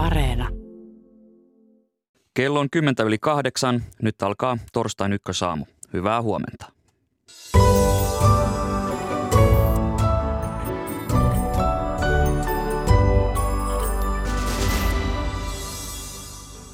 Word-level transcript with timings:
Areena. 0.00 0.48
Kello 2.34 2.60
on 2.60 2.70
kymmentä 2.70 3.02
yli 3.02 3.18
kahdeksan. 3.18 3.82
Nyt 4.02 4.22
alkaa 4.22 4.58
torstain 4.72 5.12
ykkösaamu. 5.12 5.64
Hyvää 5.92 6.22
huomenta. 6.22 6.72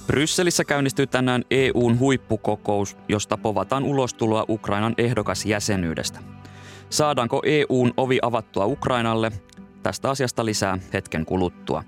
Brysselissä 0.07 0.65
käynnistyy 0.65 1.07
tänään 1.07 1.43
EUn 1.51 1.99
huippukokous, 1.99 2.97
josta 3.09 3.37
povataan 3.37 3.85
ulostuloa 3.85 4.45
Ukrainan 4.49 4.95
ehdokas 4.99 5.47
jäsenyydestä. 5.47 6.21
Saadaanko 6.91 7.43
EUn 7.45 7.93
ovi 7.97 8.19
avattua 8.23 8.67
Ukrainalle? 8.67 9.33
Tästä 9.83 10.11
asiasta 10.11 10.45
lisää 10.45 10.79
hetken 10.93 11.27
kuluttua. 11.27 11.85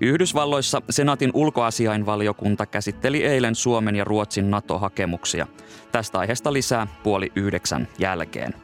Yhdysvalloissa 0.00 0.82
Senaatin 0.90 1.30
ulkoasiainvaliokunta 1.34 2.66
käsitteli 2.66 3.24
eilen 3.24 3.54
Suomen 3.54 3.96
ja 3.96 4.04
Ruotsin 4.04 4.50
NATO-hakemuksia. 4.50 5.46
Tästä 5.92 6.18
aiheesta 6.18 6.52
lisää 6.52 6.86
puoli 7.02 7.32
yhdeksän 7.36 7.88
jälkeen. 7.98 8.54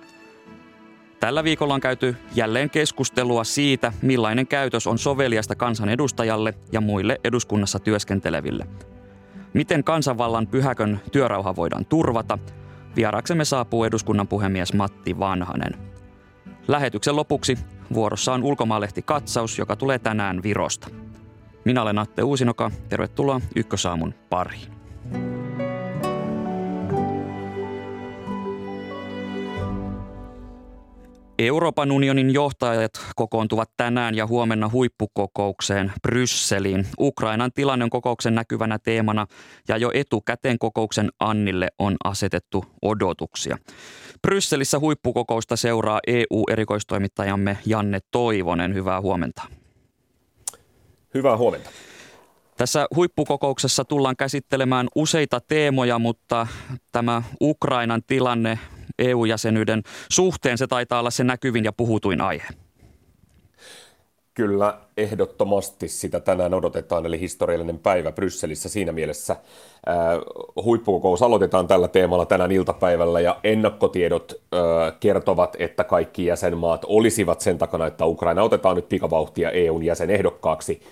Tällä 1.21 1.45
viikolla 1.45 1.75
on 1.75 1.81
käyty 1.81 2.17
jälleen 2.35 2.71
keskustelua 2.71 3.45
siitä, 3.45 3.93
millainen 4.03 4.47
käytös 4.47 4.87
on 4.87 4.99
soveliasta 4.99 5.55
kansanedustajalle 5.55 6.55
ja 6.73 6.81
muille 6.81 7.21
eduskunnassa 7.25 7.79
työskenteleville. 7.79 8.67
Miten 9.55 9.85
kansanvallan 9.85 10.47
pyhäkön 10.47 11.01
työrauha 11.13 11.57
voidaan 11.57 11.87
turvata? 11.87 12.39
Vieraksemme 12.97 13.45
saapuu 13.45 13.85
eduskunnan 13.85 14.29
puhemies 14.29 14.73
Matti 14.73 15.19
Vanhanen. 15.19 15.73
Lähetyksen 16.69 17.17
lopuksi 17.17 17.59
vuorossa 17.95 18.33
on 18.33 18.43
ulkomaalehti 18.43 19.03
katsaus, 19.03 19.59
joka 19.59 19.77
tulee 19.77 19.99
tänään 19.99 20.43
Virosta. 20.43 20.89
Minä 21.65 21.83
olen 21.83 21.99
Atte 21.99 22.23
Uusinoka. 22.23 22.71
Tervetuloa 22.89 23.41
Ykkösaamun 23.57 24.15
pariin. 24.31 24.81
Euroopan 31.39 31.93
unionin 31.93 32.31
johtajat 32.31 32.93
kokoontuvat 33.17 33.71
tänään 33.77 34.15
ja 34.15 34.27
huomenna 34.27 34.71
huippukokoukseen 34.73 35.93
Brysseliin. 36.03 36.87
Ukrainan 37.01 37.53
tilanne 37.53 37.85
on 37.85 37.91
kokouksen 37.91 38.35
näkyvänä 38.35 38.79
teemana 38.79 39.27
ja 39.69 39.77
jo 39.77 39.91
etukäteen 39.95 40.59
kokouksen 40.59 41.09
Annille 41.21 41.69
on 41.79 41.97
asetettu 42.05 42.65
odotuksia. 42.83 43.59
Brysselissä 44.23 44.79
huippukokousta 44.79 45.57
seuraa 45.57 46.01
EU-erikoistoimittajamme 46.07 47.59
Janne 47.67 47.99
Toivonen. 48.11 48.75
Hyvää 48.75 49.01
huomenta. 49.01 49.60
Hyvää 51.15 51.37
huomenta. 51.37 51.71
Tässä 52.57 52.87
huippukokouksessa 52.95 53.85
tullaan 53.85 54.17
käsittelemään 54.17 54.89
useita 54.95 55.41
teemoja, 55.41 55.99
mutta 55.99 56.47
tämä 56.93 57.23
Ukrainan 57.41 58.03
tilanne 58.07 58.59
EU-jäsenyyden 58.99 59.83
suhteen 60.11 60.59
se 60.59 60.67
taitaa 60.67 61.01
olla 61.01 61.11
se 61.11 61.25
näkyvin 61.25 61.65
ja 61.65 61.73
puhutuin 61.73 62.21
aihe. 62.21 62.49
Kyllä, 64.41 64.79
ehdottomasti 64.97 65.89
sitä 65.89 66.21
tänään 66.21 66.55
odotetaan, 66.55 67.07
eli 67.07 67.21
historiallinen 67.21 67.79
päivä 67.79 68.13
Brysselissä 68.13 68.69
siinä 68.69 68.93
mielessä. 68.93 69.33
Äh, 69.33 69.97
huippukokous 70.65 71.23
aloitetaan 71.23 71.67
tällä 71.67 71.89
teemalla 71.89 72.27
tänään 72.27 72.53
iltapäivällä, 72.53 73.21
ja 73.21 73.41
ennakkotiedot 73.45 74.33
äh, 74.33 74.61
kertovat, 75.01 75.57
että 75.59 75.85
kaikki 75.85 76.27
jäsenmaat 76.27 76.85
olisivat 76.87 77.41
sen 77.41 77.59
takana, 77.59 77.87
että 77.87 78.07
Ukraina 78.07 78.43
otetaan 78.43 78.77
nyt 78.77 78.89
pikavauhtia 78.89 79.51
EUn 79.51 79.85
jäsenehdokkaaksi. 79.85 80.83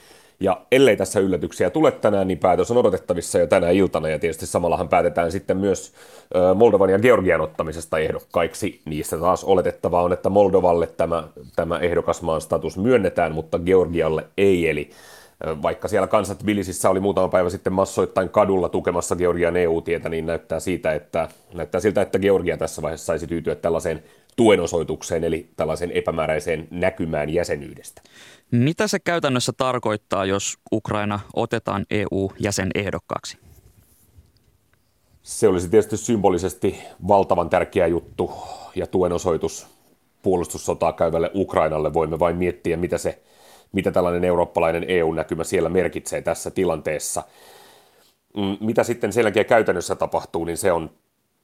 Ja 0.40 0.60
ellei 0.72 0.96
tässä 0.96 1.20
yllätyksiä 1.20 1.70
tule 1.70 1.90
tänään, 1.92 2.28
niin 2.28 2.38
päätös 2.38 2.70
on 2.70 2.76
odotettavissa 2.76 3.38
jo 3.38 3.46
tänä 3.46 3.70
iltana, 3.70 4.08
ja 4.08 4.18
tietysti 4.18 4.46
samallahan 4.46 4.88
päätetään 4.88 5.32
sitten 5.32 5.56
myös 5.56 5.92
Moldovan 6.54 6.90
ja 6.90 6.98
Georgian 6.98 7.40
ottamisesta 7.40 7.98
ehdokkaiksi. 7.98 8.80
Niistä 8.84 9.18
taas 9.18 9.44
oletettavaa 9.44 10.02
on, 10.02 10.12
että 10.12 10.28
Moldovalle 10.28 10.86
tämä, 10.86 11.28
tämä 11.56 11.78
ehdokasmaan 11.78 12.40
status 12.40 12.78
myönnetään, 12.78 13.32
mutta 13.32 13.58
Georgialle 13.58 14.24
ei, 14.36 14.68
eli 14.68 14.90
vaikka 15.62 15.88
siellä 15.88 16.06
kansat 16.06 16.38
Tbilisissä 16.38 16.90
oli 16.90 17.00
muutama 17.00 17.28
päivä 17.28 17.50
sitten 17.50 17.72
massoittain 17.72 18.28
kadulla 18.28 18.68
tukemassa 18.68 19.16
Georgian 19.16 19.56
EU-tietä, 19.56 20.08
niin 20.08 20.26
näyttää, 20.26 20.60
siitä, 20.60 20.92
että, 20.94 21.28
näyttää 21.54 21.80
siltä, 21.80 22.02
että 22.02 22.18
Georgia 22.18 22.56
tässä 22.56 22.82
vaiheessa 22.82 23.06
saisi 23.06 23.26
tyytyä 23.26 23.54
tällaiseen 23.54 24.02
tuenosoitukseen, 24.36 25.24
eli 25.24 25.48
tällaiseen 25.56 25.90
epämääräiseen 25.90 26.68
näkymään 26.70 27.30
jäsenyydestä. 27.30 28.02
Mitä 28.50 28.86
se 28.86 28.98
käytännössä 28.98 29.52
tarkoittaa, 29.56 30.24
jos 30.24 30.58
Ukraina 30.72 31.20
otetaan 31.34 31.86
EU-jäsenehdokkaaksi? 31.90 33.38
Se 35.22 35.48
olisi 35.48 35.68
tietysti 35.68 35.96
symbolisesti 35.96 36.78
valtavan 37.08 37.50
tärkeä 37.50 37.86
juttu 37.86 38.32
ja 38.74 38.86
tuen 38.86 39.12
osoitus 39.12 39.66
puolustussotaa 40.22 40.92
käyvälle 40.92 41.30
Ukrainalle. 41.34 41.94
Voimme 41.94 42.18
vain 42.18 42.36
miettiä, 42.36 42.76
mitä, 42.76 42.98
se, 42.98 43.22
mitä 43.72 43.90
tällainen 43.90 44.24
eurooppalainen 44.24 44.84
EU-näkymä 44.88 45.44
siellä 45.44 45.68
merkitsee 45.68 46.22
tässä 46.22 46.50
tilanteessa. 46.50 47.22
Mm, 48.36 48.56
mitä 48.60 48.84
sitten 48.84 49.12
sen 49.12 49.22
jälkeen 49.22 49.46
käytännössä 49.46 49.94
tapahtuu, 49.94 50.44
niin 50.44 50.56
se 50.56 50.72
on 50.72 50.90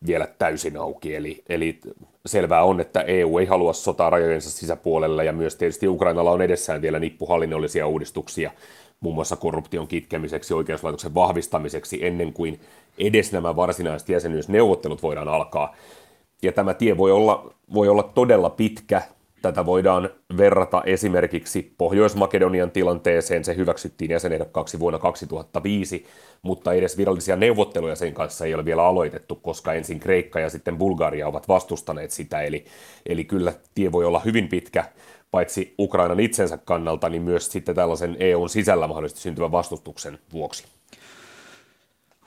vielä 0.07 0.27
täysin 0.39 0.77
auki. 0.77 1.15
Eli, 1.15 1.43
eli 1.49 1.81
selvää 2.27 2.65
on, 2.65 2.81
että 2.81 3.01
EU 3.01 3.39
ei 3.39 3.47
halua 3.47 3.73
sotaa 3.73 4.11
rajojensa 4.11 4.51
sisäpuolella 4.51 5.23
ja 5.23 5.33
myös 5.33 5.57
tietysti 5.57 5.89
Ukrainalla 5.89 6.31
on 6.31 6.43
edessään 6.43 6.83
vielä 6.83 6.99
nippuhallinnollisia 6.99 7.87
uudistuksia 7.87 8.51
muun 9.05 9.15
muassa 9.15 9.37
korruption 9.37 9.89
kitkemiseksi, 9.89 10.55
oikeuslaitoksen 10.55 11.15
vahvistamiseksi 11.15 12.07
ennen 12.07 12.33
kuin 12.33 12.61
edes 12.99 13.33
nämä 13.33 13.57
varsinaiset 13.57 14.09
jäsenyysneuvottelut 14.09 15.03
voidaan 15.03 15.29
alkaa. 15.29 15.75
Ja 16.43 16.53
tämä 16.53 16.75
tie 16.75 16.97
voi 16.97 17.13
olla, 17.13 17.55
voi 17.75 17.89
olla 17.89 18.03
todella 18.03 18.51
pitkä 18.51 19.03
Tätä 19.45 19.67
voidaan 19.67 20.11
verrata 20.37 20.83
esimerkiksi 20.87 21.75
Pohjois-Makedonian 21.79 22.71
tilanteeseen. 22.71 23.45
Se 23.45 23.57
hyväksyttiin 23.57 24.11
jäsenehdokkaaksi 24.11 24.79
vuonna 24.79 24.99
2005, 24.99 26.07
mutta 26.43 26.73
edes 26.73 26.99
virallisia 26.99 27.37
neuvotteluja 27.37 27.97
sen 27.97 28.15
kanssa 28.15 28.45
ei 28.45 28.55
ole 28.55 28.65
vielä 28.65 28.87
aloitettu, 28.87 29.35
koska 29.35 29.73
ensin 29.73 30.01
Kreikka 30.01 30.41
ja 30.41 30.51
sitten 30.51 30.79
Bulgaria 30.79 31.29
ovat 31.29 31.49
vastustaneet 31.49 32.11
sitä. 32.11 32.43
Eli, 32.43 32.65
eli 33.07 33.25
kyllä 33.25 33.53
tie 33.75 33.93
voi 33.93 34.05
olla 34.05 34.21
hyvin 34.21 34.49
pitkä, 34.49 34.85
paitsi 35.31 35.75
Ukrainan 35.79 36.21
itsensä 36.21 36.59
kannalta, 36.65 37.09
niin 37.09 37.23
myös 37.23 37.53
sitten 37.53 37.75
tällaisen 37.75 38.17
EUn 38.21 38.49
sisällä 38.49 38.87
mahdollisesti 38.87 39.23
syntyvän 39.23 39.53
vastustuksen 39.53 40.19
vuoksi. 40.33 40.65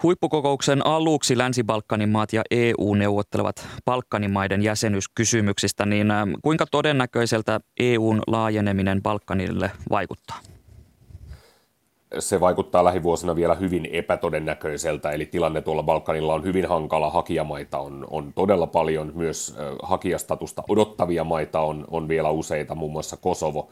Huippukokouksen 0.04 0.86
aluksi 0.86 1.38
Länsi-Balkanin 1.38 2.10
maat 2.10 2.34
ja 2.34 2.42
EU 2.52 2.94
neuvottelevat 2.94 3.68
Balkanin 3.86 4.32
maiden 4.32 4.62
jäsenyyskysymyksistä, 4.64 5.86
niin 5.86 6.12
ähm, 6.12 6.30
kuinka 6.42 6.66
todennäköiseltä 6.72 7.60
EUn 7.80 8.22
laajeneminen 8.28 9.04
Balkanille 9.04 9.72
vaikuttaa? 9.90 10.40
Se 12.20 12.40
vaikuttaa 12.40 12.84
lähivuosina 12.84 13.36
vielä 13.36 13.56
hyvin 13.56 13.90
epätodennäköiseltä, 13.92 15.12
eli 15.12 15.26
tilanne 15.26 15.62
tuolla 15.62 15.84
Balkanilla 15.84 16.34
on 16.34 16.44
hyvin 16.44 16.70
hankala. 16.70 17.10
Hakijamaita 17.10 17.78
on, 17.78 18.08
on 18.10 18.34
todella 18.34 18.68
paljon, 18.68 19.12
myös 19.16 19.56
hakijastatusta 19.84 20.64
odottavia 20.70 21.24
maita 21.24 21.60
on, 21.60 21.86
on 21.92 22.08
vielä 22.08 22.30
useita, 22.30 22.76
muun 22.76 22.92
muassa 22.92 23.18
Kosovo. 23.18 23.70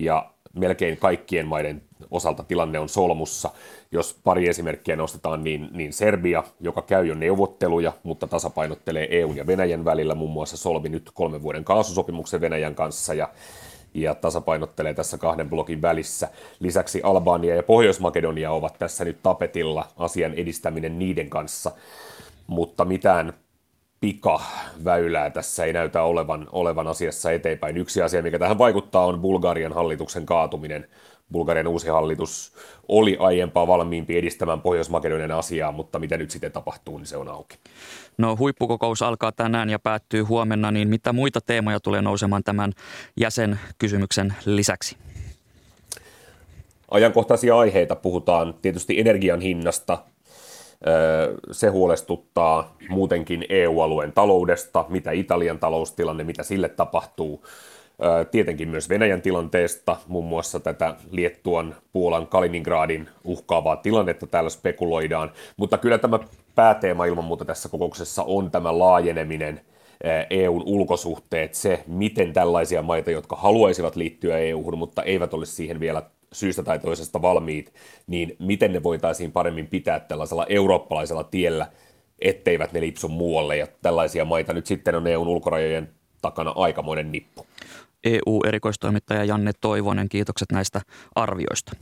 Ja 0.00 0.30
melkein 0.52 0.96
kaikkien 0.96 1.46
maiden 1.46 1.82
osalta 2.10 2.42
tilanne 2.42 2.78
on 2.78 2.88
solmussa. 2.88 3.50
Jos 3.92 4.20
pari 4.24 4.48
esimerkkiä 4.48 4.96
nostetaan, 4.96 5.44
niin, 5.44 5.68
niin 5.72 5.92
Serbia, 5.92 6.44
joka 6.60 6.82
käy 6.82 7.06
jo 7.06 7.14
neuvotteluja, 7.14 7.92
mutta 8.02 8.26
tasapainottelee 8.26 9.20
EUn 9.20 9.36
ja 9.36 9.46
Venäjän 9.46 9.84
välillä, 9.84 10.14
muun 10.14 10.30
muassa 10.30 10.56
solmi 10.56 10.88
nyt 10.88 11.10
kolmen 11.14 11.42
vuoden 11.42 11.64
kaasusopimuksen 11.64 12.40
Venäjän 12.40 12.74
kanssa 12.74 13.14
ja 13.14 13.28
ja 13.94 14.14
tasapainottelee 14.14 14.94
tässä 14.94 15.18
kahden 15.18 15.50
blokin 15.50 15.82
välissä. 15.82 16.28
Lisäksi 16.60 17.02
Albania 17.02 17.54
ja 17.54 17.62
Pohjois-Makedonia 17.62 18.52
ovat 18.52 18.78
tässä 18.78 19.04
nyt 19.04 19.18
tapetilla 19.22 19.86
asian 19.96 20.34
edistäminen 20.34 20.98
niiden 20.98 21.30
kanssa, 21.30 21.72
mutta 22.46 22.84
mitään 22.84 23.32
pikaväylää 24.00 25.30
tässä 25.30 25.64
ei 25.64 25.72
näytä 25.72 26.02
olevan, 26.02 26.48
olevan 26.52 26.86
asiassa 26.86 27.32
eteenpäin. 27.32 27.76
Yksi 27.76 28.02
asia, 28.02 28.22
mikä 28.22 28.38
tähän 28.38 28.58
vaikuttaa, 28.58 29.06
on 29.06 29.20
Bulgarian 29.20 29.72
hallituksen 29.72 30.26
kaatuminen. 30.26 30.86
Bulgarian 31.32 31.66
uusi 31.66 31.88
hallitus 31.88 32.52
oli 32.88 33.16
aiempaa 33.20 33.66
valmiimpi 33.66 34.18
edistämään 34.18 34.60
Pohjois-Makedonian 34.60 35.30
asiaa, 35.30 35.72
mutta 35.72 35.98
mitä 35.98 36.16
nyt 36.16 36.30
sitten 36.30 36.52
tapahtuu, 36.52 36.98
niin 36.98 37.06
se 37.06 37.16
on 37.16 37.28
auki. 37.28 37.56
No 38.18 38.36
huippukokous 38.36 39.02
alkaa 39.02 39.32
tänään 39.32 39.70
ja 39.70 39.78
päättyy 39.78 40.22
huomenna, 40.22 40.70
niin 40.70 40.88
mitä 40.88 41.12
muita 41.12 41.40
teemoja 41.40 41.80
tulee 41.80 42.02
nousemaan 42.02 42.44
tämän 42.44 42.72
jäsenkysymyksen 43.16 44.34
lisäksi? 44.44 44.96
Ajankohtaisia 46.90 47.58
aiheita 47.58 47.96
puhutaan 47.96 48.54
tietysti 48.62 49.00
energian 49.00 49.40
hinnasta, 49.40 49.98
se 51.52 51.68
huolestuttaa 51.68 52.76
muutenkin 52.88 53.44
EU-alueen 53.48 54.12
taloudesta, 54.12 54.84
mitä 54.88 55.10
Italian 55.10 55.58
taloustilanne, 55.58 56.24
mitä 56.24 56.42
sille 56.42 56.68
tapahtuu. 56.68 57.44
tietenkin 58.30 58.68
myös 58.68 58.88
Venäjän 58.88 59.22
tilanteesta, 59.22 59.96
muun 60.08 60.24
muassa 60.24 60.60
tätä 60.60 60.94
Liettuan, 61.10 61.76
Puolan, 61.92 62.26
Kaliningradin 62.26 63.08
uhkaavaa 63.24 63.76
tilannetta 63.76 64.26
täällä 64.26 64.50
spekuloidaan, 64.50 65.32
mutta 65.56 65.78
kyllä 65.78 65.98
tämä 65.98 66.18
pääteema 66.54 67.04
ilman 67.04 67.24
muuta 67.24 67.44
tässä 67.44 67.68
kokouksessa 67.68 68.22
on 68.22 68.50
tämä 68.50 68.78
laajeneminen, 68.78 69.60
EUn 70.30 70.62
ulkosuhteet, 70.66 71.54
se, 71.54 71.84
miten 71.86 72.32
tällaisia 72.32 72.82
maita, 72.82 73.10
jotka 73.10 73.36
haluaisivat 73.36 73.96
liittyä 73.96 74.38
EUhun, 74.38 74.78
mutta 74.78 75.02
eivät 75.02 75.34
ole 75.34 75.46
siihen 75.46 75.80
vielä 75.80 76.02
syystä 76.32 76.62
tai 76.62 76.78
toisesta 76.78 77.22
valmiit, 77.22 77.74
niin 78.06 78.36
miten 78.38 78.72
ne 78.72 78.82
voitaisiin 78.82 79.32
paremmin 79.32 79.66
pitää 79.66 80.00
tällaisella 80.00 80.46
eurooppalaisella 80.48 81.24
tiellä, 81.24 81.66
etteivät 82.18 82.72
ne 82.72 82.80
lipsu 82.80 83.08
muualle, 83.08 83.56
ja 83.56 83.66
tällaisia 83.82 84.24
maita 84.24 84.52
nyt 84.52 84.66
sitten 84.66 84.94
on 84.94 85.06
EUn 85.06 85.28
ulkorajojen 85.28 85.90
takana 86.22 86.50
aikamoinen 86.56 87.12
nippu. 87.12 87.46
EU-erikoistoimittaja 88.04 89.24
Janne 89.24 89.52
Toivonen, 89.60 90.08
kiitokset 90.08 90.52
näistä 90.52 90.80
arvioista. 91.14 91.72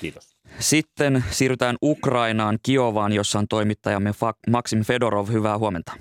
Kiitos. 0.00 0.36
Sitten 0.58 1.24
siirrytään 1.30 1.76
Ukrainaan, 1.82 2.58
Kiovaan, 2.62 3.12
jossa 3.12 3.38
on 3.38 3.48
toimittajamme 3.48 4.12
Maksim 4.50 4.84
Fedorov. 4.84 5.28
Hyvää 5.28 5.58
huomenta. 5.58 5.92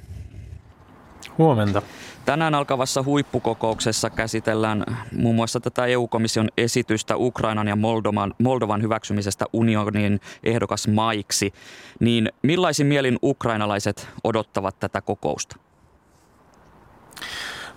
Huomenta. 1.37 1.81
Tänään 2.25 2.55
alkavassa 2.55 3.03
huippukokouksessa 3.03 4.09
käsitellään 4.09 4.85
muun 5.17 5.35
muassa 5.35 5.59
tätä 5.59 5.85
EU-komission 5.85 6.49
esitystä 6.57 7.17
Ukrainan 7.17 7.67
ja 7.67 7.75
Moldovan, 7.75 8.33
Moldovan 8.39 8.81
hyväksymisestä 8.81 9.45
unionin 9.53 10.19
ehdokas 10.43 10.87
maiksi. 10.87 11.53
Niin 11.99 12.29
millaisin 12.41 12.87
mielin 12.87 13.19
ukrainalaiset 13.23 14.07
odottavat 14.23 14.79
tätä 14.79 15.01
kokousta? 15.01 15.55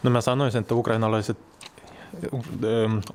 No 0.03 0.11
mä 0.11 0.21
sanoisin, 0.21 0.61
että 0.61 0.75
ukrainalaiset 0.75 1.39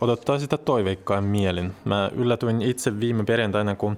odottaa 0.02 0.40
sitä 0.40 0.58
toiveikkaan 0.58 1.24
mielin. 1.24 1.72
Mä 1.86 2.12
yllätyin 2.16 2.62
itse 2.62 3.00
viime 3.00 3.24
perjantaina, 3.24 3.76
kun 3.76 3.98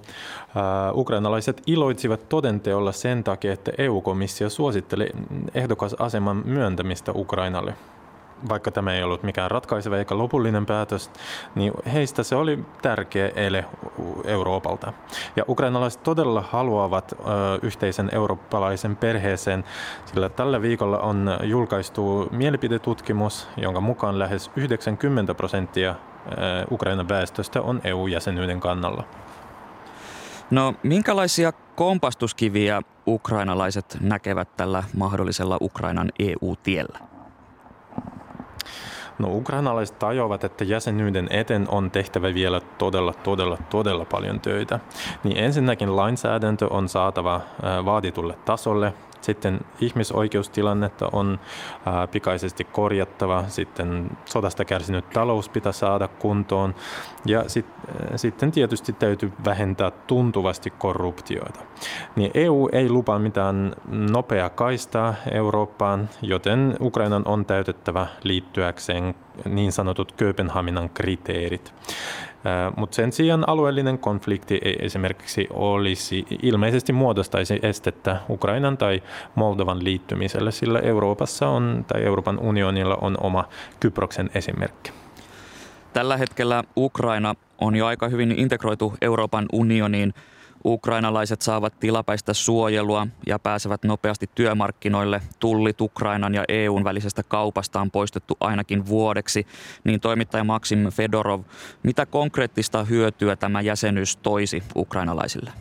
ukrainalaiset 0.94 1.62
iloitsivat 1.66 2.28
todenteolla 2.28 2.92
sen 2.92 3.24
takia, 3.24 3.52
että 3.52 3.72
EU-komissio 3.78 4.50
suositteli 4.50 5.10
ehdokasaseman 5.54 6.42
myöntämistä 6.44 7.12
Ukrainalle 7.14 7.74
vaikka 8.48 8.70
tämä 8.70 8.94
ei 8.94 9.02
ollut 9.02 9.22
mikään 9.22 9.50
ratkaiseva 9.50 9.96
eikä 9.96 10.18
lopullinen 10.18 10.66
päätös, 10.66 11.10
niin 11.54 11.72
heistä 11.92 12.22
se 12.22 12.36
oli 12.36 12.58
tärkeä 12.82 13.28
ele 13.28 13.64
Euroopalta. 14.24 14.92
Ja 15.36 15.44
ukrainalaiset 15.48 16.02
todella 16.02 16.44
haluavat 16.50 17.12
ö, 17.12 17.24
yhteisen 17.62 18.08
eurooppalaisen 18.12 18.96
perheeseen, 18.96 19.64
sillä 20.04 20.28
tällä 20.28 20.62
viikolla 20.62 20.98
on 20.98 21.30
julkaistu 21.42 22.28
mielipidetutkimus, 22.30 23.48
jonka 23.56 23.80
mukaan 23.80 24.18
lähes 24.18 24.50
90 24.56 25.34
prosenttia 25.34 25.94
Ukrainan 26.70 27.08
väestöstä 27.08 27.62
on 27.62 27.80
EU-jäsenyyden 27.84 28.60
kannalla. 28.60 29.04
No 30.50 30.74
minkälaisia 30.82 31.52
kompastuskiviä 31.76 32.82
ukrainalaiset 33.06 33.96
näkevät 34.00 34.56
tällä 34.56 34.82
mahdollisella 34.96 35.58
Ukrainan 35.60 36.12
EU-tiellä? 36.18 37.11
No 39.18 39.28
ukrainalaiset 39.30 39.98
tajuavat, 39.98 40.44
että 40.44 40.64
jäsenyyden 40.64 41.26
eten 41.30 41.68
on 41.68 41.90
tehtävä 41.90 42.34
vielä 42.34 42.60
todella, 42.78 43.12
todella, 43.12 43.58
todella 43.70 44.04
paljon 44.04 44.40
töitä. 44.40 44.80
Niin 45.24 45.36
ensinnäkin 45.36 45.96
lainsäädäntö 45.96 46.66
on 46.70 46.88
saatava 46.88 47.40
vaaditulle 47.84 48.34
tasolle 48.44 48.94
sitten 49.24 49.60
ihmisoikeustilannetta 49.80 51.08
on 51.12 51.40
pikaisesti 52.10 52.64
korjattava, 52.64 53.44
sitten 53.48 54.10
sodasta 54.24 54.64
kärsinyt 54.64 55.10
talous 55.10 55.48
pitää 55.48 55.72
saada 55.72 56.08
kuntoon 56.08 56.74
ja 57.26 57.48
sit, 57.48 57.66
sitten 58.16 58.52
tietysti 58.52 58.92
täytyy 58.92 59.32
vähentää 59.44 59.90
tuntuvasti 59.90 60.70
korruptioita. 60.70 61.60
Niin 62.16 62.30
EU 62.34 62.68
ei 62.72 62.90
lupaa 62.90 63.18
mitään 63.18 63.74
nopeaa 63.88 64.50
kaistaa 64.50 65.14
Eurooppaan, 65.30 66.08
joten 66.22 66.76
Ukrainan 66.80 67.22
on 67.26 67.44
täytettävä 67.44 68.06
liittyäkseen 68.22 69.14
niin 69.44 69.72
sanotut 69.72 70.12
Kööpenhaminan 70.12 70.90
kriteerit. 70.90 71.74
Mutta 72.76 72.94
sen 72.94 73.12
sijaan 73.12 73.48
alueellinen 73.48 73.98
konflikti 73.98 74.60
ei 74.64 74.76
esimerkiksi 74.80 75.46
olisi 75.50 76.26
ilmeisesti 76.42 76.92
muodostaisi 76.92 77.58
estettä 77.62 78.16
Ukrainan 78.30 78.78
tai 78.78 79.02
Moldovan 79.34 79.84
liittymiselle, 79.84 80.52
sillä 80.52 80.78
Euroopassa 80.78 81.48
on 81.48 81.84
tai 81.88 82.02
Euroopan 82.02 82.38
unionilla 82.38 82.98
on 83.00 83.16
oma 83.20 83.44
Kyproksen 83.80 84.30
esimerkki. 84.34 84.92
Tällä 85.92 86.16
hetkellä 86.16 86.64
Ukraina 86.76 87.34
on 87.58 87.76
jo 87.76 87.86
aika 87.86 88.08
hyvin 88.08 88.32
integroitu 88.32 88.94
Euroopan 89.00 89.46
unioniin. 89.52 90.14
Ukrainalaiset 90.64 91.42
saavat 91.42 91.80
tilapäistä 91.80 92.34
suojelua 92.34 93.06
ja 93.26 93.38
pääsevät 93.38 93.84
nopeasti 93.84 94.30
työmarkkinoille. 94.34 95.22
Tullit 95.40 95.80
Ukrainan 95.80 96.34
ja 96.34 96.44
EUn 96.48 96.84
välisestä 96.84 97.22
kaupasta 97.22 97.80
on 97.80 97.90
poistettu 97.90 98.36
ainakin 98.40 98.86
vuodeksi. 98.86 99.46
Niin 99.84 100.00
toimittaja 100.00 100.44
Maksim 100.44 100.90
Fedorov, 100.90 101.42
mitä 101.82 102.06
konkreettista 102.06 102.84
hyötyä 102.84 103.36
tämä 103.36 103.60
jäsenyys 103.60 104.16
toisi 104.16 104.62
ukrainalaisille? 104.76 105.52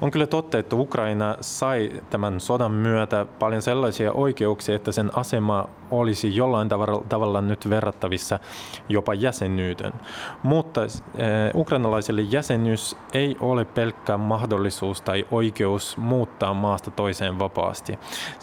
On 0.00 0.10
kyllä 0.10 0.26
totta, 0.26 0.58
että 0.58 0.76
Ukraina 0.76 1.36
sai 1.40 2.02
tämän 2.10 2.40
sodan 2.40 2.72
myötä 2.72 3.26
paljon 3.38 3.62
sellaisia 3.62 4.12
oikeuksia, 4.12 4.76
että 4.76 4.92
sen 4.92 5.10
asema 5.18 5.68
olisi 5.90 6.36
jollain 6.36 6.68
tavalla, 7.08 7.40
nyt 7.40 7.70
verrattavissa 7.70 8.38
jopa 8.88 9.14
jäsenyyteen. 9.14 9.92
Mutta 10.42 10.84
eh, 10.84 10.90
ukrainalaisille 11.54 12.22
jäsenyys 12.22 12.96
ei 13.12 13.36
ole 13.40 13.64
pelkkä 13.64 14.16
mahdollisuus 14.16 15.00
tai 15.00 15.26
oikeus 15.30 15.96
muuttaa 15.96 16.54
maasta 16.54 16.90
toiseen 16.90 17.38
vapaasti. 17.38 17.98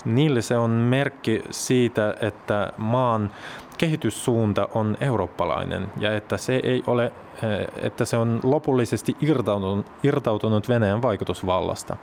Niille 0.06 0.42
se 0.42 0.58
on 0.58 0.72
merkki 0.72 1.44
siitä, 1.50 2.16
että 2.22 2.74
maan 2.78 3.32
kehityssuunta 3.78 4.70
on 4.74 4.98
eurooppalainen 5.02 5.88
ja 6.00 6.16
että 6.16 6.38
se 6.38 6.60
ei 6.64 6.84
ole 6.88 7.06
eh, 7.06 7.68
että 7.86 8.06
se 8.06 8.18
on 8.18 8.40
lopullisesti 8.44 9.16
irtautunut, 9.22 9.86
irtautunut 10.04 10.70
Venäjän 10.70 11.02
vaikutusvallasta. 11.02 11.98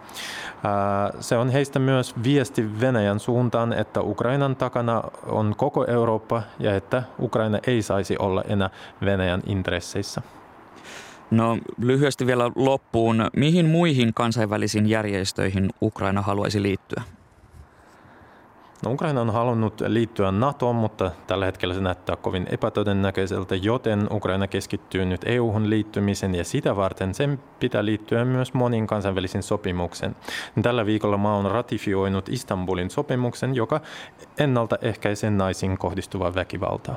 Se 1.21 1.37
on 1.37 1.51
heistä 1.51 1.79
myös 1.79 2.15
viesti 2.25 2.81
Venäjän 2.81 3.21
suuntaan, 3.21 3.73
että 3.73 4.01
Ukrainan 4.01 4.57
takana 4.57 5.03
on 5.27 5.55
koko 5.57 5.85
Eurooppa 5.85 6.43
ja 6.59 6.77
että 6.77 7.03
Ukraina 7.19 7.59
ei 7.67 7.83
saisi 7.83 8.17
olla 8.19 8.43
enää 8.49 8.71
Venäjän 9.05 9.43
intresseissä. 9.47 10.23
No 11.31 11.59
lyhyesti 11.79 12.27
vielä 12.27 12.51
loppuun. 12.55 13.31
Mihin 13.37 13.67
muihin 13.67 14.15
kansainvälisiin 14.15 14.89
järjestöihin 14.89 15.71
Ukraina 15.83 16.23
haluaisi 16.23 16.63
liittyä? 16.63 17.03
No, 18.83 18.93
Ukraina 18.93 19.21
on 19.21 19.31
halunnut 19.31 19.81
liittyä 19.87 20.33
NATOon, 20.33 20.77
mutta 20.77 21.11
tällä 21.27 21.45
hetkellä 21.45 21.75
se 21.75 21.81
näyttää 21.81 22.17
kovin 22.17 22.47
epätodennäköiseltä, 22.51 23.55
joten 23.55 24.07
Ukraina 24.11 24.47
keskittyy 24.49 25.05
nyt 25.05 25.21
EU-hun 25.27 25.71
liittymisen 25.71 26.35
ja 26.35 26.45
sitä 26.45 26.77
varten 26.77 27.15
sen 27.15 27.41
pitää 27.61 27.85
liittyä 27.85 28.25
myös 28.25 28.55
moniin 28.55 28.87
kansainvälisiin 28.87 29.43
sopimuksen. 29.43 30.17
Tällä 30.63 30.87
viikolla 30.87 31.17
maa 31.17 31.37
on 31.37 31.51
ratifioinut 31.51 32.29
Istanbulin 32.29 32.91
sopimuksen, 32.91 33.55
joka 33.55 33.81
ennaltaehkäisee 34.39 35.31
naisiin 35.31 35.79
kohdistuvaa 35.79 36.35
väkivaltaa. 36.35 36.97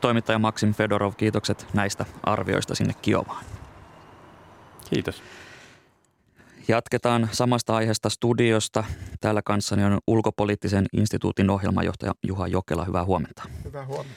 Toimittaja 0.00 0.38
Maksim 0.38 0.74
Fedorov, 0.74 1.12
kiitokset 1.16 1.66
näistä 1.74 2.04
arvioista 2.22 2.74
sinne 2.74 2.94
Kiovaan. 3.02 3.44
Kiitos. 4.90 5.22
Jatketaan 6.68 7.28
samasta 7.32 7.76
aiheesta 7.76 8.10
studiosta. 8.10 8.84
Täällä 9.20 9.42
kanssani 9.42 9.84
on 9.84 9.98
ulkopoliittisen 10.06 10.86
instituutin 10.92 11.50
ohjelmajohtaja 11.50 12.12
Juha 12.26 12.46
Jokela. 12.46 12.84
Hyvää 12.84 13.04
huomenta. 13.04 13.42
Hyvää 13.64 13.86
huomenta. 13.86 14.14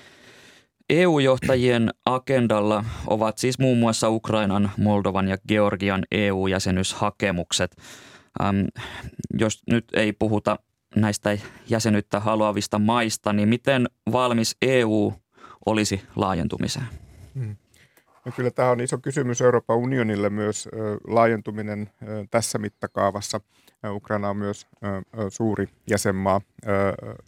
EU-johtajien 0.89 1.89
agendalla 2.05 2.85
ovat 3.07 3.37
siis 3.37 3.59
muun 3.59 3.77
muassa 3.77 4.09
Ukrainan, 4.09 4.71
Moldovan 4.77 5.27
ja 5.27 5.37
Georgian 5.47 6.05
EU-jäsenyyshakemukset. 6.11 7.75
Ähm, 8.41 8.57
jos 9.39 9.61
nyt 9.71 9.85
ei 9.93 10.13
puhuta 10.13 10.59
näistä 10.95 11.37
jäsenyyttä 11.69 12.19
haluavista 12.19 12.79
maista, 12.79 13.33
niin 13.33 13.49
miten 13.49 13.87
valmis 14.11 14.57
EU 14.61 15.13
olisi 15.65 16.01
laajentumiseen? 16.15 16.85
Hmm. 17.35 17.55
No 18.27 18.33
kyllä 18.35 18.51
tämä 18.51 18.71
on 18.71 18.81
iso 18.81 18.97
kysymys 18.97 19.41
Euroopan 19.41 19.77
unionille 19.77 20.29
myös 20.29 20.69
laajentuminen 21.07 21.89
tässä 22.31 22.57
mittakaavassa. 22.57 23.41
Ukraina 23.91 24.29
on 24.29 24.37
myös 24.37 24.67
suuri 25.29 25.69
jäsenmaa, 25.89 26.41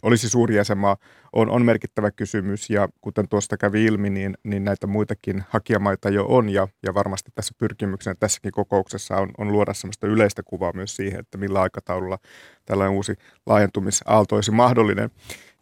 olisi 0.02 0.28
suuri 0.28 0.56
jäsenmaa, 0.56 0.96
on, 1.32 1.50
on 1.50 1.64
merkittävä 1.64 2.10
kysymys 2.10 2.70
ja 2.70 2.88
kuten 3.00 3.28
tuosta 3.28 3.56
kävi 3.56 3.84
ilmi, 3.84 4.10
niin, 4.10 4.34
niin 4.44 4.64
näitä 4.64 4.86
muitakin 4.86 5.44
hakijamaita 5.48 6.10
jo 6.10 6.26
on 6.28 6.48
ja, 6.48 6.68
ja 6.82 6.94
varmasti 6.94 7.30
tässä 7.34 7.54
pyrkimyksenä 7.58 8.14
tässäkin 8.20 8.52
kokouksessa 8.52 9.16
on, 9.16 9.30
on 9.38 9.52
luoda 9.52 9.74
sellaista 9.74 10.06
yleistä 10.06 10.42
kuvaa 10.44 10.72
myös 10.72 10.96
siihen, 10.96 11.20
että 11.20 11.38
millä 11.38 11.60
aikataululla 11.60 12.18
tällainen 12.64 12.96
uusi 12.96 13.14
laajentumisaalto 13.46 14.34
olisi 14.34 14.50
mahdollinen. 14.50 15.10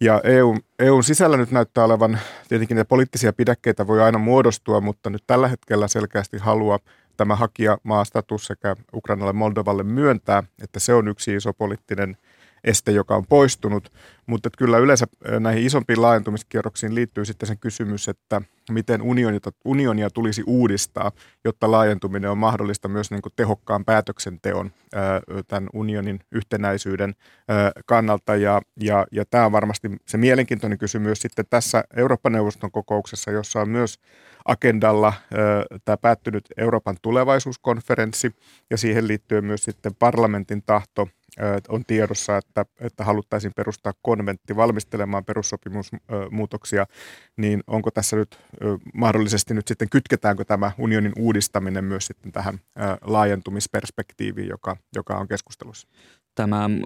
Ja 0.01 0.21
EU, 0.25 0.57
EUn 0.79 1.05
sisällä 1.05 1.37
nyt 1.37 1.51
näyttää 1.51 1.85
olevan, 1.85 2.19
tietenkin 2.49 2.77
ne 2.77 2.85
poliittisia 2.85 3.33
pidäkkeitä 3.33 3.87
voi 3.87 4.03
aina 4.03 4.19
muodostua, 4.19 4.81
mutta 4.81 5.11
nyt 5.11 5.25
tällä 5.27 5.49
hetkellä 5.49 5.89
selkeästi 5.89 6.39
halua 6.39 6.79
tämä 7.17 7.37
hakijamaastatus 7.37 8.47
sekä 8.47 8.77
Ukrainalle 8.95 9.33
Moldovalle 9.33 9.83
myöntää, 9.83 10.43
että 10.63 10.81
se 10.81 10.95
on 10.95 11.09
yksi 11.09 11.35
iso 11.35 11.53
poliittinen 11.53 12.17
este, 12.65 12.93
joka 12.93 13.17
on 13.17 13.27
poistunut. 13.29 13.93
Mutta 14.28 14.49
kyllä 14.58 14.78
yleensä 14.78 15.06
näihin 15.40 15.66
isompiin 15.66 16.02
laajentumiskierroksiin 16.02 16.94
liittyy 16.94 17.25
sitten 17.25 17.47
sen 17.47 17.58
kysymys, 17.58 18.08
että 18.08 18.42
miten 18.70 19.02
unionia, 19.02 19.40
unionia 19.64 20.11
tulisi 20.11 20.42
uudistaa, 20.47 21.12
jotta 21.44 21.70
laajentuminen 21.70 22.30
on 22.30 22.38
mahdollista 22.38 22.88
myös 22.88 23.11
niin 23.11 23.23
kuin 23.23 23.32
tehokkaan 23.37 23.85
päätöksenteon 23.85 24.70
tämän 25.47 25.68
unionin 25.73 26.20
yhtenäisyyden 26.32 27.14
kannalta. 27.87 28.37
Ja, 28.37 28.62
ja, 28.80 29.06
ja 29.12 29.25
tämä 29.25 29.47
on 29.47 29.52
varmasti 29.52 29.88
se 30.06 30.16
mielenkiintoinen 30.18 30.78
kysymys 30.78 31.20
sitten 31.20 31.44
tässä 31.50 31.85
Euroopan 31.97 32.32
neuvoston 32.32 32.70
kokouksessa, 32.70 33.30
jossa 33.30 33.61
on 33.61 33.68
myös 33.68 33.99
agendalla 34.44 35.12
tämä 35.85 35.97
päättynyt 35.97 36.44
Euroopan 36.56 36.97
tulevaisuuskonferenssi 37.02 38.35
ja 38.70 38.76
siihen 38.76 39.08
liittyy 39.08 39.40
myös 39.40 39.62
sitten 39.62 39.94
parlamentin 39.94 40.62
tahto 40.66 41.08
on 41.68 41.85
tiedossa, 41.87 42.37
että, 42.37 42.64
että 42.80 43.04
haluttaisiin 43.04 43.52
perustaa 43.56 43.92
konventti 44.19 44.57
valmistelemaan 44.57 45.25
perussopimusmuutoksia, 45.25 46.87
niin 47.37 47.63
onko 47.67 47.91
tässä 47.91 48.17
nyt 48.17 48.39
mahdollisesti 48.95 49.55
nyt 49.55 49.69
sitten 49.69 49.89
kytketäänkö 49.91 50.45
tämä 50.45 50.73
unionin 50.79 51.13
uudistaminen 51.19 51.85
myös 51.85 52.07
sitten 52.07 52.33
tähän 52.33 52.59
laajentumisperspektiiviin, 53.03 54.49
joka, 54.49 54.77
joka 54.95 55.19
on 55.19 55.29
keskustelussa? 55.29 55.89
Tämä 56.35 56.69
mm, 56.69 56.83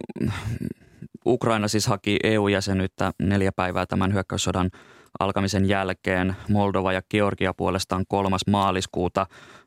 Ukraina 1.27 1.69
siis 1.69 1.87
haki 1.87 2.17
EU-jäsenyyttä 2.23 3.12
neljä 3.19 3.53
päivää 3.53 3.87
tämän 3.87 4.12
hyökkäyssodan 4.12 4.71
alkamisen 5.19 5.69
jälkeen, 5.69 6.37
Moldova 6.49 6.93
ja 6.93 7.03
Georgia 7.11 7.55
puolestaan 7.55 8.05
kolmas 8.09 8.43
maaliskuuta, 8.47 9.27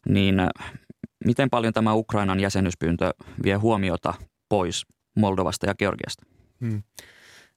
niin 0.09 0.35
miten 1.25 1.49
paljon 1.49 1.73
tämä 1.73 1.93
Ukrainan 1.93 2.39
jäsenyyspyyntö 2.39 3.13
vie 3.43 3.55
huomiota 3.55 4.13
pois 4.49 4.85
Moldovasta 5.15 5.65
ja 5.65 5.75
Georgiasta? 5.75 6.25
Hmm. 6.61 6.83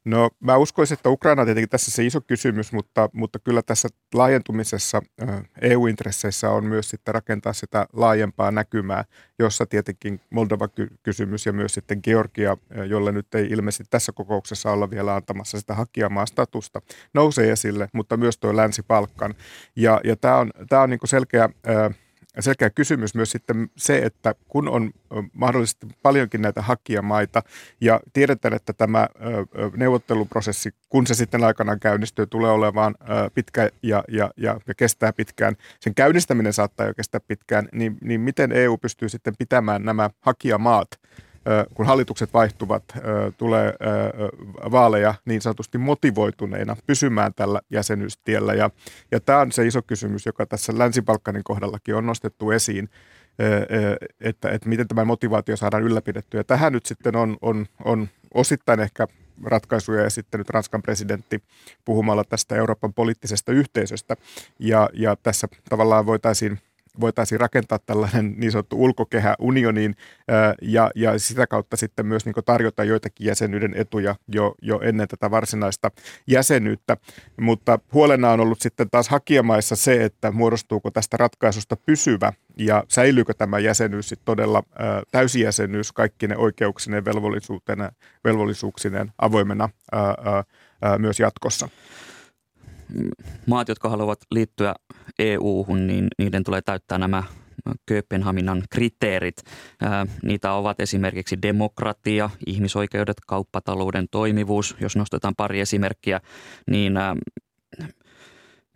No 0.04 0.30
mä 0.40 0.56
uskoisin, 0.56 0.94
että 0.94 1.08
Ukraina 1.08 1.42
on 1.42 1.46
tietenkin 1.46 1.68
tässä 1.68 1.90
se 1.90 2.06
iso 2.06 2.20
kysymys, 2.20 2.72
mutta, 2.72 3.10
mutta 3.12 3.38
kyllä 3.38 3.62
tässä 3.62 3.88
laajentumisessa 4.14 5.02
EU-intresseissä 5.60 6.50
on 6.50 6.64
myös 6.64 6.90
sitten 6.90 7.14
rakentaa 7.14 7.52
sitä 7.52 7.86
laajempaa 7.92 8.50
näkymää, 8.50 9.04
jossa 9.38 9.66
tietenkin 9.66 10.20
Moldova-kysymys 10.30 11.46
ja 11.46 11.52
myös 11.52 11.74
sitten 11.74 12.00
Georgia, 12.04 12.56
jolle 12.88 13.12
nyt 13.12 13.34
ei 13.34 13.46
ilmeisesti 13.46 13.84
tässä 13.90 14.12
kokouksessa 14.12 14.72
olla 14.72 14.90
vielä 14.90 15.14
antamassa 15.14 15.60
sitä 15.60 15.74
hakijamaa 15.74 16.26
statusta, 16.26 16.80
nousee 17.14 17.52
esille, 17.52 17.88
mutta 17.92 18.16
myös 18.16 18.38
tuo 18.38 18.56
Länsi-Palkkan. 18.56 19.34
Ja, 19.76 20.00
ja 20.04 20.16
tämä 20.16 20.36
on, 20.36 20.50
tää 20.68 20.82
on 20.82 20.90
niin 20.90 21.00
selkeä 21.04 21.48
selkeä 22.42 22.70
kysymys 22.70 23.14
myös 23.14 23.30
sitten 23.30 23.70
se, 23.76 23.98
että 23.98 24.34
kun 24.48 24.68
on 24.68 24.90
mahdollisesti 25.32 25.86
paljonkin 26.02 26.42
näitä 26.42 26.62
hakijamaita 26.62 27.42
ja 27.80 28.00
tiedetään, 28.12 28.54
että 28.54 28.72
tämä 28.72 29.08
neuvotteluprosessi, 29.76 30.74
kun 30.88 31.06
se 31.06 31.14
sitten 31.14 31.44
aikanaan 31.44 31.80
käynnistyy, 31.80 32.26
tulee 32.26 32.50
olemaan 32.50 32.94
pitkä 33.34 33.70
ja, 33.82 34.04
ja, 34.08 34.30
ja, 34.36 34.60
ja 34.66 34.74
kestää 34.74 35.12
pitkään. 35.12 35.56
Sen 35.80 35.94
käynnistäminen 35.94 36.52
saattaa 36.52 36.86
jo 36.86 36.94
kestää 36.94 37.20
pitkään, 37.28 37.68
niin, 37.72 37.98
niin 38.00 38.20
miten 38.20 38.52
EU 38.52 38.78
pystyy 38.78 39.08
sitten 39.08 39.34
pitämään 39.38 39.84
nämä 39.84 40.10
hakijamaat 40.20 40.88
kun 41.74 41.86
hallitukset 41.86 42.34
vaihtuvat, 42.34 42.84
tulee 43.38 43.74
vaaleja 44.70 45.14
niin 45.24 45.42
sanotusti 45.42 45.78
motivoituneina 45.78 46.76
pysymään 46.86 47.34
tällä 47.34 47.60
jäsenyystiellä. 47.70 48.54
Ja, 48.54 48.70
ja 49.10 49.20
tämä 49.20 49.40
on 49.40 49.52
se 49.52 49.66
iso 49.66 49.82
kysymys, 49.82 50.26
joka 50.26 50.46
tässä 50.46 50.78
Länsi-Balkanin 50.78 51.44
kohdallakin 51.44 51.94
on 51.94 52.06
nostettu 52.06 52.50
esiin, 52.50 52.88
että, 54.20 54.50
että 54.50 54.68
miten 54.68 54.88
tämä 54.88 55.04
motivaatio 55.04 55.56
saadaan 55.56 55.82
ylläpidettyä. 55.82 56.40
Ja 56.40 56.44
tähän 56.44 56.72
nyt 56.72 56.86
sitten 56.86 57.16
on, 57.16 57.36
on, 57.42 57.66
on 57.84 58.08
osittain 58.34 58.80
ehkä 58.80 59.06
ratkaisuja 59.44 60.04
esittänyt 60.04 60.50
Ranskan 60.50 60.82
presidentti 60.82 61.42
puhumalla 61.84 62.24
tästä 62.24 62.56
Euroopan 62.56 62.94
poliittisesta 62.94 63.52
yhteisöstä. 63.52 64.16
Ja, 64.58 64.88
ja 64.92 65.16
tässä 65.22 65.48
tavallaan 65.68 66.06
voitaisiin 66.06 66.58
voitaisiin 67.00 67.40
rakentaa 67.40 67.78
tällainen 67.78 68.34
niin 68.36 68.52
sanottu 68.52 68.82
ulkokehä 68.84 69.34
unioniin 69.38 69.94
ja, 70.62 70.90
ja 70.94 71.18
sitä 71.18 71.46
kautta 71.46 71.76
sitten 71.76 72.06
myös 72.06 72.24
niin 72.26 72.34
tarjota 72.46 72.84
joitakin 72.84 73.26
jäsenyyden 73.26 73.74
etuja 73.74 74.14
jo, 74.28 74.54
jo 74.62 74.80
ennen 74.82 75.08
tätä 75.08 75.30
varsinaista 75.30 75.90
jäsenyyttä. 76.26 76.96
Mutta 77.40 77.78
huolena 77.92 78.30
on 78.30 78.40
ollut 78.40 78.60
sitten 78.60 78.90
taas 78.90 79.08
hakijamaissa 79.08 79.76
se, 79.76 80.04
että 80.04 80.32
muodostuuko 80.32 80.90
tästä 80.90 81.16
ratkaisusta 81.16 81.76
pysyvä 81.76 82.32
ja 82.58 82.84
säilyykö 82.88 83.34
tämä 83.34 83.58
jäsenyys 83.58 84.08
sitten 84.08 84.24
todella 84.24 84.62
täysjäsenyys 85.10 85.92
kaikki 85.92 86.26
ne 86.26 86.36
oikeuksineen, 86.36 87.04
velvollisuuksineen 88.24 89.12
avoimena 89.18 89.68
myös 90.98 91.20
jatkossa 91.20 91.68
maat, 93.46 93.68
jotka 93.68 93.88
haluavat 93.88 94.18
liittyä 94.30 94.74
EU-hun, 95.18 95.86
niin 95.86 96.08
niiden 96.18 96.44
tulee 96.44 96.62
täyttää 96.62 96.98
nämä 96.98 97.22
Kööpenhaminan 97.86 98.62
kriteerit. 98.70 99.36
Niitä 100.22 100.52
ovat 100.52 100.80
esimerkiksi 100.80 101.42
demokratia, 101.42 102.30
ihmisoikeudet, 102.46 103.16
kauppatalouden 103.26 104.06
toimivuus. 104.10 104.76
Jos 104.80 104.96
nostetaan 104.96 105.34
pari 105.36 105.60
esimerkkiä, 105.60 106.20
niin 106.70 106.94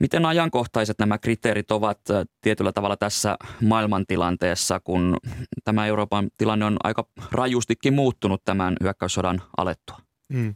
miten 0.01 0.27
ajankohtaiset 0.27 0.99
nämä 0.99 1.19
kriteerit 1.19 1.71
ovat 1.71 2.01
tietyllä 2.41 2.73
tavalla 2.73 2.97
tässä 2.97 3.37
maailmantilanteessa, 3.61 4.81
kun 4.81 5.17
tämä 5.65 5.87
Euroopan 5.87 6.31
tilanne 6.39 6.65
on 6.65 6.77
aika 6.85 7.07
rajustikin 7.33 7.95
muuttunut 7.95 8.45
tämän 8.45 8.77
hyökkäyssodan 8.83 9.43
alettua? 9.57 9.99
Mm. 10.29 10.55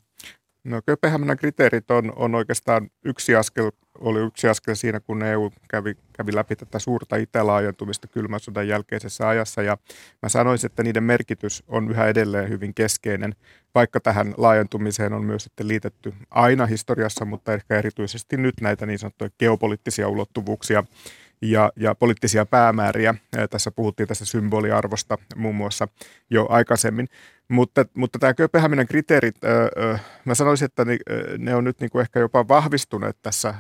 No 0.67 0.83
Kööpenhaminan 0.87 1.37
kriteerit 1.37 1.91
on, 1.91 2.13
on 2.17 2.35
oikeastaan 2.35 2.91
yksi 3.05 3.37
askel, 3.37 3.71
oli 3.99 4.21
yksi 4.21 4.49
askel 4.49 4.75
siinä, 4.75 5.01
kun 5.01 5.23
EU 5.23 5.51
kävi, 5.69 5.97
kävi 6.13 6.35
läpi 6.35 6.57
tätä 6.57 6.79
suurta 6.79 7.17
itälaajentumista 7.17 8.09
kylmän 8.09 8.41
sodan 8.41 8.69
jälkeisessä 8.69 9.29
ajassa. 9.29 9.63
Ja 9.63 9.79
mä 10.23 10.29
sanoisin, 10.29 10.67
että 10.69 10.83
niiden 10.83 11.03
merkitys 11.03 11.65
on 11.69 11.91
yhä 11.91 12.07
edelleen 12.07 12.49
hyvin 12.49 12.75
keskeinen, 12.75 13.35
vaikka 13.75 14.01
tähän 14.01 14.35
laajentumiseen 14.37 15.13
on 15.13 15.25
myös 15.25 15.45
sitten 15.45 15.69
liitetty 15.69 16.15
aina 16.31 16.67
historiassa, 16.67 17.25
mutta 17.25 17.53
ehkä 17.53 17.79
erityisesti 17.79 18.37
nyt 18.37 18.55
näitä 18.61 18.87
niin 18.87 18.99
sanottuja 18.99 19.31
geopoliittisia 19.39 20.09
ulottuvuuksia 20.09 20.85
ja, 21.51 21.73
ja 21.77 21.95
poliittisia 21.95 22.47
päämääriä. 22.47 23.15
Tässä 23.51 23.71
puhuttiin 23.71 24.09
tästä 24.09 24.25
symboliarvosta 24.25 25.19
muun 25.37 25.55
muassa 25.55 25.89
jo 26.31 26.47
aikaisemmin. 26.51 27.09
Mutta, 27.49 27.85
mutta 27.95 28.19
tämä 28.19 28.35
Kööpenhaminan 28.35 28.87
kriteerit, 28.87 29.37
mä 30.25 30.35
sanoisin, 30.35 30.67
että 30.67 30.87
ne 31.39 31.55
on 31.55 31.65
nyt 31.65 31.81
niin 31.81 31.91
kuin 31.91 32.01
ehkä 32.01 32.21
jopa 32.21 32.49
vahvistuneet 32.49 33.17
tässä 33.23 33.55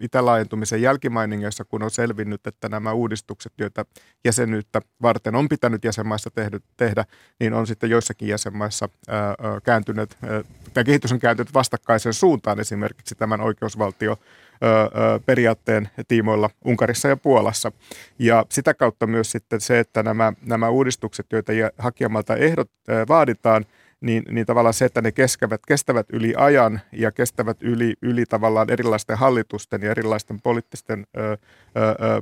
itälaajentumisen 0.00 0.82
jälkimainingeissa, 0.82 1.64
kun 1.64 1.82
on 1.82 1.90
selvinnyt, 1.90 2.46
että 2.46 2.68
nämä 2.68 2.92
uudistukset, 2.92 3.52
joita 3.58 3.84
jäsenyyttä 4.24 4.80
varten 5.02 5.34
on 5.34 5.48
pitänyt 5.48 5.84
jäsenmaissa 5.84 6.30
tehdä, 6.30 6.58
tehdä 6.76 7.04
niin 7.40 7.54
on 7.54 7.66
sitten 7.66 7.90
joissakin 7.90 8.28
jäsenmaissa 8.28 8.88
kääntyneet, 9.64 10.16
tämä 10.74 10.84
kehitys 10.84 11.12
on 11.12 11.18
kääntynyt 11.18 11.54
vastakkaisen 11.54 12.14
suuntaan 12.14 12.60
esimerkiksi 12.60 13.14
tämän 13.14 13.40
oikeusvaltio 13.40 14.18
periaatteen 15.26 15.88
tiimoilla 16.08 16.50
Unkarissa 16.64 17.08
ja 17.08 17.16
Puolassa. 17.16 17.72
Ja 18.18 18.46
sitä 18.48 18.74
kautta 18.74 19.06
myös 19.06 19.30
sitten 19.30 19.60
se, 19.60 19.78
että 19.78 20.02
nämä, 20.02 20.32
nämä 20.46 20.68
uudistukset, 20.68 21.26
joita 21.32 21.52
hakijamalta 21.78 22.36
ehdot 22.36 22.70
vaaditaan– 23.08 23.66
niin, 24.00 24.22
niin 24.30 24.46
tavallaan 24.46 24.74
se, 24.74 24.84
että 24.84 25.02
ne 25.02 25.12
kestävät, 25.12 25.60
kestävät 25.66 26.06
yli 26.12 26.34
ajan 26.36 26.80
ja 26.92 27.12
kestävät 27.12 27.62
yli, 27.62 27.94
yli 28.02 28.26
tavallaan 28.26 28.70
erilaisten 28.70 29.18
hallitusten 29.18 29.82
ja 29.82 29.90
erilaisten 29.90 30.40
poliittisten 30.40 31.06
ö, 31.16 31.32
ö, 31.32 31.36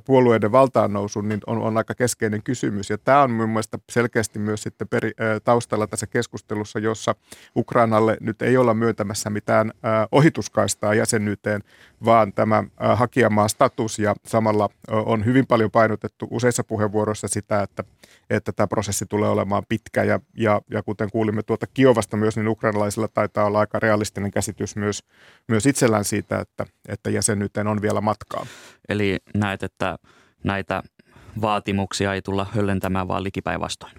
puolueiden 0.05 0.53
valtaannousun, 0.53 1.29
niin 1.29 1.41
on, 1.47 1.59
on 1.59 1.77
aika 1.77 1.95
keskeinen 1.95 2.43
kysymys. 2.43 2.91
Ja 2.91 2.99
tämä 2.99 3.23
on 3.23 3.31
mun 3.31 3.49
mielestä 3.49 3.79
selkeästi 3.91 4.39
myös 4.39 4.63
sitten 4.63 4.89
peri, 4.89 5.11
ö, 5.21 5.41
taustalla 5.45 5.87
tässä 5.87 6.07
keskustelussa, 6.07 6.79
jossa 6.79 7.15
Ukrainalle 7.57 8.17
nyt 8.21 8.43
ei 8.43 8.57
olla 8.57 8.75
myöntämässä 8.75 9.31
mitään 9.31 9.71
ö, 9.71 10.09
ohituskaistaa 10.13 10.95
jäsenyyteen, 10.95 11.63
vaan 12.05 12.33
tämä 12.33 12.59
ö, 12.59 12.97
hakijamaan 12.97 13.49
status 13.49 13.99
ja 13.99 14.15
samalla 14.27 14.69
ö, 14.89 14.93
on 14.93 15.25
hyvin 15.25 15.47
paljon 15.47 15.71
painotettu 15.71 16.29
useissa 16.31 16.65
puheenvuoroissa 16.65 17.29
sitä, 17.29 17.63
että, 17.63 17.85
että 18.31 18.53
tämä 18.53 18.67
prosessi 18.67 19.07
tulee 19.07 19.29
olemaan 19.31 19.63
pitkä 19.69 20.03
ja, 20.03 20.21
ja, 20.37 20.61
ja 20.71 20.83
kuten 20.83 21.11
kuulimme 21.11 21.43
tuota 21.43 21.68
Kiovasta 21.75 22.17
myös, 22.17 22.37
niin 22.37 22.49
ukrainalaisilla 22.49 23.09
taitaa 23.09 23.45
olla 23.45 23.61
aika 23.61 23.79
realistinen 23.79 24.31
käsitys 24.31 24.77
myös, 24.77 25.03
myös 25.49 25.67
itsellään 25.67 26.05
siitä, 26.05 26.41
että, 26.41 26.67
että 26.89 27.11
jäsenyyteen 27.11 27.67
on 27.67 27.83
vielä 27.83 28.01
matkaa. 28.01 28.47
Eli 28.89 29.17
näet, 29.35 29.63
että 29.63 29.99
näitä 30.45 30.83
vaatimuksia 31.41 32.15
ei 32.15 32.23
tulla 32.23 32.47
höllentämään, 32.55 33.09
vaan 33.09 33.25
likipäinvastoin? 33.25 33.95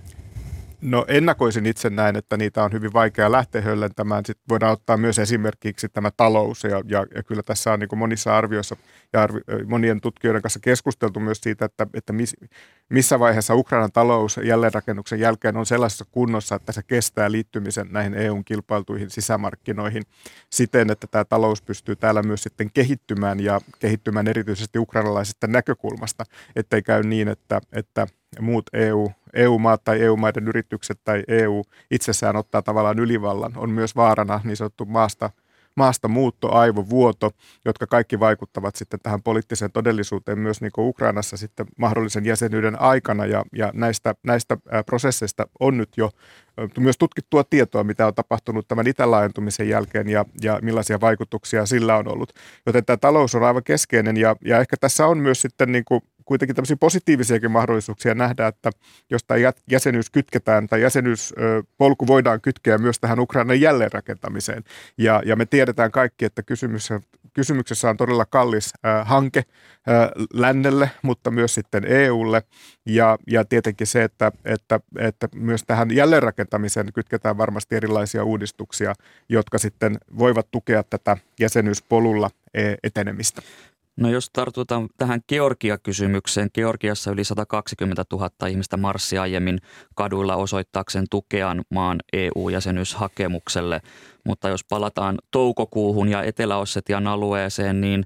No 0.82 1.06
ennakoisin 1.08 1.66
itse 1.66 1.90
näin, 1.90 2.16
että 2.16 2.38
niitä 2.38 2.64
on 2.64 2.72
hyvin 2.72 2.94
vaikea 2.94 3.32
lähteä 3.32 3.62
höllentämään. 3.62 4.26
Sitten 4.26 4.44
voidaan 4.50 4.74
ottaa 4.74 4.98
myös 4.98 5.20
esimerkiksi 5.20 5.90
tämä 5.90 6.12
talous 6.12 6.64
ja, 6.64 6.82
ja, 6.86 7.06
ja 7.16 7.24
kyllä 7.24 7.44
tässä 7.44 7.74
on 7.74 7.80
niin 7.80 7.98
monissa 7.98 8.38
arvioissa 8.38 8.76
ja 9.14 9.22
arvi, 9.24 9.40
monien 9.68 10.02
tutkijoiden 10.02 10.42
kanssa 10.42 10.60
keskusteltu 10.60 11.20
myös 11.20 11.38
siitä, 11.42 11.66
että, 11.66 11.88
että 11.94 12.14
miss, 12.14 12.36
missä 12.90 13.20
vaiheessa 13.20 13.56
Ukrainan 13.56 13.92
talous 13.92 14.40
jälleenrakennuksen 14.44 15.20
jälkeen 15.20 15.58
on 15.58 15.66
sellaisessa 15.66 16.06
kunnossa, 16.12 16.56
että 16.56 16.72
se 16.72 16.84
kestää 16.84 17.32
liittymisen 17.32 17.88
näihin 17.92 18.14
EUn 18.14 18.46
kilpailtuihin 18.46 19.10
sisämarkkinoihin 19.10 20.04
siten, 20.50 20.92
että 20.92 21.08
tämä 21.08 21.26
talous 21.26 21.62
pystyy 21.62 21.96
täällä 21.96 22.24
myös 22.24 22.44
sitten 22.44 22.72
kehittymään 22.74 23.40
ja 23.40 23.62
kehittymään 23.80 24.28
erityisesti 24.28 24.80
ukrainalaisesta 24.80 25.48
näkökulmasta, 25.48 26.24
ettei 26.56 26.82
käy 26.82 27.04
niin, 27.04 27.28
että, 27.28 27.62
että 27.72 28.08
muut 28.40 28.70
EU, 28.74 29.12
EU-maat 29.34 29.84
tai 29.84 30.02
EU-maiden 30.02 30.48
yritykset 30.48 31.00
tai 31.04 31.24
EU 31.28 31.64
itsessään 31.92 32.36
ottaa 32.36 32.62
tavallaan 32.62 33.00
ylivallan, 33.00 33.54
on 33.56 33.70
myös 33.70 33.96
vaarana 33.96 34.42
niin 34.44 34.58
sanottu 34.58 34.86
maasta 34.86 35.30
maasta 35.80 36.08
muutto, 36.08 36.52
aivovuoto, 36.52 37.32
jotka 37.66 37.88
kaikki 37.88 38.20
vaikuttavat 38.20 38.76
sitten 38.76 39.00
tähän 39.04 39.22
poliittiseen 39.22 39.72
todellisuuteen 39.72 40.40
myös 40.40 40.62
niin 40.62 40.72
Ukrainassa 40.78 41.38
sitten 41.38 41.66
mahdollisen 41.78 42.26
jäsenyyden 42.26 42.82
aikana. 42.82 43.26
Ja, 43.26 43.44
ja 43.56 43.72
näistä, 43.74 44.16
näistä 44.24 44.58
prosesseista 44.86 45.48
on 45.60 45.78
nyt 45.78 45.90
jo 45.98 46.10
myös 46.80 46.98
tutkittua 46.98 47.44
tietoa, 47.44 47.84
mitä 47.84 48.08
on 48.08 48.16
tapahtunut 48.16 48.68
tämän 48.68 48.88
itälaajentumisen 48.88 49.70
jälkeen 49.70 50.10
ja, 50.10 50.26
ja 50.42 50.60
millaisia 50.62 51.02
vaikutuksia 51.02 51.66
sillä 51.66 51.98
on 51.98 52.08
ollut. 52.08 52.34
Joten 52.66 52.86
tämä 52.86 52.98
talous 52.98 53.36
on 53.36 53.44
aivan 53.44 53.64
keskeinen 53.64 54.18
ja, 54.18 54.36
ja 54.46 54.60
ehkä 54.60 54.78
tässä 54.80 55.08
on 55.08 55.18
myös 55.18 55.42
sitten 55.42 55.72
niin 55.72 55.86
kuin 55.86 56.02
kuitenkin 56.30 56.56
tämmöisiä 56.56 56.78
positiivisiakin 56.80 57.52
mahdollisuuksia 57.52 58.16
nähdä, 58.16 58.48
että 58.48 58.72
jos 59.10 59.24
tämä 59.24 59.40
jäsenyys 59.72 60.10
kytketään 60.10 60.68
tai 60.68 60.82
jäsenyyspolku 60.82 62.08
voidaan 62.08 62.42
kytkeä 62.42 62.78
myös 62.78 63.00
tähän 63.00 63.20
Ukrainan 63.20 63.62
jälleenrakentamiseen. 63.62 64.64
Ja, 64.98 65.22
ja 65.26 65.36
me 65.36 65.46
tiedetään 65.46 65.92
kaikki, 65.92 66.26
että 66.26 66.44
kysymyksessä, 66.44 67.02
kysymyksessä 67.34 67.90
on 67.90 67.98
todella 67.98 68.26
kallis 68.26 68.74
äh, 68.86 69.08
hanke 69.08 69.40
äh, 69.40 70.10
lännelle, 70.34 70.92
mutta 71.02 71.32
myös 71.32 71.54
sitten 71.54 71.86
EUlle. 71.86 72.44
Ja, 72.86 73.18
ja 73.28 73.46
tietenkin 73.46 73.88
se, 73.88 74.04
että, 74.04 74.32
että, 74.46 74.80
että 75.00 75.28
myös 75.36 75.64
tähän 75.64 75.96
jälleenrakentamiseen 75.96 76.94
kytketään 76.94 77.38
varmasti 77.38 77.76
erilaisia 77.76 78.24
uudistuksia, 78.24 78.94
jotka 79.30 79.58
sitten 79.58 79.98
voivat 80.18 80.52
tukea 80.52 80.84
tätä 80.84 81.18
jäsenyyspolulla 81.40 82.30
e, 82.54 82.74
etenemistä. 82.84 83.42
No 84.00 84.10
jos 84.10 84.30
tartutaan 84.34 84.88
tähän 84.98 85.22
Georgia-kysymykseen. 85.28 86.50
Georgiassa 86.54 87.12
yli 87.12 87.24
120 87.24 88.06
000 88.12 88.48
ihmistä 88.48 88.78
marssi 88.78 89.18
aiemmin 89.18 89.58
kaduilla 89.96 90.36
osoittaakseen 90.36 91.06
tukeaan 91.12 91.62
maan 91.74 92.00
EU-jäsenyyshakemukselle. 92.14 93.82
Mutta 94.26 94.50
jos 94.50 94.64
palataan 94.70 95.18
toukokuuhun 95.32 96.10
ja 96.10 96.24
Etelä-Ossetian 96.24 97.08
alueeseen, 97.08 97.82
niin 97.82 98.04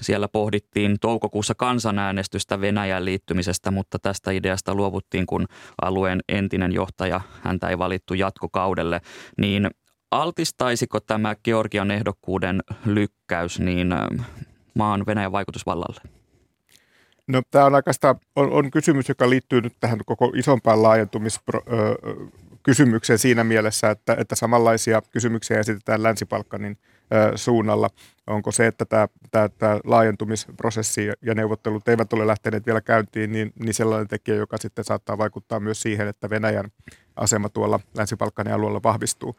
siellä 0.00 0.28
pohdittiin 0.28 0.96
toukokuussa 1.00 1.54
kansanäänestystä 1.54 2.60
Venäjän 2.60 3.04
liittymisestä, 3.04 3.70
mutta 3.70 3.98
tästä 3.98 4.30
ideasta 4.30 4.74
luovuttiin, 4.74 5.26
kun 5.26 5.46
alueen 5.82 6.20
entinen 6.28 6.72
johtaja, 6.72 7.20
häntä 7.42 7.68
ei 7.68 7.78
valittu 7.78 8.14
jatkokaudelle. 8.14 9.00
Niin 9.38 9.70
altistaisiko 10.10 11.00
tämä 11.00 11.34
Georgian 11.44 11.90
ehdokkuuden 11.90 12.60
lykkäys 12.86 13.60
niin 13.60 13.94
maan 14.78 15.06
Venäjän 15.06 15.32
vaikutusvallalle? 15.32 16.00
No 17.26 17.42
tämä 17.50 17.64
on 17.64 17.74
oikeastaan 17.74 18.14
on, 18.36 18.52
on 18.52 18.70
kysymys, 18.70 19.08
joka 19.08 19.30
liittyy 19.30 19.60
nyt 19.60 19.76
tähän 19.80 19.98
koko 20.06 20.32
isompaan 20.36 20.82
laajentumiskysymykseen 20.82 23.18
siinä 23.18 23.44
mielessä, 23.44 23.90
että, 23.90 24.16
että 24.18 24.34
samanlaisia 24.34 25.02
kysymyksiä 25.10 25.58
esitetään 25.58 26.02
Länsi-Balkanin 26.02 26.78
suunnalla. 27.34 27.90
Onko 28.26 28.52
se, 28.52 28.66
että 28.66 28.84
tämä, 28.84 29.08
tämä, 29.30 29.48
tämä 29.48 29.78
laajentumisprosessi 29.84 31.10
ja 31.22 31.34
neuvottelut 31.34 31.88
eivät 31.88 32.12
ole 32.12 32.26
lähteneet 32.26 32.66
vielä 32.66 32.80
käyntiin, 32.80 33.32
niin, 33.32 33.52
niin 33.62 33.74
sellainen 33.74 34.08
tekijä, 34.08 34.36
joka 34.36 34.58
sitten 34.58 34.84
saattaa 34.84 35.18
vaikuttaa 35.18 35.60
myös 35.60 35.82
siihen, 35.82 36.08
että 36.08 36.30
Venäjän 36.30 36.70
asema 37.16 37.48
tuolla 37.48 37.80
Länsi-Balkanin 37.94 38.54
alueella 38.54 38.82
vahvistuu. 38.82 39.36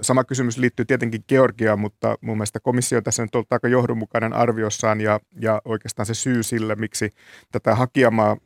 Sama 0.00 0.24
kysymys 0.24 0.58
liittyy 0.58 0.84
tietenkin 0.84 1.24
Georgiaan, 1.28 1.78
mutta 1.78 2.18
mun 2.20 2.36
mielestä 2.36 2.60
komissio 2.60 3.00
tässä 3.00 3.22
nyt 3.22 3.34
on 3.34 3.44
aika 3.50 3.68
johdonmukainen 3.68 4.32
arviossaan 4.32 5.00
ja, 5.00 5.20
ja 5.40 5.62
oikeastaan 5.64 6.06
se 6.06 6.14
syy 6.14 6.42
sille, 6.42 6.74
miksi 6.74 7.10
tätä 7.52 7.74
hakijamaa 7.74 8.36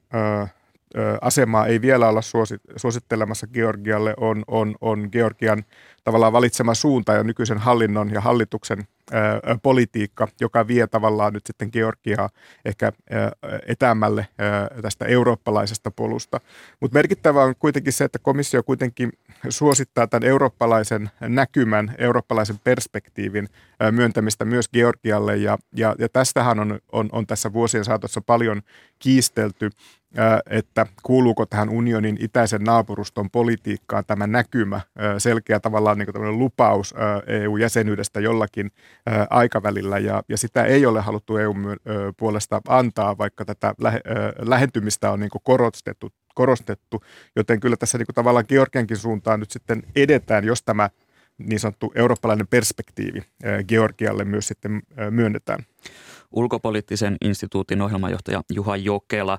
asemaa 1.21 1.67
ei 1.67 1.81
vielä 1.81 2.09
olla 2.09 2.23
suosittelemassa 2.77 3.47
Georgialle, 3.47 4.15
on, 4.17 4.45
on, 4.47 4.75
on 4.81 5.09
Georgian 5.13 5.65
tavallaan 6.09 6.33
valitsema 6.33 6.75
suunta 6.75 7.13
ja 7.13 7.25
nykyisen 7.25 7.59
hallinnon 7.59 8.11
ja 8.11 8.21
hallituksen 8.21 8.87
politiikka, 9.63 10.29
joka 10.41 10.67
vie 10.67 10.87
tavallaan 10.87 11.33
nyt 11.33 11.47
sitten 11.47 11.69
Georgiaa 11.73 12.29
ehkä 12.65 12.93
ää, 13.11 13.33
etäämmälle 13.67 14.29
ää, 14.39 14.69
tästä 14.83 15.05
eurooppalaisesta 15.05 15.91
polusta. 15.91 16.41
Mutta 16.81 16.95
merkittävää 16.95 17.45
on 17.45 17.55
kuitenkin 17.59 17.93
se, 17.93 18.05
että 18.05 18.19
komissio 18.19 18.63
kuitenkin 18.63 19.13
suosittaa 19.49 20.07
tämän 20.07 20.29
eurooppalaisen 20.29 21.11
näkymän, 21.21 21.95
eurooppalaisen 21.99 22.59
perspektiivin 22.65 23.49
myöntämistä 23.91 24.45
myös 24.45 24.69
Georgialle 24.69 25.37
ja, 25.37 25.59
ja, 25.73 25.95
ja 25.99 26.09
tästähän 26.09 26.61
on, 26.61 26.79
on, 26.93 27.09
on 27.13 27.27
tässä 27.27 27.53
vuosien 27.53 27.85
saatossa 27.85 28.21
paljon 28.21 28.63
kiistelty 28.99 29.71
että 30.51 30.87
kuuluuko 31.03 31.47
tähän 31.47 31.69
unionin 31.69 32.17
itäisen 32.21 32.65
naapuruston 32.65 33.31
politiikkaan 33.31 34.05
tämä 34.07 34.27
näkymä, 34.27 34.81
selkeä 35.19 35.61
tavallaan 35.61 35.98
niin 35.99 36.39
lupaus 36.39 36.95
EU-jäsenyydestä 37.27 38.21
jollakin 38.21 38.71
aikavälillä, 39.31 39.99
ja, 39.99 40.23
ja 40.29 40.39
sitä 40.39 40.65
ei 40.65 40.87
ole 40.87 41.01
haluttu 41.01 41.37
EU-puolesta 41.37 42.61
antaa, 42.69 43.19
vaikka 43.19 43.45
tätä 43.45 43.75
lähentymistä 44.39 45.11
on 45.11 45.21
niin 45.21 45.31
korostettu, 45.43 46.13
korostettu, 46.35 47.03
joten 47.37 47.61
kyllä 47.61 47.77
tässä 47.77 47.99
niin 47.99 48.07
tavallaan 48.15 48.45
Georgiankin 48.49 48.97
suuntaan 48.97 49.41
nyt 49.41 49.51
sitten 49.51 49.83
edetään, 49.97 50.45
jos 50.45 50.63
tämä 50.63 50.91
niin 51.39 51.61
sanottu 51.61 51.93
eurooppalainen 51.95 52.47
perspektiivi 52.47 53.23
Georgialle 53.69 54.25
myös 54.25 54.49
sitten 54.49 54.83
myönnetään 55.11 55.65
ulkopoliittisen 56.33 57.17
instituutin 57.25 57.83
ohjelmajohtaja 57.83 58.43
Juha 58.55 58.77
Jokela. 58.77 59.39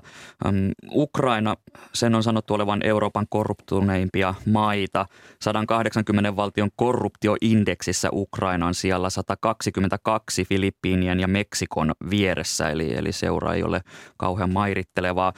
Ukraina, 0.92 1.56
sen 1.94 2.14
on 2.14 2.22
sanottu 2.22 2.54
olevan 2.54 2.86
Euroopan 2.86 3.26
korruptuneimpia 3.28 4.34
maita. 4.46 5.06
180 5.40 6.36
valtion 6.36 6.70
korruptioindeksissä 6.76 8.08
Ukraina 8.12 8.66
on 8.66 8.74
siellä 8.74 9.10
122 9.10 10.44
Filippiinien 10.44 11.20
ja 11.20 11.28
Meksikon 11.28 11.92
vieressä, 12.10 12.70
eli, 12.70 12.94
eli 12.94 13.12
seura 13.12 13.54
ei 13.54 13.62
ole 13.62 13.80
kauhean 14.16 14.52
mairittelevaa. 14.52 15.32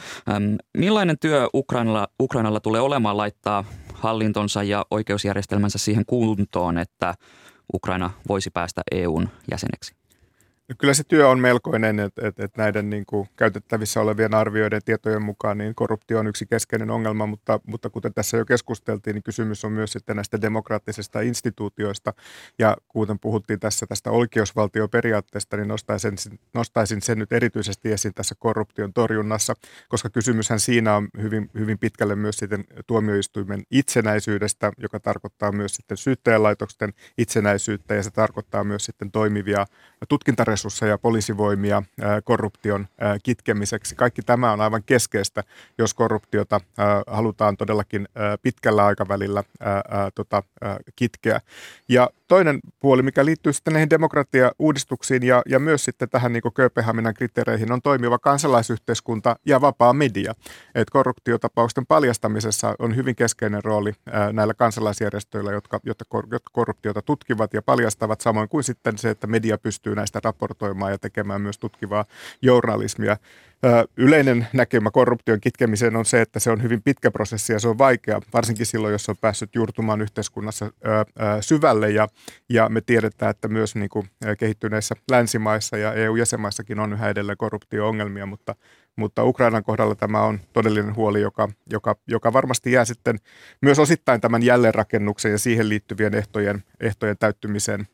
Millainen 0.79 1.17
työ 1.21 1.49
Ukrainalla, 1.55 2.09
Ukrainalla 2.21 2.61
tulee 2.61 2.81
olemaan 2.81 3.17
laittaa 3.17 3.65
hallintonsa 3.95 4.63
ja 4.63 4.87
oikeusjärjestelmänsä 4.91 5.79
siihen 5.79 6.07
kuntoon, 6.07 6.79
että 6.79 7.15
Ukraina 7.75 8.11
voisi 8.29 8.51
päästä 8.51 8.83
EUn 8.93 9.29
jäseneksi? 9.51 10.02
Kyllä 10.79 10.95
se 10.95 11.05
työ 11.05 11.29
on 11.29 11.39
melkoinen, 11.39 12.01
että, 12.01 12.29
että, 12.29 12.45
että 12.45 12.63
näiden 12.63 12.91
niin 12.91 13.07
kuin 13.07 13.29
käytettävissä 13.37 14.01
olevien 14.01 14.35
arvioiden 14.35 14.81
tietojen 14.85 15.23
mukaan 15.23 15.59
niin 15.59 15.75
korruptio 15.75 16.19
on 16.19 16.27
yksi 16.27 16.47
keskeinen 16.47 16.91
ongelma, 16.91 17.27
mutta, 17.27 17.61
mutta 17.67 17.91
kuten 17.91 18.15
tässä 18.15 18.37
jo 18.37 18.45
keskusteltiin, 18.45 19.15
niin 19.15 19.23
kysymys 19.23 19.65
on 19.65 19.73
myös 19.73 19.93
sitten 19.93 20.17
näistä 20.17 20.41
demokraattisista 20.41 21.21
instituutioista. 21.21 22.13
Ja 22.59 22.77
kuten 22.89 23.19
puhuttiin 23.19 23.61
tässä 23.61 23.87
tästä 23.87 24.11
oikeusvaltioperiaatteesta, 24.11 25.57
niin 25.57 25.69
nostaisin, 25.69 26.17
nostaisin 26.55 27.03
sen 27.03 27.19
nyt 27.19 27.33
erityisesti 27.33 27.93
esiin 27.93 28.15
tässä 28.15 28.35
korruption 28.39 28.93
torjunnassa, 28.93 29.55
koska 29.89 30.11
kysymyshän 30.11 30.61
siinä 30.61 30.97
on 30.97 31.09
hyvin, 31.23 31.51
hyvin 31.55 31.79
pitkälle 31.79 32.17
myös 32.17 32.37
sitten 32.37 32.65
tuomioistuimen 32.87 33.63
itsenäisyydestä, 33.71 34.73
joka 34.79 35.01
tarkoittaa 35.01 35.53
myös 35.53 35.75
sitten 35.75 35.97
syyttäjälaitoksen 35.97 36.93
itsenäisyyttä 37.19 37.95
ja 37.95 38.03
se 38.03 38.11
tarkoittaa 38.11 38.65
myös 38.65 38.85
sitten 38.85 39.11
toimivia 39.11 39.67
tutkintaresursseja 40.09 40.62
resursseja, 40.63 40.99
poliisivoimia 40.99 41.83
korruption 42.25 42.87
kitkemiseksi. 43.23 43.95
Kaikki 43.95 44.23
tämä 44.23 44.53
on 44.53 44.61
aivan 44.61 44.83
keskeistä, 44.83 45.43
jos 45.79 45.95
korruptiota 45.95 46.61
halutaan 47.07 47.57
todellakin 47.57 48.09
pitkällä 48.43 48.85
aikavälillä 48.85 49.45
tota, 50.15 50.43
kitkeä. 50.97 51.41
Ja 51.89 52.11
toinen 52.29 52.61
puoli, 52.81 53.03
mikä 53.03 53.25
liittyy 53.25 53.53
sitten 53.53 53.73
näihin 53.73 53.91
demokratia-uudistuksiin 53.91 55.23
ja, 55.23 55.43
ja 55.47 55.59
myös 55.59 55.85
sitten 55.85 56.09
tähän 56.09 56.33
niin 56.33 56.43
Kööpenhaminan 56.55 57.15
kriteereihin, 57.15 57.73
on 57.73 57.83
toimiva 57.83 58.19
kansalaisyhteiskunta 58.19 59.37
ja 59.47 59.61
vapaa 59.61 59.93
media. 59.93 60.35
Et 60.75 60.91
korruptiotapausten 60.91 61.87
paljastamisessa 61.87 62.75
on 62.79 62.97
hyvin 62.97 63.17
keskeinen 63.17 63.65
rooli 63.65 63.93
näillä 64.33 64.55
kansalaisjärjestöillä, 64.55 65.53
jotka, 65.53 65.81
jotka 65.85 66.05
korruptiota 66.53 67.03
tutkivat 67.03 67.55
ja 67.55 67.63
paljastavat, 67.63 68.21
samoin 68.21 68.49
kuin 68.49 68.65
sitten 68.65 68.99
se, 68.99 69.11
että 69.11 69.27
media 69.27 69.59
pystyy 69.59 69.95
näistä 69.95 70.21
raportoimaan 70.25 70.42
raportoimaan 70.43 70.93
ja 70.93 70.99
tekemään 70.99 71.41
myös 71.41 71.59
tutkivaa 71.59 72.05
journalismia. 72.43 73.17
Yleinen 73.97 74.47
näkemä 74.53 74.91
korruption 74.91 75.41
kitkemiseen 75.41 75.97
on 75.97 76.05
se, 76.05 76.21
että 76.21 76.41
se 76.41 76.51
on 76.51 76.63
hyvin 76.63 76.83
pitkä 76.83 77.11
prosessi 77.11 77.53
ja 77.53 77.61
se 77.61 77.69
on 77.69 77.79
vaikea, 77.79 78.21
varsinkin 78.33 78.67
silloin, 78.67 78.93
jos 78.93 79.09
on 79.09 79.17
päässyt 79.21 79.55
juurtumaan 79.55 80.01
yhteiskunnassa 80.01 80.73
syvälle. 81.41 81.91
Ja, 81.91 82.09
ja 82.49 82.69
me 82.69 82.81
tiedetään, 82.81 83.31
että 83.31 83.49
myös 83.49 83.75
niin 83.75 83.89
kuin 83.89 84.11
kehittyneissä 84.39 84.95
länsimaissa 85.11 85.77
ja 85.77 85.93
EU-jäsenmaissakin 85.93 86.81
on 86.81 86.93
yhä 86.93 87.09
edelleen 87.09 87.39
korruptio-ongelmia, 87.39 88.27
mutta, 88.27 88.55
mutta 88.97 89.25
Ukrainan 89.25 89.65
kohdalla 89.65 89.95
tämä 89.95 90.23
on 90.23 90.41
todellinen 90.53 90.97
huoli, 90.97 91.21
joka, 91.21 91.49
joka, 91.71 91.97
joka 92.07 92.33
varmasti 92.33 92.73
jää 92.73 92.85
sitten 92.85 93.19
myös 93.61 93.79
osittain 93.79 94.21
tämän 94.21 94.43
jälleenrakennuksen 94.43 95.33
ja 95.33 95.39
siihen 95.39 95.69
liittyvien 95.69 96.15
ehtojen, 96.15 96.63
ehtojen 96.81 97.17
ää, 97.21 97.85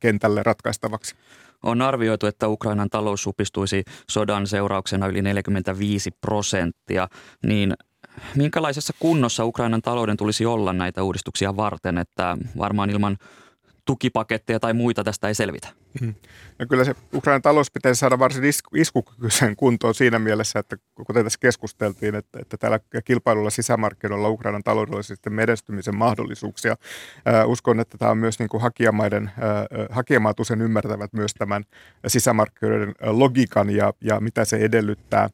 kentälle 0.00 0.42
ratkaistavaksi. 0.42 1.14
On 1.62 1.82
arvioitu, 1.82 2.26
että 2.26 2.48
Ukrainan 2.48 2.90
talous 2.90 3.22
supistuisi 3.22 3.84
sodan 4.10 4.46
seurauksena 4.46 5.06
yli 5.06 5.22
45 5.22 6.10
prosenttia. 6.10 7.08
Niin 7.46 7.74
minkälaisessa 8.34 8.92
kunnossa 8.98 9.44
Ukrainan 9.44 9.82
talouden 9.82 10.16
tulisi 10.16 10.46
olla 10.46 10.72
näitä 10.72 11.02
uudistuksia 11.02 11.56
varten, 11.56 11.98
että 11.98 12.36
varmaan 12.58 12.90
ilman 12.90 13.16
tukipaketteja 13.84 14.60
tai 14.60 14.74
muita 14.74 15.04
tästä 15.04 15.28
ei 15.28 15.34
selvitä? 15.34 15.68
Mm. 16.00 16.14
No 16.58 16.66
kyllä 16.68 16.84
se 16.84 16.94
Ukrainan 17.14 17.42
talous 17.42 17.70
pitäisi 17.70 17.98
saada 17.98 18.18
varsin 18.18 18.44
iskukykyisen 18.74 19.56
kuntoon 19.56 19.94
siinä 19.94 20.18
mielessä, 20.18 20.58
että 20.58 20.76
kuten 21.06 21.24
tässä 21.24 21.38
keskusteltiin, 21.40 22.14
että, 22.14 22.38
että 22.42 22.56
täällä 22.56 22.80
kilpailulla 23.04 23.50
sisämarkkinoilla 23.50 24.28
Ukrainan 24.28 24.62
sitten 25.00 25.32
menestymisen 25.32 25.96
mahdollisuuksia. 25.96 26.76
Uskon, 27.46 27.80
että 27.80 27.98
tämä 27.98 28.10
on 28.10 28.18
myös 28.18 28.38
niin 28.38 28.48
kuin 28.48 28.62
hakijamaiden, 28.62 29.30
hakijamaat 29.90 30.40
usein 30.40 30.60
ymmärtävät 30.60 31.12
myös 31.12 31.34
tämän 31.34 31.64
sisämarkkinoiden 32.06 32.94
logiikan 33.02 33.70
ja, 33.70 33.92
ja 34.00 34.20
mitä 34.20 34.44
se 34.44 34.56
edellyttää. 34.56 35.30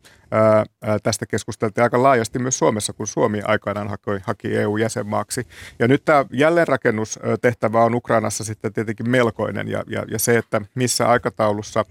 Tästä 1.02 1.26
keskusteltiin 1.26 1.82
aika 1.82 2.02
laajasti 2.02 2.38
myös 2.38 2.58
Suomessa, 2.58 2.92
kun 2.92 3.06
Suomi 3.06 3.40
aikanaan 3.44 3.88
haki, 3.88 4.10
haki 4.22 4.56
EU-jäsenmaaksi. 4.56 5.46
Ja 5.78 5.88
nyt 5.88 6.04
tämä 6.04 6.24
jälleenrakennustehtävä 6.30 7.84
on 7.84 7.94
Ukrainassa 7.94 8.44
sitten 8.44 8.72
tietenkin 8.72 9.10
melkoinen 9.10 9.68
ja, 9.68 9.84
ja, 9.86 10.04
ja 10.08 10.18
se, 10.18 10.38
että 10.46 10.60
missä 10.74 11.08
aikataulussa 11.08 11.84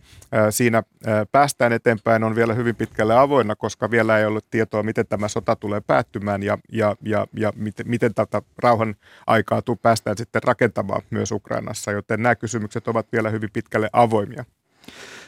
siinä 0.50 0.84
päästään 1.32 1.74
eteenpäin, 1.74 2.24
on 2.24 2.36
vielä 2.36 2.54
hyvin 2.54 2.76
pitkälle 2.76 3.16
avoinna, 3.18 3.56
koska 3.56 3.92
vielä 3.92 4.20
ei 4.20 4.26
ollut 4.26 4.46
tietoa, 4.50 4.84
miten 4.84 5.08
tämä 5.08 5.28
sota 5.28 5.56
tulee 5.56 5.82
päättymään 5.82 6.44
ja, 6.44 6.58
ja, 6.72 6.96
ja, 7.02 7.28
ja 7.34 7.54
miten, 7.56 7.90
miten 7.90 8.14
tätä 8.14 8.42
rauhan 8.58 8.96
aikaa 9.28 9.62
tuu 9.62 9.76
päästään 9.76 10.18
sitten 10.18 10.44
rakentamaan 10.44 11.02
myös 11.10 11.32
Ukrainassa, 11.32 11.92
joten 11.92 12.24
nämä 12.24 12.36
kysymykset 12.36 12.88
ovat 12.88 13.08
vielä 13.12 13.30
hyvin 13.30 13.50
pitkälle 13.54 13.90
avoimia. 13.94 14.46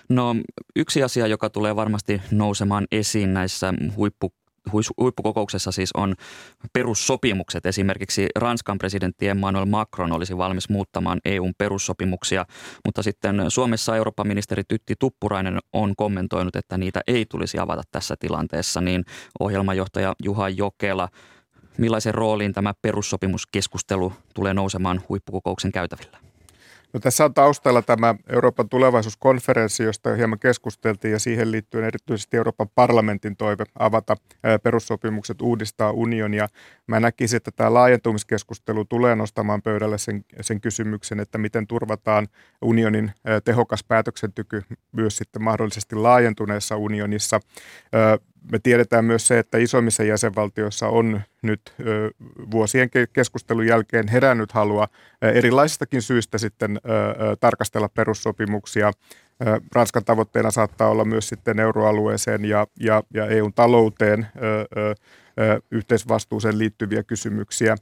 No 0.09 0.35
yksi 0.75 1.03
asia, 1.03 1.27
joka 1.27 1.49
tulee 1.49 1.75
varmasti 1.75 2.21
nousemaan 2.31 2.87
esiin 2.91 3.33
näissä 3.33 3.73
huippu 3.95 4.33
huippukokouksessa 4.71 5.71
siis 5.71 5.91
on 5.93 6.15
perussopimukset. 6.73 7.65
Esimerkiksi 7.65 8.27
Ranskan 8.35 8.77
presidentti 8.77 9.27
Emmanuel 9.27 9.65
Macron 9.65 10.11
olisi 10.11 10.37
valmis 10.37 10.69
muuttamaan 10.69 11.19
EUn 11.25 11.53
perussopimuksia, 11.57 12.45
mutta 12.85 13.03
sitten 13.03 13.45
Suomessa 13.47 13.95
Euroopan 13.95 14.27
ministeri 14.27 14.63
Tytti 14.67 14.95
Tuppurainen 14.99 15.59
on 15.73 15.93
kommentoinut, 15.95 16.55
että 16.55 16.77
niitä 16.77 17.01
ei 17.07 17.25
tulisi 17.25 17.59
avata 17.59 17.81
tässä 17.91 18.15
tilanteessa. 18.19 18.81
Niin 18.81 19.05
ohjelmajohtaja 19.39 20.15
Juha 20.23 20.49
Jokela, 20.49 21.09
millaisen 21.77 22.13
rooliin 22.13 22.53
tämä 22.53 22.73
perussopimuskeskustelu 22.81 24.13
tulee 24.33 24.53
nousemaan 24.53 25.01
huippukokouksen 25.09 25.71
käytävillä? 25.71 26.26
No, 26.93 26.99
tässä 26.99 27.25
on 27.25 27.33
taustalla 27.33 27.81
tämä 27.81 28.15
Euroopan 28.29 28.69
tulevaisuuskonferenssi, 28.69 29.83
josta 29.83 30.09
jo 30.09 30.15
hieman 30.15 30.39
keskusteltiin 30.39 31.11
ja 31.11 31.19
siihen 31.19 31.51
liittyen 31.51 31.85
erityisesti 31.85 32.37
Euroopan 32.37 32.69
parlamentin 32.75 33.37
toive 33.37 33.63
avata 33.79 34.15
perussopimukset, 34.63 35.41
uudistaa 35.41 35.91
unionia. 35.91 36.47
Mä 36.87 36.99
näkisin, 36.99 37.37
että 37.37 37.51
tämä 37.51 37.73
laajentumiskeskustelu 37.73 38.85
tulee 38.85 39.15
nostamaan 39.15 39.61
pöydälle 39.61 39.97
sen, 39.97 40.25
sen 40.41 40.61
kysymyksen, 40.61 41.19
että 41.19 41.37
miten 41.37 41.67
turvataan 41.67 42.27
unionin 42.61 43.11
tehokas 43.45 43.83
päätöksentyky 43.83 44.63
myös 44.91 45.17
sitten 45.17 45.43
mahdollisesti 45.43 45.95
laajentuneessa 45.95 46.77
unionissa 46.77 47.39
me 48.51 48.59
tiedetään 48.59 49.05
myös 49.05 49.27
se, 49.27 49.39
että 49.39 49.57
isommissa 49.57 50.03
jäsenvaltioissa 50.03 50.87
on 50.87 51.21
nyt 51.41 51.73
vuosien 52.51 52.89
keskustelun 53.13 53.67
jälkeen 53.67 54.07
herännyt 54.07 54.51
halua 54.51 54.87
erilaisistakin 55.21 56.01
syistä 56.01 56.37
sitten 56.37 56.79
tarkastella 57.39 57.89
perussopimuksia. 57.89 58.91
Ranskan 59.75 60.05
tavoitteena 60.05 60.51
saattaa 60.51 60.89
olla 60.89 61.05
myös 61.05 61.29
sitten 61.29 61.59
euroalueeseen 61.59 62.45
ja, 62.45 62.67
ja, 62.79 63.03
ja 63.13 63.25
EUn 63.25 63.53
talouteen 63.53 64.27
yhteisvastuuseen 65.71 66.57
liittyviä 66.57 67.03
kysymyksiä. 67.03 67.75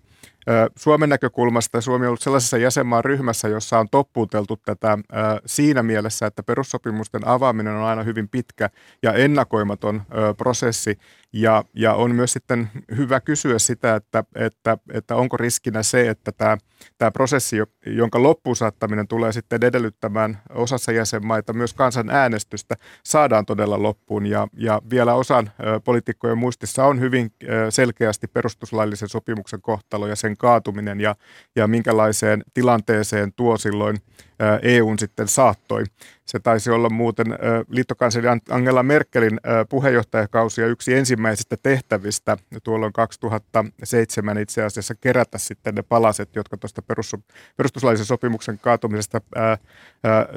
Suomen 0.75 1.09
näkökulmasta 1.09 1.81
Suomi 1.81 2.05
on 2.05 2.07
ollut 2.07 2.21
sellaisessa 2.21 2.57
jäsenmaan 2.57 3.05
ryhmässä, 3.05 3.47
jossa 3.47 3.79
on 3.79 3.89
toppuuteltu 3.91 4.57
tätä 4.65 4.97
siinä 5.45 5.83
mielessä, 5.83 6.25
että 6.25 6.43
perussopimusten 6.43 7.27
avaaminen 7.27 7.73
on 7.73 7.83
aina 7.83 8.03
hyvin 8.03 8.29
pitkä 8.29 8.69
ja 9.03 9.13
ennakoimaton 9.13 10.01
prosessi. 10.37 10.97
Ja, 11.33 11.63
ja 11.73 11.93
on 11.93 12.15
myös 12.15 12.33
sitten 12.33 12.69
hyvä 12.97 13.19
kysyä 13.19 13.59
sitä, 13.59 13.95
että, 13.95 14.23
että, 14.35 14.77
että 14.93 15.15
onko 15.15 15.37
riskinä 15.37 15.83
se, 15.83 16.09
että 16.09 16.31
tämä, 16.31 16.57
tämä 16.97 17.11
prosessi, 17.11 17.57
jonka 17.85 18.23
loppuun 18.23 18.55
saattaminen 18.55 19.07
tulee 19.07 19.31
sitten 19.31 19.63
edellyttämään 19.63 20.41
osassa 20.49 20.91
jäsenmaita 20.91 21.53
myös 21.53 21.73
kansanäänestystä, 21.73 22.75
saadaan 23.03 23.45
todella 23.45 23.83
loppuun. 23.83 24.25
Ja, 24.25 24.47
ja 24.53 24.81
vielä 24.89 25.13
osan 25.13 25.51
poliitikkojen 25.83 26.37
muistissa 26.37 26.85
on 26.85 26.99
hyvin 26.99 27.31
selkeästi 27.69 28.27
perustuslaillisen 28.27 29.09
sopimuksen 29.09 29.61
kohtalo 29.61 30.07
ja 30.15 30.17
sen 30.17 30.37
kaatuminen 30.37 31.01
ja, 31.01 31.15
ja 31.55 31.67
minkälaiseen 31.67 32.43
tilanteeseen 32.53 33.33
tuo 33.33 33.57
silloin 33.57 33.97
EUn 34.61 34.99
sitten 34.99 35.27
saattoi. 35.27 35.83
Se 36.25 36.39
taisi 36.39 36.71
olla 36.71 36.89
muuten 36.89 37.27
liittokansleri 37.69 38.27
Angela 38.49 38.83
Merkelin 38.83 39.39
puheenjohtajakausi 39.69 40.61
ja 40.61 40.67
yksi 40.67 40.93
ensimmäisistä 40.93 41.57
tehtävistä 41.63 42.37
tuolloin 42.63 42.93
2007 42.93 44.37
itse 44.37 44.63
asiassa 44.63 44.95
kerätä 44.95 45.37
sitten 45.37 45.75
ne 45.75 45.81
palaset, 45.81 46.35
jotka 46.35 46.57
tuosta 46.57 46.81
perustuslaillisen 47.57 48.05
sopimuksen 48.05 48.59
kaatumisesta 48.59 49.21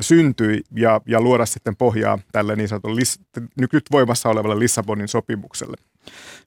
syntyi 0.01 0.63
ja, 0.77 1.01
ja 1.07 1.21
luoda 1.21 1.47
sitten 1.47 1.77
pohjaa 1.77 2.19
tälle 2.33 2.57
niin 2.57 2.69
sanotun 2.69 2.97
nyt 3.57 3.85
voimassa 3.93 4.29
olevalle 4.29 4.59
Lissabonin 4.59 5.09
sopimukselle. 5.09 5.77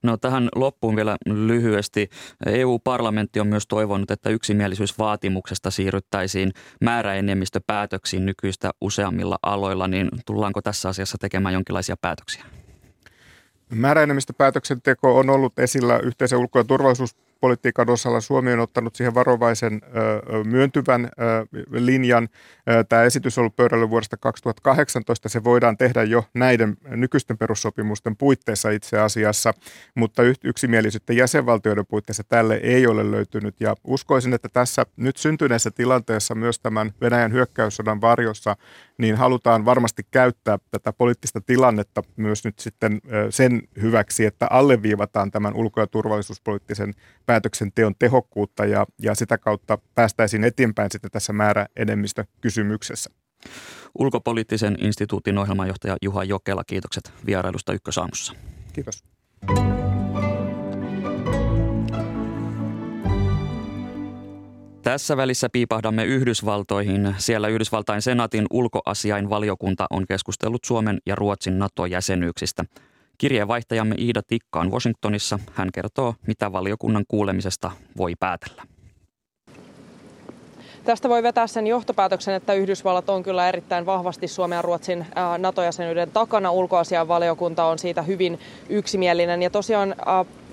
No 0.04 0.18
tähän 0.18 0.50
loppuun 0.56 0.96
vielä 0.96 1.18
lyhyesti. 1.26 2.10
EU-parlamentti 2.46 3.40
on 3.40 3.48
myös 3.48 3.68
toivonut, 3.68 4.12
että 4.12 4.30
yksimielisyysvaatimuksesta 4.30 5.72
siirryttäisiin 5.72 6.52
määräenemmistöpäätöksiin 6.82 8.26
nykyistä 8.26 8.72
useammilla 8.82 9.40
aloilla, 9.44 9.88
niin 9.88 10.10
tullaanko 10.26 10.62
tässä 10.62 10.90
asiassa 10.90 11.18
tekemään 11.18 11.54
jonkinlaisia 11.54 11.98
päätöksiä? 11.98 12.44
Määräenemmistöpäätöksenteko 13.70 15.20
on 15.20 15.30
ollut 15.30 15.60
esillä 15.60 16.00
yhteisen 16.00 16.40
ulko- 16.40 16.60
ja 16.60 16.64
turvallisuus 16.64 17.16
politiikan 17.42 17.90
osalla 17.90 18.22
Suomi 18.22 18.54
on 18.54 18.60
ottanut 18.60 18.96
siihen 18.96 19.14
varovaisen 19.14 19.82
myöntyvän 20.44 21.10
linjan. 21.72 22.30
Tämä 22.90 23.04
esitys 23.04 23.38
on 23.38 23.42
ollut 23.42 23.56
pöydällä 23.56 23.90
vuodesta 23.90 24.18
2018. 24.18 25.30
Se 25.30 25.44
voidaan 25.44 25.78
tehdä 25.78 26.04
jo 26.04 26.26
näiden 26.34 26.78
nykyisten 26.90 27.38
perussopimusten 27.38 28.18
puitteissa 28.18 28.70
itse 28.70 29.00
asiassa, 29.00 29.54
mutta 29.96 30.24
yksimielisyyttä 30.44 31.14
jäsenvaltioiden 31.14 31.86
puitteissa 31.86 32.24
tälle 32.24 32.56
ei 32.56 32.88
ole 32.88 33.12
löytynyt. 33.12 33.56
Ja 33.60 33.76
uskoisin, 33.84 34.34
että 34.34 34.50
tässä 34.50 34.86
nyt 34.98 35.18
syntyneessä 35.18 35.72
tilanteessa 35.72 36.36
myös 36.36 36.60
tämän 36.60 36.92
Venäjän 37.02 37.32
hyökkäyssodan 37.32 38.02
varjossa, 38.02 38.56
niin 38.98 39.16
halutaan 39.16 39.66
varmasti 39.66 40.04
käyttää 40.12 40.58
tätä 40.72 40.94
poliittista 40.94 41.42
tilannetta 41.42 42.02
myös 42.18 42.46
nyt 42.46 42.60
sitten 42.60 43.02
sen 43.30 43.62
hyväksi, 43.82 44.26
että 44.26 44.48
alleviivataan 44.50 45.32
tämän 45.32 45.54
ulko- 45.54 45.80
ja 45.80 45.88
turvallisuuspoliittisen 45.88 46.94
päätöksenteon 47.26 47.96
tehokkuutta 48.00 48.66
ja, 48.66 48.86
ja 49.02 49.16
sitä 49.16 49.38
kautta 49.38 49.78
päästäisiin 49.96 50.44
eteenpäin 50.44 50.92
sitten 50.92 51.12
tässä 51.12 51.34
määräenemmistökysymyksessä. 51.34 53.10
Ulkopoliittisen 54.00 54.78
instituutin 54.80 55.38
ohjelmanjohtaja 55.38 55.98
Juha 56.02 56.24
Jokela, 56.24 56.64
kiitokset 56.64 57.14
vierailusta 57.26 57.74
Ykkösaamussa. 57.74 58.34
Kiitos. 58.74 59.04
Tässä 64.84 65.18
välissä 65.18 65.50
piipahdamme 65.50 66.06
Yhdysvaltoihin. 66.06 67.16
Siellä 67.18 67.48
Yhdysvaltain 67.48 68.02
senaatin 68.02 68.46
ulkoasiainvaliokunta 68.52 69.88
on 69.90 70.08
keskustellut 70.08 70.64
Suomen 70.64 71.00
ja 71.06 71.16
Ruotsin 71.16 71.60
NATO-jäsenyyksistä– 71.60 72.66
Kirjeenvaihtajamme 73.22 73.96
Iida 73.98 74.22
Tikka 74.28 74.60
on 74.60 74.72
Washingtonissa. 74.72 75.40
Hän 75.54 75.70
kertoo, 75.74 76.16
mitä 76.28 76.52
valiokunnan 76.52 77.04
kuulemisesta 77.08 77.72
voi 77.98 78.14
päätellä. 78.20 78.64
Tästä 80.84 81.10
voi 81.10 81.24
vetää 81.24 81.48
sen 81.48 81.68
johtopäätöksen, 81.68 82.36
että 82.36 82.54
Yhdysvallat 82.54 83.10
on 83.10 83.24
kyllä 83.24 83.50
erittäin 83.50 83.86
vahvasti 83.86 84.28
Suomen 84.28 84.56
ja 84.56 84.62
Ruotsin 84.62 85.06
NATO-jäsenyyden 85.38 86.12
takana. 86.12 86.52
Ulkoasianvaliokunta 86.52 87.66
on 87.66 87.80
siitä 87.80 88.02
hyvin 88.02 88.40
yksimielinen. 88.70 89.42
Ja 89.42 89.50
tosiaan 89.50 89.96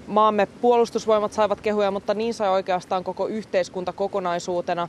maamme 0.08 0.46
puolustusvoimat 0.46 1.32
saivat 1.32 1.60
kehuja, 1.60 1.90
mutta 1.90 2.14
niin 2.14 2.34
sai 2.34 2.48
oikeastaan 2.48 3.04
koko 3.04 3.26
yhteiskunta 3.26 3.92
kokonaisuutena. 3.92 4.88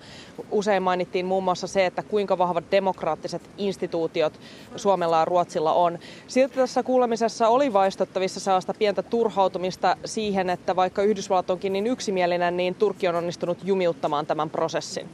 Usein 0.52 0.84
mainittiin 0.84 1.26
muun 1.26 1.44
muassa 1.44 1.68
se, 1.68 1.86
että 1.86 2.04
kuinka 2.04 2.38
vahvat 2.38 2.64
demokraattiset 2.72 3.42
instituutiot 3.58 4.40
Suomella 4.76 5.20
ja 5.20 5.26
Ruotsilla 5.26 5.74
on. 5.74 6.00
Silti 6.28 6.56
tässä 6.56 6.84
kuulemisessa 6.84 7.48
oli 7.48 7.74
vaistottavissa 7.74 8.40
sellaista 8.40 8.74
pientä 8.74 9.04
turhautumista 9.04 9.98
siihen, 10.06 10.50
että 10.50 10.76
vaikka 10.76 11.02
Yhdysvallat 11.02 11.50
onkin 11.50 11.74
niin 11.74 11.88
yksimielinen, 11.88 12.58
niin 12.58 12.76
Turkki 12.76 13.08
on 13.08 13.16
onnistunut 13.16 13.58
jumiuttamaan 13.64 14.26
tämän 14.26 14.50
prosessin. 14.50 15.10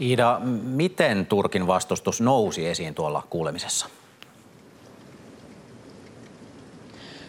Iida, 0.00 0.40
miten 0.62 1.26
Turkin 1.26 1.66
vastustus 1.66 2.20
nousi 2.20 2.66
esiin 2.66 2.94
tuolla 2.94 3.22
kuulemisessa? 3.30 3.86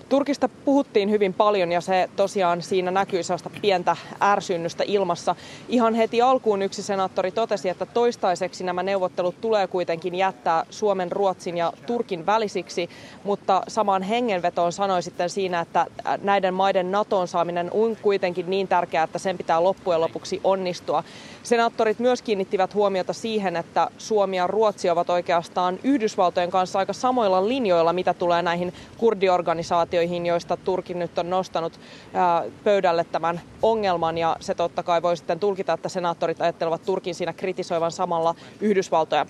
Turkista 0.09 0.49
puhuttiin 0.49 1.09
hyvin 1.09 1.33
paljon 1.33 1.71
ja 1.71 1.81
se 1.81 2.09
tosiaan 2.15 2.61
siinä 2.61 2.91
näkyy 2.91 3.23
sellaista 3.23 3.49
pientä 3.61 3.95
ärsynnystä 4.21 4.83
ilmassa. 4.87 5.35
Ihan 5.69 5.95
heti 5.95 6.21
alkuun 6.21 6.61
yksi 6.61 6.83
senaattori 6.83 7.31
totesi, 7.31 7.69
että 7.69 7.85
toistaiseksi 7.85 8.63
nämä 8.63 8.83
neuvottelut 8.83 9.41
tulee 9.41 9.67
kuitenkin 9.67 10.15
jättää 10.15 10.65
Suomen, 10.69 11.11
Ruotsin 11.11 11.57
ja 11.57 11.73
Turkin 11.85 12.25
välisiksi, 12.25 12.89
mutta 13.23 13.61
samaan 13.67 14.03
hengenvetoon 14.03 14.71
sanoi 14.71 15.03
sitten 15.03 15.29
siinä, 15.29 15.59
että 15.59 15.85
näiden 16.21 16.53
maiden 16.53 16.91
NATOon 16.91 17.27
saaminen 17.27 17.71
on 17.73 17.97
kuitenkin 18.01 18.49
niin 18.49 18.67
tärkeää, 18.67 19.03
että 19.03 19.19
sen 19.19 19.37
pitää 19.37 19.63
loppujen 19.63 20.01
lopuksi 20.01 20.41
onnistua. 20.43 21.03
Senaattorit 21.43 21.99
myös 21.99 22.21
kiinnittivät 22.21 22.73
huomiota 22.73 23.13
siihen, 23.13 23.55
että 23.55 23.87
Suomi 23.97 24.37
ja 24.37 24.47
Ruotsi 24.47 24.89
ovat 24.89 25.09
oikeastaan 25.09 25.79
Yhdysvaltojen 25.83 26.51
kanssa 26.51 26.79
aika 26.79 26.93
samoilla 26.93 27.47
linjoilla, 27.47 27.93
mitä 27.93 28.13
tulee 28.13 28.41
näihin 28.41 28.73
kurdiorganisaatioihin, 28.97 29.96
joista 30.25 30.57
Turki 30.57 30.93
nyt 30.93 31.19
on 31.19 31.29
nostanut 31.29 31.79
pöydälle 32.63 33.03
tämän 33.03 33.41
ongelman. 33.61 34.17
Ja 34.17 34.35
se 34.39 34.55
totta 34.55 34.83
kai 34.83 35.01
voi 35.01 35.17
sitten 35.17 35.39
tulkita, 35.39 35.73
että 35.73 35.89
senaattorit 35.89 36.41
ajattelevat 36.41 36.85
Turkin 36.85 37.15
siinä 37.15 37.33
kritisoivan 37.33 37.91
samalla 37.91 38.35
Yhdysvaltoja. 38.61 39.25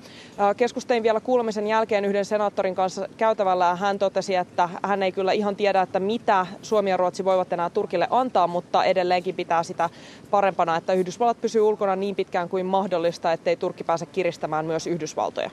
Keskustelin 0.58 1.03
vielä 1.03 1.19
kuulemisen 1.19 1.67
jälkeen 1.67 2.06
yhden 2.06 2.25
senaattorin 2.25 2.75
kanssa 2.75 3.08
käytävällä 3.17 3.75
hän 3.75 3.99
totesi, 3.99 4.36
että 4.36 4.69
hän 4.84 5.03
ei 5.03 5.12
kyllä 5.12 5.32
ihan 5.32 5.56
tiedä, 5.56 5.82
että 5.82 5.99
mitä 5.99 6.45
Suomi 6.62 6.89
ja 6.89 6.97
Ruotsi 6.97 7.25
voivat 7.25 7.53
enää 7.53 7.69
Turkille 7.69 8.08
antaa, 8.10 8.47
mutta 8.47 8.84
edelleenkin 8.84 9.36
pitää 9.36 9.63
sitä 9.63 9.89
parempana, 10.32 10.75
että 10.75 10.93
Yhdysvallat 10.93 11.41
pysyy 11.41 11.62
ulkona 11.62 11.95
niin 11.95 12.15
pitkään 12.15 12.49
kuin 12.49 12.65
mahdollista, 12.65 13.32
ettei 13.32 13.56
Turkki 13.56 13.84
pääse 13.84 14.06
kiristämään 14.06 14.65
myös 14.65 14.88
Yhdysvaltoja. 14.88 15.51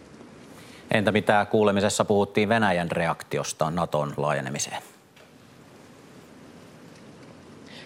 Entä 0.91 1.13
mitä 1.13 1.47
kuulemisessa 1.51 2.05
puhuttiin 2.05 2.49
Venäjän 2.49 2.91
reaktiosta 2.91 3.71
Naton 3.71 4.15
laajenemiseen? 4.17 4.83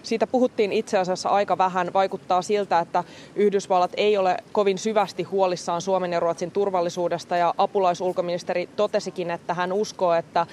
Siitä 0.09 0.27
puhuttiin 0.27 0.73
itse 0.73 0.97
asiassa 0.97 1.29
aika 1.29 1.57
vähän. 1.57 1.93
Vaikuttaa 1.93 2.41
siltä, 2.41 2.79
että 2.79 3.03
Yhdysvallat 3.35 3.91
ei 3.97 4.17
ole 4.17 4.37
kovin 4.51 4.77
syvästi 4.77 5.23
huolissaan 5.23 5.81
Suomen 5.81 6.13
ja 6.13 6.19
Ruotsin 6.19 6.51
turvallisuudesta 6.51 7.37
ja 7.37 7.53
apulaisulkoministeri 7.57 8.69
totesikin, 8.75 9.31
että 9.31 9.53
hän 9.53 9.73
uskoo, 9.73 10.13
että 10.13 10.47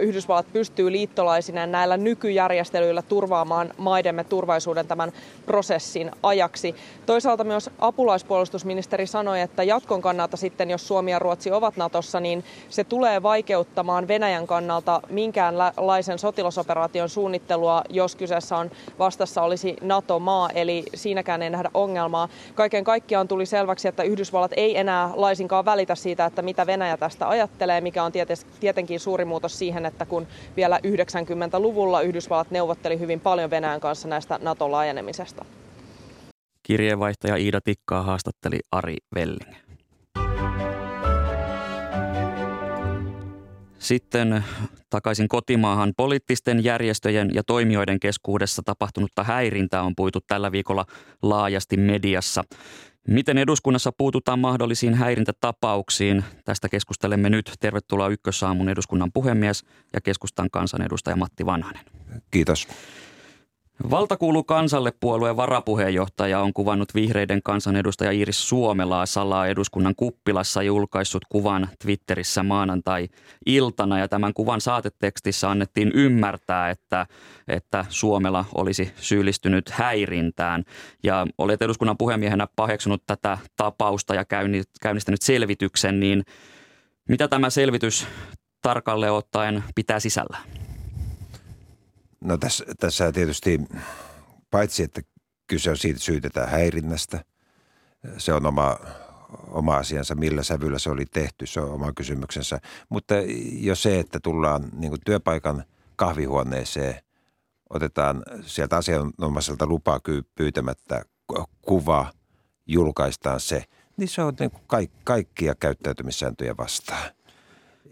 Yhdysvallat 0.00 0.52
pystyy 0.52 0.92
liittolaisineen 0.92 1.72
näillä 1.72 1.96
nykyjärjestelyillä 1.96 3.02
turvaamaan 3.02 3.70
maidemme 3.78 4.24
turvallisuuden 4.24 4.86
tämän 4.86 5.12
prosessin 5.46 6.10
ajaksi. 6.22 6.74
Toisaalta 7.06 7.44
myös 7.44 7.70
apulaispuolustusministeri 7.78 9.06
sanoi, 9.06 9.40
että 9.40 9.62
jatkon 9.62 10.02
kannalta 10.02 10.36
sitten, 10.36 10.70
jos 10.70 10.88
Suomi 10.88 11.10
ja 11.10 11.18
Ruotsi 11.18 11.52
ovat 11.52 11.76
Natossa, 11.76 12.20
niin 12.20 12.44
se 12.68 12.84
tulee 12.84 13.22
vaikeuttamaan 13.22 14.08
Venäjän 14.08 14.46
kannalta 14.46 15.02
minkäänlaisen 15.10 16.18
sotilasoperaation 16.18 17.08
suunnittelua, 17.08 17.82
jos 17.88 18.16
kyseessä 18.16 18.56
on 18.56 18.70
vastassa 18.98 19.42
olisi 19.42 19.76
NATO-maa, 19.80 20.50
eli 20.50 20.84
siinäkään 20.94 21.42
ei 21.42 21.50
nähdä 21.50 21.70
ongelmaa. 21.74 22.28
Kaiken 22.54 22.84
kaikkiaan 22.84 23.28
tuli 23.28 23.46
selväksi, 23.46 23.88
että 23.88 24.02
Yhdysvallat 24.02 24.52
ei 24.56 24.78
enää 24.78 25.10
laisinkaan 25.14 25.64
välitä 25.64 25.94
siitä, 25.94 26.24
että 26.24 26.42
mitä 26.42 26.66
Venäjä 26.66 26.96
tästä 26.96 27.28
ajattelee, 27.28 27.80
mikä 27.80 28.04
on 28.04 28.12
tietenkin 28.60 29.00
suuri 29.00 29.24
muutos 29.24 29.58
siihen, 29.58 29.77
että 29.86 30.06
kun 30.06 30.26
vielä 30.56 30.78
90-luvulla 30.78 32.00
Yhdysvallat 32.00 32.50
neuvotteli 32.50 32.98
hyvin 32.98 33.20
paljon 33.20 33.50
Venäjän 33.50 33.80
kanssa 33.80 34.08
näistä 34.08 34.38
NATO-laajenemisesta. 34.42 35.44
Kirjeenvaihtaja 36.62 37.36
Iida 37.36 37.60
Tikkaa 37.60 38.02
haastatteli 38.02 38.58
Ari 38.72 38.96
Velling. 39.14 39.54
Sitten 43.78 44.44
takaisin 44.90 45.28
kotimaahan. 45.28 45.92
Poliittisten 45.96 46.64
järjestöjen 46.64 47.30
ja 47.34 47.42
toimijoiden 47.44 48.00
keskuudessa 48.00 48.62
tapahtunutta 48.64 49.24
häirintää 49.24 49.82
on 49.82 49.92
puitu 49.96 50.18
tällä 50.26 50.52
viikolla 50.52 50.84
laajasti 51.22 51.76
mediassa. 51.76 52.44
Miten 53.08 53.38
eduskunnassa 53.38 53.92
puututaan 53.92 54.38
mahdollisiin 54.38 54.94
häirintätapauksiin? 54.94 56.24
Tästä 56.44 56.68
keskustelemme 56.68 57.30
nyt. 57.30 57.52
Tervetuloa 57.60 58.08
Ykkösaamun 58.08 58.68
eduskunnan 58.68 59.12
puhemies 59.12 59.64
ja 59.92 60.00
keskustan 60.00 60.50
kansanedustaja 60.50 61.16
Matti 61.16 61.46
Vanhanen. 61.46 61.84
Kiitos. 62.30 62.68
Valta 63.90 64.16
kuuluu 64.16 64.44
kansalle 64.44 64.92
puolueen 65.00 65.36
varapuheenjohtaja 65.36 66.40
on 66.40 66.52
kuvannut 66.52 66.94
vihreiden 66.94 67.42
kansanedustaja 67.44 68.10
Iiris 68.10 68.48
Suomelaa 68.48 69.06
salaa 69.06 69.46
eduskunnan 69.46 69.94
kuppilassa 69.96 70.62
julkaissut 70.62 71.22
kuvan 71.28 71.68
Twitterissä 71.82 72.42
maanantai-iltana. 72.42 73.98
Ja 73.98 74.08
tämän 74.08 74.34
kuvan 74.34 74.60
saatetekstissä 74.60 75.50
annettiin 75.50 75.90
ymmärtää, 75.94 76.70
että, 76.70 77.06
että 77.48 77.84
Suomela 77.88 78.44
olisi 78.54 78.92
syyllistynyt 78.96 79.70
häirintään. 79.70 80.64
Ja 81.02 81.26
olet 81.38 81.62
eduskunnan 81.62 81.98
puhemiehenä 81.98 82.46
paheksunut 82.56 83.02
tätä 83.06 83.38
tapausta 83.56 84.14
ja 84.14 84.24
käynnistänyt 84.82 85.22
selvityksen, 85.22 86.00
niin 86.00 86.22
mitä 87.08 87.28
tämä 87.28 87.50
selvitys 87.50 88.06
tarkalleen 88.62 89.12
ottaen 89.12 89.64
pitää 89.74 90.00
sisällä? 90.00 90.38
No 92.20 92.36
tässä, 92.38 92.64
tässä 92.80 93.12
tietysti 93.12 93.60
paitsi, 94.50 94.82
että 94.82 95.00
kyse 95.46 95.70
on 95.70 95.76
siitä, 95.76 96.00
syytetään 96.00 96.48
häirinnästä. 96.48 97.24
Se 98.18 98.32
on 98.32 98.46
oma, 98.46 98.78
oma 99.48 99.76
asiansa, 99.76 100.14
millä 100.14 100.42
sävyllä 100.42 100.78
se 100.78 100.90
oli 100.90 101.04
tehty, 101.06 101.46
se 101.46 101.60
on 101.60 101.70
oma 101.70 101.92
kysymyksensä. 101.92 102.60
Mutta 102.88 103.14
jo 103.52 103.74
se, 103.74 104.00
että 104.00 104.20
tullaan 104.22 104.68
niin 104.72 104.92
työpaikan 105.04 105.64
kahvihuoneeseen, 105.96 107.02
otetaan 107.70 108.22
sieltä 108.46 108.76
asianomaiselta 108.76 109.66
lupaa 109.66 110.00
pyytämättä 110.34 111.04
kuva, 111.62 112.12
julkaistaan 112.66 113.40
se, 113.40 113.64
niin 113.96 114.08
se 114.08 114.22
on 114.22 114.34
niin 114.40 114.50
kuin 114.50 114.90
kaikkia 115.04 115.54
käyttäytymissääntöjä 115.54 116.56
vastaan. 116.56 117.10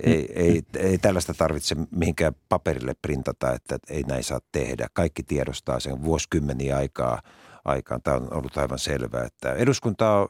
Ei, 0.01 0.33
ei, 0.35 0.63
ei 0.79 0.99
tällaista 0.99 1.35
tarvitse 1.35 1.77
mihinkään 1.91 2.35
paperille 2.49 2.95
printata, 3.03 3.53
että 3.53 3.79
ei 3.91 4.03
näin 4.03 4.25
saa 4.25 4.41
tehdä. 4.53 4.87
Kaikki 4.93 5.23
tiedostaa 5.23 5.81
sen 5.81 6.05
vuosikymmeniä 6.05 6.77
aikaa. 6.77 7.21
aikaan. 7.65 8.03
Tämä 8.03 8.17
on 8.17 8.35
ollut 8.35 8.57
aivan 8.57 8.79
selvää, 8.79 9.25
että 9.25 9.53
eduskunta 9.53 10.13
on 10.13 10.29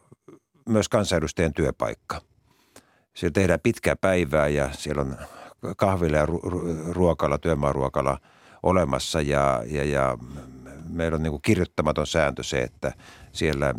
myös 0.69 0.89
kansanedustajien 0.89 1.55
työpaikka. 1.55 2.21
Siellä 3.15 3.33
tehdään 3.33 3.61
pitkää 3.61 3.97
päivää 3.97 4.49
ja 4.49 4.73
siellä 4.73 5.03
on 5.03 5.17
kahvilla 5.77 6.17
ja 6.17 6.27
ruokalla, 6.91 7.39
työmaaruokalla 7.39 8.19
olemassa 8.63 9.21
ja, 9.21 9.63
ja, 9.67 9.85
ja 9.85 10.19
meillä 10.89 11.17
on 11.17 11.23
niin 11.23 11.43
kirjoittamaton 11.43 12.07
sääntö 12.07 12.43
se, 12.43 12.63
että 12.63 12.93
siellä 13.33 13.75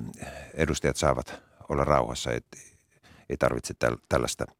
edustajat 0.53 0.95
saavat 0.95 1.41
olla 1.69 1.83
rauhassa, 1.83 2.31
että 2.31 2.57
ei 3.29 3.37
tarvitse 3.37 3.73
tällaista– 4.09 4.45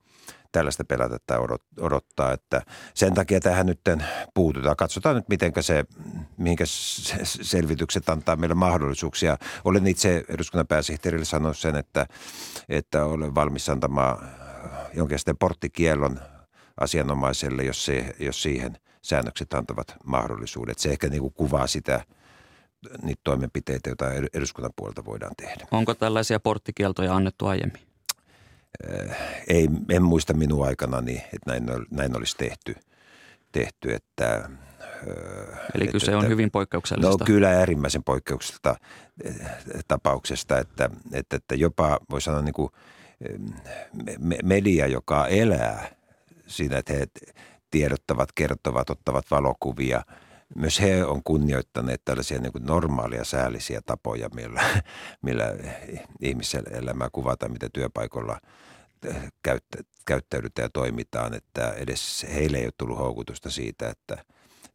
tällaista 0.58 0.84
pelätä 0.84 1.18
tai 1.28 1.38
odottaa. 1.80 2.34
Että 2.34 2.62
sen 2.94 3.14
takia 3.14 3.40
tähän 3.40 3.66
nyt 3.66 3.80
puututaan. 4.34 4.76
Katsotaan 4.76 5.16
nyt, 5.16 5.30
miten 5.30 5.54
se, 5.60 5.86
mihinkä 6.38 6.64
selvitykset 7.24 8.10
antaa 8.10 8.36
meille 8.36 8.56
mahdollisuuksia. 8.56 9.38
Olen 9.66 9.88
itse 9.88 10.26
eduskunnan 10.30 10.68
pääsihteerille 10.68 11.26
sanonut 11.26 11.58
sen, 11.58 11.76
että, 11.76 12.08
että 12.70 13.06
olen 13.06 13.36
valmis 13.36 13.70
antamaan 13.70 14.30
jonkinlaisen 14.94 15.38
porttikiellon 15.38 16.20
asianomaiselle, 16.78 17.64
jos, 17.64 17.86
se, 17.86 18.16
jos 18.20 18.42
siihen 18.42 18.78
säännökset 19.02 19.54
antavat 19.54 19.96
mahdollisuudet. 20.04 20.80
Se 20.80 20.90
ehkä 20.90 21.08
niin 21.08 21.22
kuin 21.22 21.34
kuvaa 21.34 21.68
sitä, 21.68 22.06
niitä 23.02 23.22
toimenpiteitä, 23.24 23.90
joita 23.90 24.06
eduskunnan 24.34 24.72
puolelta 24.76 25.06
voidaan 25.06 25.36
tehdä. 25.38 25.68
Onko 25.72 25.94
tällaisia 25.94 26.40
porttikieltoja 26.40 27.16
annettu 27.16 27.46
aiemmin? 27.46 27.87
Ei, 29.48 29.70
en 29.90 30.04
muista 30.04 30.34
minun 30.34 30.66
aikanani, 30.68 31.16
että 31.16 31.52
näin, 31.52 31.64
näin 31.92 32.18
olisi 32.18 32.38
tehty, 32.38 32.76
tehty 33.52 33.94
että 33.94 34.50
Eli 35.76 35.88
kyse 35.88 36.16
on 36.16 36.28
hyvin 36.28 36.52
poikkeuksellisesta. 36.52 37.24
No 37.24 37.26
kyllä 37.26 37.50
äärimmäisen 37.50 38.04
poikkeuksellisesta 38.04 38.76
tapauksesta, 39.88 40.60
että, 40.60 40.90
että, 41.14 41.36
että 41.36 41.56
jopa 41.56 42.00
voi 42.12 42.22
sanoa 42.22 42.42
niin 42.42 42.54
kuin 42.54 42.70
media, 44.44 44.88
joka 44.88 45.28
elää 45.28 45.96
siinä, 46.48 46.78
että 46.78 46.94
he 46.94 47.08
tiedottavat, 47.72 48.30
kertovat, 48.32 48.90
ottavat 48.90 49.26
valokuvia. 49.32 50.02
Myös 50.56 50.82
he 50.82 51.06
on 51.06 51.24
kunnioittaneet 51.24 52.02
tällaisia 52.06 52.40
niin 52.40 52.52
normaalia 52.60 53.24
säällisiä 53.24 53.82
tapoja, 53.86 54.30
millä, 54.30 54.62
millä 55.26 55.46
ihmiselämää 56.22 57.10
kuvataan, 57.12 57.52
mitä 57.52 57.70
työpaikoilla 57.74 58.40
käyttäydytään 60.06 60.66
ja 60.66 60.70
toimitaan, 60.70 61.34
että 61.34 61.74
edes 61.74 62.26
heille 62.34 62.58
ei 62.58 62.66
ole 62.66 62.74
tullut 62.78 62.98
houkutusta 62.98 63.50
siitä, 63.50 63.90
että 63.90 64.18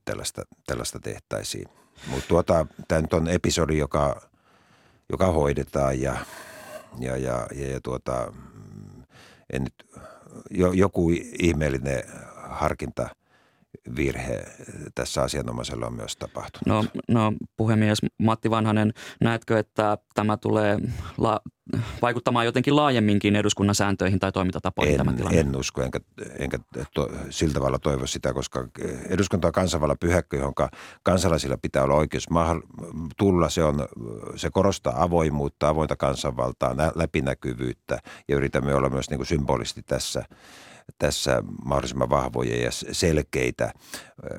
tällaista, 0.04 0.42
tällaista 0.66 1.00
tehtäisiin. 1.00 1.68
Mutta 2.06 2.28
tuota, 2.28 2.66
tämä 2.88 3.00
nyt 3.00 3.12
on 3.12 3.28
episodi, 3.28 3.78
joka, 3.78 4.22
joka 5.08 5.26
hoidetaan 5.26 6.00
ja, 6.00 6.16
ja, 6.98 7.16
ja, 7.16 7.46
ja, 7.54 7.68
ja 7.68 7.80
tuota, 7.80 8.32
en 9.52 9.64
nyt, 9.64 9.86
jo, 10.50 10.72
joku 10.72 11.10
ihmeellinen 11.38 12.04
harkinta– 12.36 13.08
virhe 13.96 14.44
tässä 14.94 15.22
asianomaisella 15.22 15.86
on 15.86 15.94
myös 15.94 16.16
tapahtunut? 16.16 16.66
No, 16.66 17.02
no 17.08 17.32
puhemies 17.56 17.98
Matti 18.18 18.50
Vanhanen, 18.50 18.92
näetkö, 19.20 19.58
että 19.58 19.98
tämä 20.14 20.36
tulee 20.36 20.78
la- 21.18 21.40
vaikuttamaan 22.02 22.46
jotenkin 22.46 22.76
laajemminkin 22.76 23.36
eduskunnan 23.36 23.74
sääntöihin 23.74 24.18
tai 24.18 24.32
toimintatapoihin 24.32 24.92
en, 24.92 24.98
tämä 24.98 25.12
tilanne? 25.12 25.40
En 25.40 25.56
usko, 25.56 25.82
enkä, 25.82 26.00
enkä 26.38 26.58
to, 26.94 27.10
sillä 27.30 27.54
tavalla 27.54 27.78
toivo 27.78 28.06
sitä, 28.06 28.32
koska 28.32 28.68
eduskunta 29.08 29.48
on 29.48 29.52
kansanvallan 29.52 29.98
pyhäkkö, 30.00 30.36
johon 30.36 30.54
kansalaisilla 31.02 31.56
pitää 31.56 31.84
olla 31.84 31.94
oikeus 31.94 32.26
tulla. 33.18 33.48
Se, 33.48 33.64
on, 33.64 33.88
se 34.36 34.50
korostaa 34.50 35.02
avoimuutta, 35.02 35.68
avointa 35.68 35.96
kansanvaltaa, 35.96 36.76
läpinäkyvyyttä 36.94 37.98
ja 38.28 38.36
yritämme 38.36 38.74
olla 38.74 38.90
myös 38.90 39.10
niin 39.10 39.18
kuin 39.18 39.26
symbolisti 39.26 39.82
tässä 39.82 40.24
tässä 40.98 41.42
mahdollisimman 41.64 42.10
vahvoja 42.10 42.62
ja 42.62 42.70
selkeitä, 42.92 43.72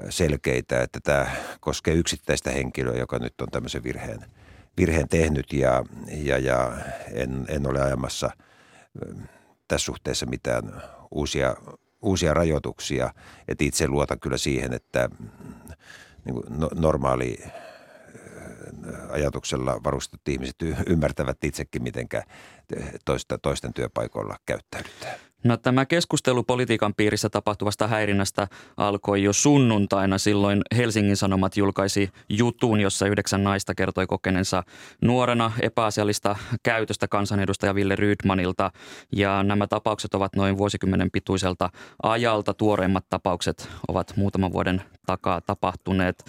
selkeitä, 0.09 0.81
että 0.81 0.99
tämä 1.03 1.27
koskee 1.59 1.93
yksittäistä 1.93 2.51
henkilöä, 2.51 2.97
joka 2.97 3.19
nyt 3.19 3.41
on 3.41 3.47
tämmöisen 3.51 3.83
virheen, 3.83 4.25
virheen 4.77 5.09
tehnyt 5.09 5.53
ja, 5.53 5.83
ja, 6.07 6.37
ja 6.37 6.77
en, 7.11 7.45
en 7.47 7.67
ole 7.67 7.81
ajamassa 7.81 8.29
tässä 9.67 9.85
suhteessa 9.85 10.25
mitään 10.25 10.81
uusia, 11.11 11.55
uusia 12.01 12.33
rajoituksia. 12.33 13.13
että 13.47 13.63
itse 13.63 13.87
luotan 13.87 14.19
kyllä 14.19 14.37
siihen, 14.37 14.73
että 14.73 15.09
niin 16.25 16.33
kuin 16.33 16.45
no, 16.49 16.69
normaali 16.75 17.37
ajatuksella 19.09 19.83
varustetut 19.83 20.27
ihmiset 20.27 20.55
ymmärtävät 20.87 21.43
itsekin, 21.43 21.83
miten 21.83 22.07
toista, 23.05 23.37
toisten 23.37 23.73
työpaikoilla 23.73 24.37
käyttäydytään. 24.45 25.19
No 25.43 25.57
tämä 25.57 25.85
keskustelu 25.85 26.43
politiikan 26.43 26.93
piirissä 26.93 27.29
tapahtuvasta 27.29 27.87
häirinnästä 27.87 28.47
alkoi 28.77 29.23
jo 29.23 29.33
sunnuntaina. 29.33 30.17
Silloin 30.17 30.61
Helsingin 30.77 31.17
Sanomat 31.17 31.57
julkaisi 31.57 32.09
jutun, 32.29 32.79
jossa 32.79 33.07
yhdeksän 33.07 33.43
naista 33.43 33.75
kertoi 33.75 34.07
kokeneensa 34.07 34.63
nuorena 35.01 35.51
epäasiallista 35.61 36.35
käytöstä 36.63 37.07
kansanedustaja 37.07 37.75
Ville 37.75 37.95
Rydmanilta. 37.95 38.71
Ja 39.11 39.43
nämä 39.43 39.67
tapaukset 39.67 40.13
ovat 40.13 40.35
noin 40.35 40.57
vuosikymmenen 40.57 41.11
pituiselta 41.11 41.69
ajalta. 42.03 42.53
Tuoreimmat 42.53 43.05
tapaukset 43.09 43.69
ovat 43.87 44.13
muutaman 44.15 44.53
vuoden 44.53 44.81
takaa 45.05 45.41
tapahtuneet. 45.41 46.25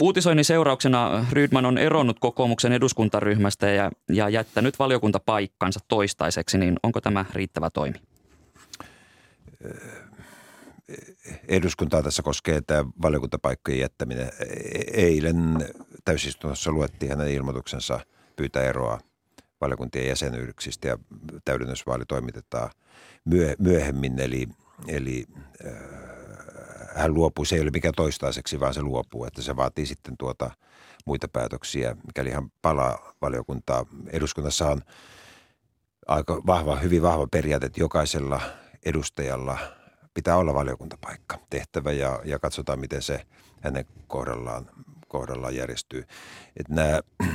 Uutisoinnin 0.00 0.44
seurauksena 0.44 1.26
Rydman 1.32 1.66
on 1.66 1.78
eronnut 1.78 2.18
kokoomuksen 2.20 2.72
eduskuntaryhmästä 2.72 3.70
ja, 3.70 3.90
ja 4.08 4.28
jättänyt 4.28 4.78
valiokuntapaikkansa 4.78 5.80
toistaiseksi, 5.88 6.58
niin 6.58 6.76
onko 6.82 7.00
tämä 7.00 7.24
riittävä 7.34 7.70
toimi? 7.70 8.09
Eduskuntaa 11.48 12.02
tässä 12.02 12.22
koskee 12.22 12.60
tämä 12.60 12.84
valiokuntapaikkojen 13.02 13.80
jättäminen. 13.80 14.32
Eilen 14.92 15.68
täysistunnossa 16.04 16.72
luettiin 16.72 17.10
hänen 17.10 17.28
ilmoituksensa 17.28 18.00
pyytää 18.36 18.62
eroa 18.62 19.00
valiokuntien 19.60 20.08
jäsenyyksistä 20.08 20.88
ja 20.88 20.98
täydennysvaali 21.44 22.04
toimitetaan 22.08 22.70
myöhemmin. 23.58 24.20
Eli, 24.20 24.48
eli 24.88 25.26
äh, 25.66 25.72
hän 26.94 27.14
luopuu, 27.14 27.44
se 27.44 27.56
ei 27.56 27.62
ole 27.62 27.70
mikä 27.70 27.92
toistaiseksi, 27.96 28.60
vaan 28.60 28.74
se 28.74 28.82
luopuu, 28.82 29.24
että 29.24 29.42
se 29.42 29.56
vaatii 29.56 29.86
sitten 29.86 30.14
tuota 30.18 30.50
muita 31.06 31.28
päätöksiä, 31.28 31.96
mikäli 32.06 32.30
hän 32.30 32.52
palaa 32.62 33.14
valiokuntaa. 33.22 33.86
Eduskunnassa 34.12 34.68
on 34.68 34.82
aika 36.08 36.42
vahva, 36.46 36.76
hyvin 36.76 37.02
vahva 37.02 37.26
periaate, 37.26 37.66
että 37.66 37.80
jokaisella– 37.80 38.40
edustajalla 38.84 39.58
pitää 40.14 40.36
olla 40.36 40.54
valiokuntapaikka 40.54 41.38
tehtävä 41.50 41.92
ja, 41.92 42.20
ja 42.24 42.38
katsotaan, 42.38 42.80
miten 42.80 43.02
se 43.02 43.26
hänen 43.60 43.84
kohdallaan, 44.06 44.70
kohdallaan 45.08 45.56
järjestyy. 45.56 46.04
Että 46.56 46.74
nämä 46.74 47.00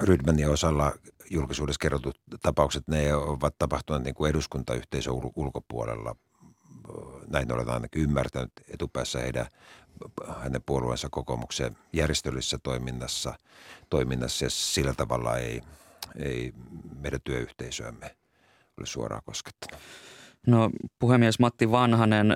Rydmanin 0.00 0.50
osalla 0.50 0.92
julkisuudessa 1.30 1.78
kerrotut 1.78 2.20
tapaukset, 2.42 2.88
ne 2.88 3.14
ovat 3.14 3.54
tapahtuneet 3.58 4.04
niin 4.04 4.14
kuin 4.14 4.30
eduskuntayhteisön 4.30 5.14
ulkopuolella. 5.36 6.16
Näin 7.28 7.52
olen 7.52 7.70
ainakin 7.70 8.02
ymmärtänyt 8.02 8.52
etupäässä 8.68 9.18
heidän, 9.18 9.46
hänen 10.36 10.62
puolueensa 10.66 11.08
kokoomuksen 11.10 11.76
järjestöllisessä 11.92 12.58
toiminnassa, 12.62 13.34
toiminnassa 13.90 14.44
ja 14.44 14.50
sillä 14.50 14.94
tavalla 14.94 15.36
ei, 15.36 15.60
ei 16.16 16.52
meidän 17.00 17.20
työyhteisöämme 17.24 18.16
ole 18.78 18.86
suoraan 18.86 19.22
koskettanut. 19.24 19.80
No 20.46 20.70
puhemies 20.98 21.38
Matti 21.38 21.70
Vanhanen, 21.70 22.34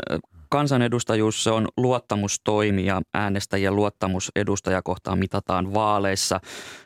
kansanedustajuus 0.48 1.44
se 1.44 1.50
on 1.50 1.68
luottamustoimi 1.76 2.86
ja 2.86 3.02
äänestäjien 3.14 3.76
luottamus 3.76 4.32
edustajakohtaan 4.36 5.18
mitataan 5.18 5.74
vaaleissa. 5.74 6.40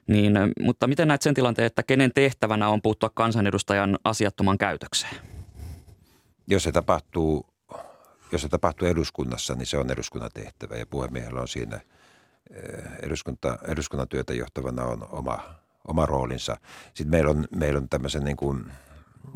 Niin, 0.07 0.33
mutta 0.61 0.87
miten 0.87 1.09
näet 1.09 1.23
sen 1.23 1.35
tilanteen, 1.35 1.67
että 1.67 1.83
kenen 1.83 2.11
tehtävänä 2.15 2.69
on 2.69 2.83
puuttua 2.83 3.11
kansanedustajan 3.15 3.99
asiattoman 4.05 4.59
käytökseen? 4.59 5.17
Jos 6.47 6.63
se 6.63 6.73
tapahtuu, 6.73 7.47
jos 8.33 8.43
se 8.43 8.49
tapahtuu 8.49 8.89
eduskunnassa, 8.89 9.55
niin 9.55 9.67
se 9.67 9.79
on 9.79 9.91
eduskunnan 9.91 10.31
tehtävä 10.35 10.77
ja 10.77 10.87
puhemiehellä 10.87 11.41
on 11.41 11.49
siinä 11.49 11.81
eh, 12.51 12.85
eduskunta, 13.03 13.59
eduskunnan 13.69 14.09
työtä 14.09 14.35
johtavana 14.35 14.85
on 14.85 15.07
oma, 15.11 15.39
oma 15.89 16.07
roolinsa. 16.07 16.57
Sitten 16.87 17.11
meillä 17.11 17.31
on, 17.31 17.47
meillä 17.57 17.79
on 17.79 17.89
tämmöisen 17.89 18.25
niin 18.25 18.37
kuin– 18.37 18.65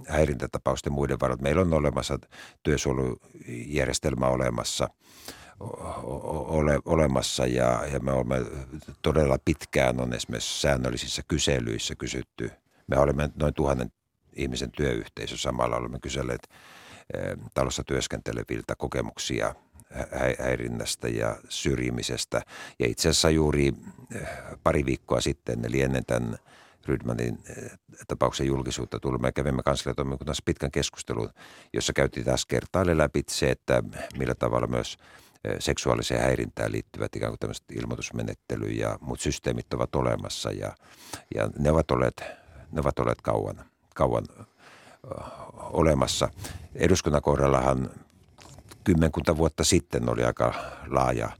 häirintätapausten 0.09 0.93
muiden 0.93 1.21
varat. 1.21 1.41
Meillä 1.41 1.63
on 1.63 1.75
olemassa 1.75 2.19
työsuojelujärjestelmä 2.63 4.27
olemassa, 4.27 4.89
ole, 5.61 6.79
olemassa 6.85 7.47
ja, 7.47 7.87
ja 7.93 8.01
me 8.01 8.13
olemme 8.13 8.37
todella 9.03 9.39
pitkään 9.45 10.01
on 10.01 10.13
esimerkiksi 10.13 10.61
säännöllisissä 10.61 11.23
kyselyissä 11.29 11.95
kysytty. 11.95 12.51
Me 12.87 12.99
olemme 12.99 13.31
noin 13.37 13.55
tuhannen 13.55 13.93
ihmisen 14.33 14.71
työyhteisö 14.71 15.37
samalla 15.37 15.77
olemme 15.77 15.99
kyselleet 16.01 16.49
eh, 17.15 17.37
talossa 17.55 17.85
työskenteleviltä 17.85 18.75
kokemuksia 18.77 19.55
häirinnästä 20.39 21.09
ja 21.09 21.37
syrjimisestä. 21.49 22.43
Ja 22.79 22.87
itse 22.87 23.09
asiassa 23.09 23.31
juuri 23.31 23.73
eh, 24.15 24.29
pari 24.63 24.87
viikkoa 24.87 25.21
sitten, 25.21 25.65
eli 25.65 25.81
ennen 25.81 26.05
tämän 26.07 26.39
Rydmanin 26.87 27.39
eh, 27.49 27.71
tapauksen 28.09 28.47
julkisuutta 28.47 29.01
tullut. 29.01 29.21
Me 29.21 29.33
kävimme 29.33 29.63
kansliatoimikunnassa 29.63 30.43
pitkän 30.45 30.71
keskustelun, 30.71 31.31
jossa 31.73 31.93
käytiin 31.93 32.27
taas 32.27 32.47
kertaalle 32.47 32.99
läpi 32.99 33.23
se, 33.29 33.51
että 33.51 33.83
millä 34.19 34.35
tavalla 34.35 34.67
myös 34.67 34.97
eh, 35.45 35.57
seksuaaliseen 35.59 36.21
häirintään 36.21 36.73
liittyvät 36.73 37.17
ikään 37.17 37.31
kuin 37.31 37.39
tämmöiset 37.39 37.65
ilmoitusmenettely 37.73 38.67
ja 38.67 38.99
muut 39.01 39.21
systeemit 39.21 39.75
ovat 39.75 39.95
olemassa 39.95 40.51
ja, 40.51 40.75
ja 41.35 41.51
ne, 41.59 41.71
ovat 41.71 41.91
olleet, 41.91 42.25
ne 42.73 42.81
ovat 42.81 42.99
olleet 42.99 43.21
kauan, 43.21 43.65
kauan 43.95 44.25
ö, 44.39 44.45
olemassa. 45.55 46.29
Eduskunnan 46.75 47.23
kohdallahan 47.23 47.91
kymmenkunta 48.85 49.37
vuotta 49.37 49.65
sitten 49.65 50.09
oli 50.09 50.25
aika 50.25 50.55
laaja 50.87 51.31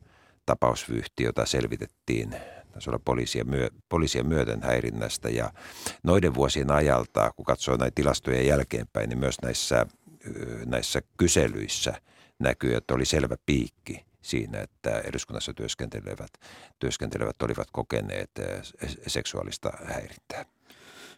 tapausvyyhti, 0.47 1.23
jota 1.23 1.47
selvitettiin 1.47 2.37
taisi 2.75 2.91
olla 2.91 3.01
poliisia, 3.05 3.45
myö, 3.45 3.69
poliisia 3.89 4.25
myöten 4.25 4.63
häirinnästä 4.63 5.29
ja 5.29 5.51
noiden 6.03 6.35
vuosien 6.35 6.71
ajalta, 6.71 7.33
kun 7.37 7.45
katsoo 7.45 7.77
näitä 7.77 7.95
tilastoja 7.95 8.43
jälkeenpäin, 8.43 9.09
niin 9.09 9.19
myös 9.19 9.37
näissä, 9.43 9.87
näissä 10.67 11.03
kyselyissä 11.17 11.95
näkyy, 12.39 12.75
että 12.75 12.95
oli 12.95 13.05
selvä 13.05 13.37
piikki 13.47 14.05
siinä, 14.23 14.61
että 14.61 14.91
eduskunnassa 14.91 15.55
työskentelevät, 15.55 16.31
työskentelevät 16.79 17.43
olivat 17.43 17.69
kokeneet 17.73 18.31
seksuaalista 19.07 19.73
häirintää. 19.85 20.45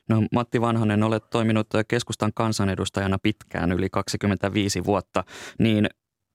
No 0.09 0.23
Matti 0.33 0.61
Vanhanen, 0.61 1.03
olet 1.03 1.31
toiminut 1.31 1.67
keskustan 1.89 2.33
kansanedustajana 2.35 3.19
pitkään, 3.23 3.73
yli 3.73 3.89
25 3.91 4.85
vuotta, 4.85 5.25
niin 5.59 5.89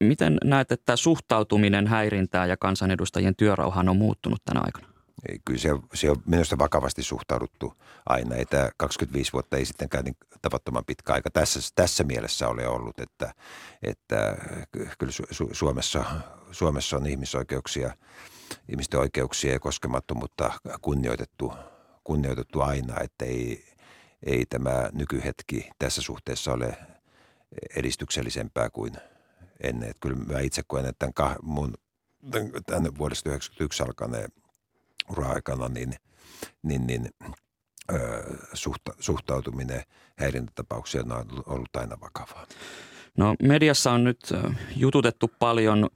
miten 0.03 0.37
näet, 0.43 0.71
että 0.71 0.95
suhtautuminen 0.95 1.87
häirintään 1.87 2.49
ja 2.49 2.57
kansanedustajien 2.57 3.35
työrauhaan 3.35 3.89
on 3.89 3.97
muuttunut 3.97 4.41
tänä 4.45 4.61
aikana? 4.63 4.90
Kyllä 5.45 5.59
se, 5.59 5.69
se 5.93 6.11
on 6.11 6.17
minusta 6.25 6.57
vakavasti 6.57 7.03
suhtauduttu 7.03 7.73
aina. 8.05 8.35
Ei 8.35 8.45
tämä 8.45 8.69
25 8.77 9.33
vuotta 9.33 9.57
ei 9.57 9.65
sittenkään 9.65 10.05
niin 10.05 10.17
tavattoman 10.41 10.85
pitkä 10.85 11.13
aika 11.13 11.29
tässä, 11.31 11.59
tässä 11.75 12.03
mielessä 12.03 12.47
ole 12.47 12.67
ollut, 12.67 12.99
että, 12.99 13.33
että 13.83 14.37
kyllä 14.99 15.11
Su, 15.31 15.49
Suomessa, 15.51 16.05
Suomessa 16.51 16.97
on 16.97 17.07
ihmisoikeuksia, 17.07 17.95
ihmisten 18.69 18.99
oikeuksia 18.99 19.53
ja 19.53 19.59
koskemattomuutta 19.59 20.53
kunnioitettu, 20.81 21.53
kunnioitettu 22.03 22.61
aina, 22.61 22.99
että 22.99 23.25
ei, 23.25 23.65
ei 24.25 24.45
tämä 24.45 24.89
nykyhetki 24.93 25.69
tässä 25.79 26.01
suhteessa 26.01 26.53
ole 26.53 26.77
edistyksellisempää 27.75 28.69
kuin 28.69 28.93
ennen. 29.63 29.89
Että 29.89 29.99
kyllä 29.99 30.17
mä 30.17 30.39
itse 30.39 30.61
koen, 30.67 30.85
että 30.85 31.09
tämän, 31.13 31.35
mun, 31.41 31.73
tämän 32.65 32.97
vuodesta 32.97 33.23
1991 33.23 33.83
alkaneen 33.83 34.40
ura-aikana, 35.11 35.69
niin, 35.69 35.93
niin, 36.63 36.87
niin 36.87 37.09
suhta, 38.53 38.93
suhtautuminen 38.99 39.81
häirintätapaukseen 40.17 41.11
on 41.11 41.25
ollut 41.45 41.75
aina 41.75 41.97
vakavaa. 42.01 42.45
No 43.17 43.35
mediassa 43.43 43.91
on 43.91 44.03
nyt 44.03 44.19
jututettu 44.75 45.31
paljon 45.39 45.89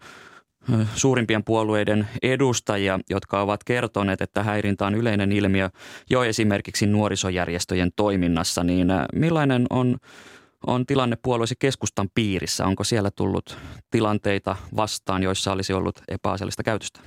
suurimpien 0.95 1.43
puolueiden 1.43 2.07
edustajia, 2.21 2.99
jotka 3.09 3.41
ovat 3.41 3.63
kertoneet, 3.63 4.21
että 4.21 4.43
häirintä 4.43 4.85
on 4.85 4.95
yleinen 4.95 5.31
ilmiö 5.31 5.69
jo 6.09 6.23
esimerkiksi 6.23 6.85
nuorisojärjestöjen 6.85 7.91
toiminnassa, 7.95 8.63
niin 8.63 8.87
millainen 9.13 9.65
on, 9.69 9.97
on 10.67 10.85
tilanne 10.85 11.17
puolueesi 11.23 11.55
keskustan 11.59 12.09
piirissä? 12.15 12.65
Onko 12.65 12.83
siellä 12.83 13.11
tullut 13.11 13.57
tilanteita 13.91 14.55
vastaan, 14.75 15.23
joissa 15.23 15.51
olisi 15.51 15.73
ollut 15.73 16.01
epäasiallista 16.07 16.63
käytöstä? 16.63 16.99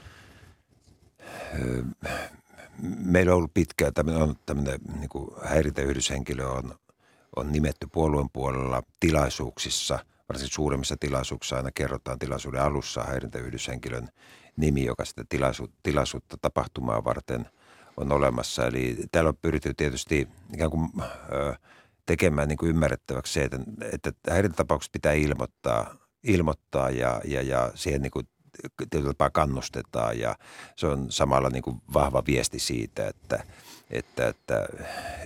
Meillä 3.04 3.32
on 3.32 3.36
ollut 3.36 3.54
pitkään 3.54 3.94
tämmöinen, 3.94 4.22
on 4.22 4.36
tämmöinen 4.46 4.80
niin 4.98 5.08
kuin 5.08 5.30
häirintäyhdyshenkilö 5.44 6.46
on, 6.46 6.74
on 7.36 7.52
nimetty 7.52 7.86
puolueen 7.92 8.30
puolella 8.32 8.82
tilaisuuksissa, 9.00 9.98
varsinkin 10.28 10.54
suuremmissa 10.54 10.96
tilaisuuksissa 11.00 11.56
aina 11.56 11.70
kerrotaan 11.74 12.18
tilaisuuden 12.18 12.62
alussa 12.62 13.04
häirintäyhdyshenkilön 13.04 14.08
nimi, 14.56 14.84
joka 14.84 15.04
sitä 15.04 15.24
tilaisuutta, 15.28 15.76
tilaisuutta 15.82 16.36
tapahtumaa 16.42 17.04
varten 17.04 17.46
on 17.96 18.12
olemassa. 18.12 18.66
Eli 18.66 18.96
täällä 19.12 19.28
on 19.28 19.36
pyritty 19.42 19.74
tietysti 19.74 20.28
ikään 20.54 20.70
kuin 20.70 20.90
ö, 21.32 21.54
tekemään 22.06 22.48
niin 22.48 22.58
kuin 22.58 22.70
ymmärrettäväksi 22.70 23.32
se, 23.32 23.44
että, 23.44 23.58
että 23.92 24.12
häirintätapaukset 24.30 24.92
pitää 24.92 25.12
ilmoittaa, 25.12 25.94
ilmoittaa 26.22 26.90
ja, 26.90 27.20
ja, 27.24 27.42
ja 27.42 27.72
siihen 27.74 28.02
niin 28.02 28.10
kuin 28.10 28.28
tietyllä 28.90 29.12
tapaa 29.12 29.30
kannustetaan 29.30 30.18
ja 30.18 30.36
se 30.76 30.86
on 30.86 31.12
samalla 31.12 31.50
niin 31.50 31.62
kuin 31.62 31.82
vahva 31.94 32.22
viesti 32.26 32.58
siitä, 32.58 33.08
että, 33.08 33.44
että, 33.90 34.28
että 34.28 34.66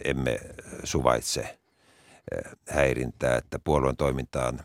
emme 0.05 0.41
suvaitse 0.85 1.41
eh, 1.41 2.53
häirintää, 2.69 3.37
että 3.37 3.59
puolueen 3.59 3.97
toimintaan 3.97 4.61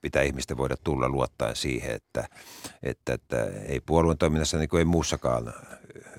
pitää 0.00 0.22
ihmisten 0.22 0.56
voida 0.56 0.76
tulla 0.84 1.08
luottaen 1.08 1.56
siihen, 1.56 1.94
että, 1.94 2.28
että, 2.82 3.14
että 3.14 3.44
ei 3.44 3.80
puolueen 3.80 4.18
toiminnassa 4.18 4.58
niin 4.58 4.68
kuin 4.68 4.78
ei 4.78 4.84
muussakaan, 4.84 5.54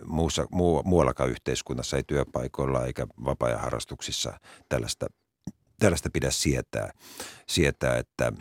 muussa, 0.05 0.47
muu, 0.51 0.83
muuallakaan 0.83 1.29
yhteiskunnassa, 1.29 1.97
ei 1.97 2.03
työpaikoilla 2.07 2.85
eikä 2.85 3.07
vapaa 3.25 3.57
harrastuksissa 3.57 4.39
tällaista 4.69 5.07
tällaista 5.79 6.09
pidä 6.09 6.31
sietää, 6.31 6.91
sietää 7.47 7.97
että 7.97 8.33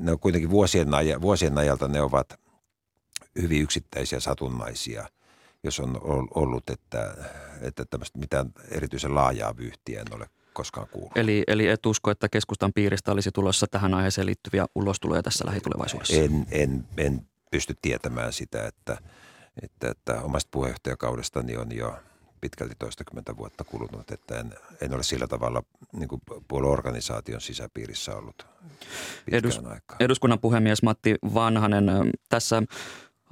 ne 0.00 0.12
on 0.12 0.18
kuitenkin 0.18 0.50
vuosien, 0.50 0.94
aja, 0.94 1.20
vuosien 1.20 1.58
ajalta 1.58 1.88
ne 1.88 2.00
ovat 2.00 2.40
hyvin 3.42 3.62
yksittäisiä 3.62 4.20
satunnaisia, 4.20 5.08
jos 5.62 5.80
on 5.80 6.28
ollut, 6.34 6.70
että, 6.70 7.14
että 7.60 7.84
tämmöistä 7.84 8.18
mitään 8.18 8.52
erityisen 8.70 9.14
laajaa 9.14 9.56
vyyhtiä 9.56 10.00
en 10.00 10.14
ole 10.14 10.28
koskaan 10.52 10.88
kuullut. 10.88 11.16
Eli, 11.16 11.44
eli 11.46 11.66
et 11.66 11.86
usko, 11.86 12.10
että 12.10 12.28
keskustan 12.28 12.72
piiristä 12.72 13.12
olisi 13.12 13.30
tulossa 13.32 13.66
tähän 13.66 13.94
aiheeseen 13.94 14.26
liittyviä 14.26 14.66
ulostuloja 14.74 15.22
tässä 15.22 15.46
lähitulevaisuudessa? 15.46 16.14
En, 16.14 16.46
en, 16.50 16.84
en 16.96 17.26
pysty 17.50 17.74
tietämään 17.82 18.32
sitä, 18.32 18.66
että, 18.66 18.98
että, 19.62 19.90
että 19.90 20.22
omasta 20.22 20.48
puheenjohtajakaudestani 20.50 21.56
on 21.56 21.76
jo 21.76 21.96
pitkälti 22.40 22.74
toistakymmentä 22.78 23.36
vuotta 23.36 23.64
kulunut, 23.64 24.10
että 24.10 24.38
en, 24.40 24.54
en 24.80 24.94
ole 24.94 25.02
sillä 25.02 25.26
tavalla 25.26 25.62
niin 25.92 26.08
kuin 26.08 26.22
puolueorganisaation 26.48 27.40
sisäpiirissä 27.40 28.16
ollut 28.16 28.46
Edus, 29.32 29.58
aikaa. 29.58 29.96
Eduskunnan 30.00 30.38
puhemies 30.38 30.82
Matti 30.82 31.14
Vanhanen, 31.34 31.84
tässä 32.28 32.62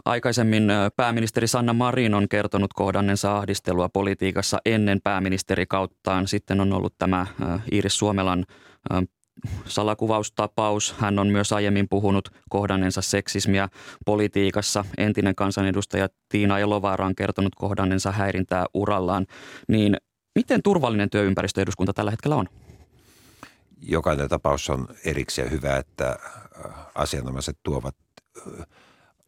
Aikaisemmin 0.05 0.69
pääministeri 0.97 1.47
Sanna 1.47 1.73
Marin 1.73 2.15
on 2.15 2.29
kertonut 2.29 2.73
kohdannensa 2.73 3.37
ahdistelua 3.37 3.89
politiikassa 3.89 4.59
ennen 4.67 5.01
pääministerikauttaan. 5.05 6.29
Sitten 6.29 6.61
on 6.61 6.73
ollut 6.73 6.95
tämä 6.99 7.27
Iiris 7.73 7.99
Suomelan 7.99 8.45
salakuvaustapaus. 9.65 10.95
Hän 10.99 11.19
on 11.19 11.29
myös 11.29 11.53
aiemmin 11.53 11.87
puhunut 11.91 12.29
kohdannensa 12.51 13.03
seksismiä 13.03 13.69
politiikassa. 14.07 14.85
Entinen 14.99 15.35
kansanedustaja 15.35 16.09
Tiina 16.29 16.59
Elovaara 16.59 17.07
on 17.07 17.15
kertonut 17.15 17.55
kohdannensa 17.55 18.13
häirintää 18.13 18.67
urallaan. 18.75 19.27
Niin 19.69 19.97
miten 20.35 20.63
turvallinen 20.63 21.11
työympäristö 21.11 21.63
eduskunta 21.63 21.93
tällä 21.93 22.11
hetkellä 22.11 22.37
on? 22.37 22.49
Jokainen 23.83 24.29
tapaus 24.29 24.71
on 24.71 24.89
erikseen 25.05 25.51
hyvä, 25.51 25.77
että 25.77 26.19
asianomaiset 26.95 27.59
tuovat 27.63 27.95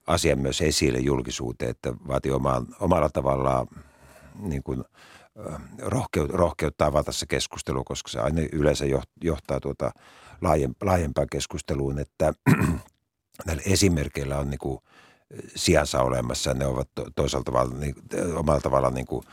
asian 0.08 0.38
myös 0.38 0.60
esille 0.60 0.98
julkisuuteen, 0.98 1.70
että 1.70 1.92
vaatii 2.08 2.32
omaan, 2.32 2.66
omalla 2.80 3.08
tavallaan 3.08 3.66
niin 4.40 4.62
kuin, 4.62 4.84
rohkeut, 5.78 6.30
rohkeutta 6.30 6.86
avata 6.86 7.12
se 7.12 7.26
keskustelu, 7.26 7.84
koska 7.84 8.08
se 8.08 8.20
aina 8.20 8.42
yleensä 8.52 8.84
johtaa 9.22 9.60
tuota 9.60 9.90
laajempaan 10.80 11.26
keskusteluun, 11.30 11.98
että 11.98 12.32
näillä 13.46 13.62
esimerkkeillä 13.66 14.38
on 14.38 14.50
niin 14.50 14.58
kuin 14.58 14.78
sijansa 15.56 16.02
olemassa. 16.02 16.54
Ne 16.54 16.66
ovat 16.66 16.88
toisaalta 17.16 17.52
niin, 17.78 17.94
omalla 18.36 18.60
tavalla 18.60 18.90
niin 18.90 19.06
kuin, 19.06 19.24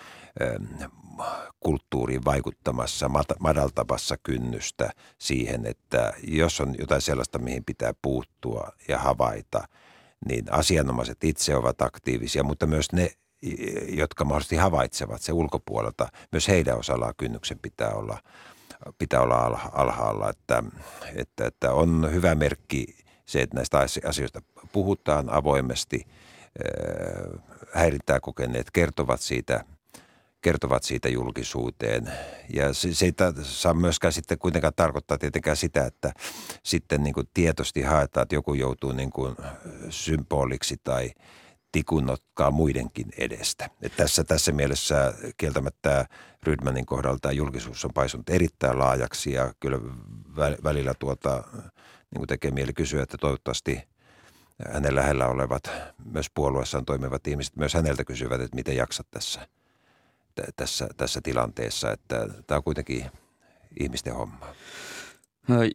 kulttuuriin 1.60 2.26
vaikuttamassa, 2.26 3.10
madaltavassa 3.40 4.16
kynnystä 4.24 4.90
siihen, 5.18 5.66
että 5.66 6.14
jos 6.24 6.62
on 6.62 6.76
jotain 6.80 7.02
sellaista, 7.02 7.40
mihin 7.40 7.66
pitää 7.66 7.94
puuttua 8.02 8.72
ja 8.88 9.00
havaita– 9.00 9.64
niin 10.26 10.54
asianomaiset 10.54 11.24
itse 11.24 11.56
ovat 11.56 11.82
aktiivisia, 11.82 12.44
mutta 12.44 12.68
myös 12.68 12.92
ne, 12.92 13.12
jotka 13.88 14.26
mahdollisesti 14.26 14.56
havaitsevat 14.56 15.22
se 15.22 15.34
ulkopuolelta, 15.34 16.08
myös 16.32 16.48
heidän 16.48 16.78
osallaan 16.78 17.14
kynnyksen 17.18 17.60
pitää 17.60 17.90
olla, 17.90 18.18
pitää 18.98 19.22
olla 19.22 19.60
alhaalla. 19.74 20.30
Että, 20.30 20.64
että, 21.16 21.46
että 21.46 21.72
on 21.72 22.10
hyvä 22.12 22.36
merkki 22.36 22.86
se, 23.26 23.42
että 23.42 23.56
näistä 23.56 23.80
asioista 24.08 24.42
puhutaan 24.72 25.30
avoimesti, 25.30 26.08
häirintää 27.74 28.20
kokeneet 28.20 28.72
kertovat 28.72 29.22
siitä– 29.22 29.64
kertovat 30.46 30.84
siitä 30.84 31.10
julkisuuteen. 31.10 32.12
Ja 32.54 32.74
se, 32.74 32.94
se 32.94 33.06
ei 33.06 33.14
saa 33.44 33.74
myöskään 33.74 34.14
sitten 34.14 34.40
kuitenkaan 34.40 34.74
tarkoittaa 34.76 35.18
tietenkään 35.18 35.58
sitä, 35.58 35.86
että 35.86 36.14
sitten 36.64 37.04
niin 37.04 37.14
kuin 37.14 37.30
tietoisesti 37.34 37.82
haetaan, 37.82 38.22
että 38.22 38.36
joku 38.36 38.54
joutuu 38.54 38.92
niin 38.92 39.10
kuin 39.10 39.36
symboliksi 39.90 40.78
tai 40.84 41.12
tikunnotkaa 41.72 42.52
muidenkin 42.52 43.06
edestä. 43.18 43.70
Et 43.82 43.96
tässä, 43.98 44.24
tässä 44.24 44.52
mielessä 44.52 45.14
kieltämättä 45.38 46.06
Rydmanin 46.44 46.86
kohdalla 46.86 47.20
tämä 47.22 47.32
julkisuus 47.32 47.86
on 47.86 47.92
paisunut 47.94 48.30
erittäin 48.30 48.80
laajaksi 48.80 49.32
ja 49.32 49.54
kyllä 49.60 49.80
välillä 50.64 50.94
tuota, 51.00 51.44
niin 52.12 52.18
kuin 52.18 52.28
tekee 52.28 52.52
mieli 52.52 52.74
kysyä, 52.74 53.04
että 53.04 53.18
toivottavasti 53.18 53.82
hänen 54.74 54.96
lähellä 54.96 55.28
olevat, 55.28 55.72
myös 56.14 56.30
puolueessaan 56.34 56.86
toimivat 56.86 57.28
ihmiset, 57.28 57.56
myös 57.56 57.74
häneltä 57.74 58.04
kysyvät, 58.04 58.42
että 58.42 58.56
miten 58.56 58.76
jaksat 58.76 59.08
tässä– 59.12 59.48
tässä, 60.56 60.88
tässä 60.98 61.22
tilanteessa, 61.24 61.92
että 61.92 62.28
tämä 62.48 62.58
on 62.58 62.64
kuitenkin 62.64 63.06
ihmisten 63.80 64.16
homma. 64.16 64.48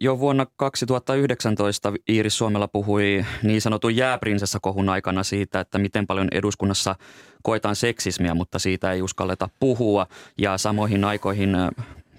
Jo 0.00 0.18
vuonna 0.18 0.46
2019 0.56 1.92
Iiris 2.08 2.38
Suomella 2.38 2.68
puhui 2.68 3.24
niin 3.42 3.60
sanotun 3.60 3.96
jääprinsessa-kohun 3.96 4.88
aikana 4.88 5.22
siitä, 5.22 5.60
että 5.60 5.78
miten 5.78 6.06
paljon 6.06 6.28
eduskunnassa 6.32 6.96
koetaan 7.42 7.76
seksismiä, 7.76 8.34
mutta 8.34 8.58
siitä 8.58 8.92
ei 8.92 9.02
uskalleta 9.02 9.48
puhua. 9.60 10.06
Ja 10.38 10.58
samoihin 10.58 11.04
aikoihin 11.04 11.56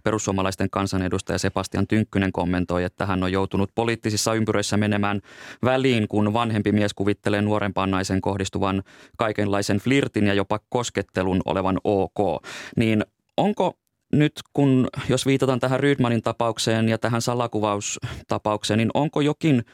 perussuomalaisten 0.03 0.69
kansanedustaja 0.69 1.37
Sebastian 1.37 1.87
Tynkkynen 1.87 2.31
kommentoi, 2.31 2.83
että 2.83 3.05
hän 3.05 3.23
on 3.23 3.31
joutunut 3.31 3.71
poliittisissa 3.75 4.33
ympyröissä 4.33 4.77
menemään 4.77 5.21
väliin, 5.63 6.07
kun 6.07 6.33
vanhempi 6.33 6.71
mies 6.71 6.93
kuvittelee 6.93 7.41
nuorempaan 7.41 7.91
naisen 7.91 8.21
kohdistuvan 8.21 8.83
kaikenlaisen 9.17 9.77
flirtin 9.77 10.27
ja 10.27 10.33
jopa 10.33 10.59
koskettelun 10.69 11.41
olevan 11.45 11.77
ok. 11.83 12.45
Niin 12.77 13.05
onko 13.37 13.77
nyt 14.13 14.33
kun, 14.53 14.87
jos 15.09 15.25
viitataan 15.25 15.59
tähän 15.59 15.79
Rydmanin 15.79 16.21
tapaukseen 16.21 16.89
ja 16.89 16.97
tähän 16.97 17.21
salakuvaustapaukseen, 17.21 18.77
niin 18.77 18.91
onko 18.93 19.21
jokin 19.21 19.65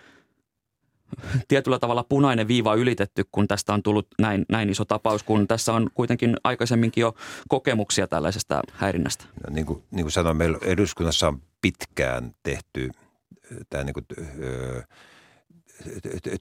tietyllä 1.47 1.79
tavalla 1.79 2.03
punainen 2.03 2.47
viiva 2.47 2.75
ylitetty, 2.75 3.25
kun 3.31 3.47
tästä 3.47 3.73
on 3.73 3.83
tullut 3.83 4.07
näin, 4.21 4.45
näin 4.49 4.69
iso 4.69 4.85
tapaus, 4.85 5.23
kun 5.23 5.47
tässä 5.47 5.73
on 5.73 5.89
kuitenkin 5.93 6.37
aikaisemminkin 6.43 7.01
jo 7.01 7.15
kokemuksia 7.47 8.07
tällaisesta 8.07 8.61
häirinnästä? 8.73 9.25
No, 9.47 9.53
niin, 9.53 9.65
kuin, 9.65 9.83
niin 9.91 10.03
kuin 10.03 10.11
sanoin, 10.11 10.37
meillä 10.37 10.57
eduskunnassa 10.61 11.27
on 11.27 11.41
pitkään 11.61 12.35
tehty 12.43 12.89
tämä 13.69 13.83
niin 13.83 13.93
kuin, 13.93 14.05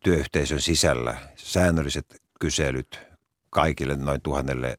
työyhteisön 0.03 0.61
sisällä 0.61 1.17
säännölliset 1.37 2.23
kyselyt 2.41 3.01
kaikille 3.51 3.97
noin 3.97 4.21
tuhannelle 4.21 4.77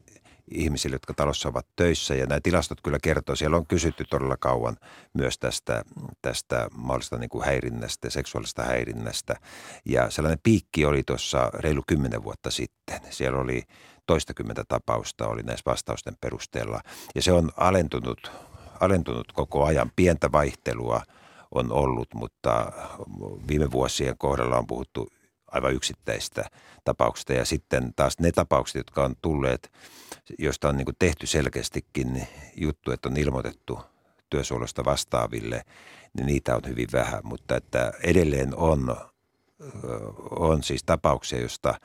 ihmisille, 0.52 0.96
jotka 0.96 1.14
talossa 1.14 1.50
ovat 1.50 1.68
töissä. 1.76 2.16
Ja 2.16 2.26
nämä 2.26 2.40
tilastot 2.44 2.82
kyllä 2.82 2.98
kertoo, 3.04 3.36
siellä 3.36 3.58
on 3.58 3.68
kysytty 3.68 4.06
todella 4.10 4.38
kauan 4.38 4.78
myös 5.14 5.40
tästä, 5.40 5.84
tästä 6.22 6.68
mahdollisesta 6.74 7.18
niin 7.18 7.30
kuin 7.30 7.46
häirinnästä, 7.46 8.10
seksuaalista 8.10 8.64
häirinnästä. 8.64 9.36
Ja 9.86 10.10
sellainen 10.10 10.40
piikki 10.44 10.86
oli 10.86 11.04
tuossa 11.04 11.52
reilu 11.54 11.82
kymmenen 11.88 12.24
vuotta 12.24 12.52
sitten. 12.52 13.00
Siellä 13.10 13.40
oli 13.40 13.64
toistakymmentä 14.06 14.64
tapausta 14.68 15.28
oli 15.28 15.44
näissä 15.44 15.64
vastausten 15.66 16.16
perusteella. 16.22 16.82
Ja 17.16 17.22
se 17.22 17.32
on 17.32 17.52
alentunut, 17.58 18.32
alentunut 18.80 19.32
koko 19.32 19.66
ajan. 19.66 19.92
Pientä 19.96 20.32
vaihtelua 20.32 21.02
on 21.52 21.72
ollut, 21.72 22.08
mutta 22.14 22.72
viime 23.48 23.72
vuosien 23.72 24.16
kohdalla 24.18 24.58
on 24.58 24.68
puhuttu 24.68 25.08
aivan 25.48 25.74
yksittäistä 25.74 26.46
tapauksista. 26.84 27.34
Ja 27.34 27.46
sitten 27.46 27.94
taas 27.96 28.20
ne 28.20 28.32
tapaukset, 28.32 28.76
jotka 28.76 29.04
on 29.04 29.16
tulleet, 29.22 29.72
joista 30.40 30.70
on 30.70 30.78
niin 30.78 30.88
tehty 31.00 31.28
selkeästikin 31.28 32.28
juttu, 32.56 32.92
että 32.92 33.10
on 33.10 33.18
ilmoitettu 33.18 33.80
työsuolosta 34.30 34.86
vastaaville, 34.86 35.66
niin 36.14 36.26
niitä 36.26 36.56
on 36.56 36.62
hyvin 36.68 36.88
vähän. 36.94 37.22
Mutta 37.24 37.56
että 37.56 37.94
edelleen 38.04 38.56
on, 38.56 38.96
on 40.30 40.64
siis 40.64 40.84
tapauksia, 40.84 41.42
josta, 41.42 41.80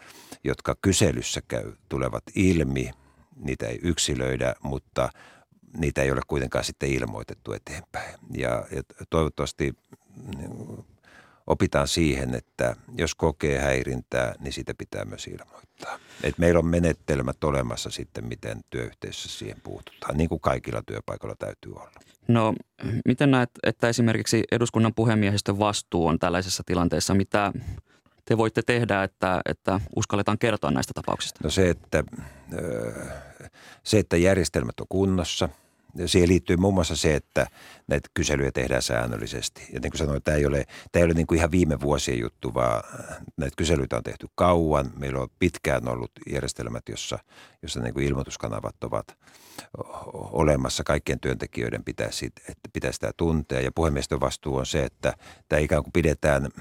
jotka 0.44 0.76
kyselyssä 0.82 1.40
käy, 1.48 1.72
tulevat 1.88 2.24
ilmi. 2.34 2.90
Niitä 3.36 3.66
ei 3.66 3.78
yksilöidä, 3.82 4.54
mutta 4.62 5.08
niitä 5.76 6.02
ei 6.02 6.10
ole 6.10 6.20
kuitenkaan 6.26 6.64
sitten 6.64 6.90
ilmoitettu 6.90 7.52
eteenpäin. 7.52 8.14
Ja, 8.36 8.66
ja 8.70 8.82
toivottavasti 9.10 9.74
opitaan 11.47 11.88
siihen, 11.88 12.34
että 12.34 12.76
jos 12.99 13.14
kokee 13.14 13.59
häirintää, 13.59 14.34
niin 14.40 14.53
sitä 14.53 14.74
pitää 14.78 15.05
myös 15.05 15.26
ilmoittaa. 15.26 15.99
Et 16.22 16.38
meillä 16.38 16.59
on 16.59 16.66
menetelmät 16.66 17.45
olemassa 17.45 17.90
sitten, 17.90 18.24
miten 18.24 18.61
työyhteisössä 18.70 19.38
siihen 19.38 19.61
puututaan, 19.62 20.16
niin 20.16 20.28
kuin 20.28 20.40
kaikilla 20.40 20.82
työpaikoilla 20.86 21.36
täytyy 21.38 21.72
olla. 21.72 22.01
No, 22.28 22.55
miten 23.05 23.30
näet, 23.30 23.51
että 23.62 23.88
esimerkiksi 23.88 24.45
eduskunnan 24.53 24.95
puhemiehistön 24.95 25.59
vastuu 25.59 26.07
on 26.07 26.18
tällaisessa 26.18 26.62
tilanteessa? 26.66 27.14
Mitä 27.14 27.53
te 28.24 28.36
voitte 28.36 28.62
tehdä, 28.66 29.03
että, 29.03 29.40
että 29.49 29.80
uskalletaan 29.97 30.38
kertoa 30.38 30.70
näistä 30.70 30.93
tapauksista? 30.95 31.40
No 31.45 31.51
se, 31.51 31.70
että, 31.70 32.05
se, 33.82 33.99
että 33.99 34.16
järjestelmät 34.16 34.80
on 34.80 34.86
kunnossa– 34.88 35.49
Siihen 36.07 36.28
liittyy 36.28 36.57
muun 36.57 36.74
muassa 36.74 36.97
se, 36.97 37.14
että 37.14 37.47
näitä 37.86 38.09
kyselyjä 38.14 38.53
tehdään 38.53 38.82
säännöllisesti. 38.82 39.66
Ja 39.72 39.80
niin 39.80 39.90
kuin 39.90 39.99
sanoin, 39.99 40.22
tämä 40.22 40.36
ei 40.36 40.47
ole, 40.47 40.64
tämä 40.93 41.01
ei 41.01 41.05
ole 41.05 41.14
niin 41.14 41.26
kuin 41.26 41.38
ihan 41.38 41.51
viime 41.51 41.80
vuosien 41.80 42.20
juttu, 42.20 42.55
vaan 42.55 42.82
näitä 43.36 43.55
kyselyitä 43.57 43.97
on 43.97 44.03
tehty 44.03 44.28
kauan. 44.34 44.90
Meillä 44.97 45.20
on 45.20 45.28
pitkään 45.38 45.88
ollut 45.88 46.11
järjestelmät, 46.32 46.88
jossa, 46.88 47.18
jossa 47.62 47.80
niin 47.80 47.95
kuin 47.95 48.07
ilmoituskanavat 48.07 48.84
ovat 48.84 49.16
olemassa. 50.14 50.84
Kaikkien 50.84 51.20
työntekijöiden 51.20 51.84
pitäisi, 51.84 52.26
että 52.26 52.68
pitäisi 52.72 52.97
sitä 52.97 53.12
tuntea. 53.16 53.61
Ja 53.61 53.72
puhemiestön 53.74 54.20
vastuu 54.20 54.57
on 54.57 54.66
se, 54.66 54.84
että 54.84 55.12
tämä 55.49 55.61
ikään 55.61 55.82
kuin 55.82 55.93
pidetään– 55.93 56.49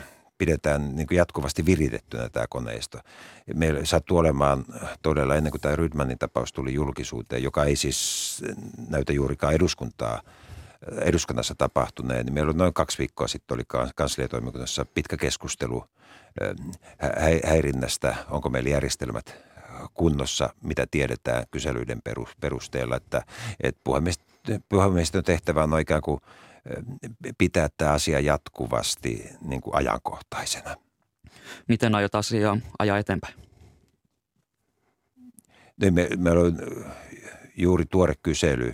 pidetään 0.42 0.96
niin 0.96 1.08
kuin 1.08 1.18
jatkuvasti 1.18 1.66
viritettynä 1.66 2.30
tämä 2.30 2.46
koneisto. 2.50 3.00
Meillä 3.56 3.86
sattuu 3.86 4.18
olemaan 4.18 4.66
todella 5.02 5.36
ennen 5.36 5.52
kuin 5.52 5.62
tämä 5.62 5.76
Rydmanin 5.76 6.18
tapaus 6.18 6.54
tuli 6.54 6.74
julkisuuteen, 6.74 7.44
joka 7.44 7.66
ei 7.66 7.76
siis 7.76 8.42
näytä 8.90 9.14
juurikaan 9.14 9.54
eduskuntaa 9.54 10.22
eduskunnassa 11.02 11.56
tapahtuneen, 11.58 12.26
niin 12.26 12.34
meillä 12.34 12.50
oli 12.50 12.58
noin 12.58 12.74
kaksi 12.74 12.98
viikkoa 12.98 13.28
sitten 13.28 13.56
oli 13.56 13.64
kansliatoimikunnassa 13.96 14.86
pitkä 14.86 15.18
keskustelu 15.18 15.86
häirinnästä, 17.44 18.16
onko 18.30 18.50
meillä 18.50 18.70
järjestelmät 18.70 19.36
kunnossa, 19.94 20.50
mitä 20.64 20.88
tiedetään 20.92 21.44
kyselyiden 21.52 22.02
perusteella, 22.42 22.96
että, 22.96 23.24
että 23.64 23.82
puhemiestön 24.70 25.24
tehtävä 25.24 25.64
on 25.64 25.80
ikään 25.80 26.02
kuin 26.02 26.22
pitää 27.38 27.70
tämä 27.78 27.92
asia 27.92 28.20
jatkuvasti 28.20 29.30
niin 29.42 29.62
kuin 29.62 29.76
ajankohtaisena. 29.76 30.76
Miten 31.68 31.96
aiot 31.96 32.16
asiaa 32.16 32.58
ajaa 32.80 32.98
eteenpäin? 32.98 33.34
Niin 35.82 35.94
me, 35.94 36.10
meillä 36.18 36.42
on 36.42 36.58
juuri 37.58 37.86
tuore 37.86 38.14
kysely 38.24 38.74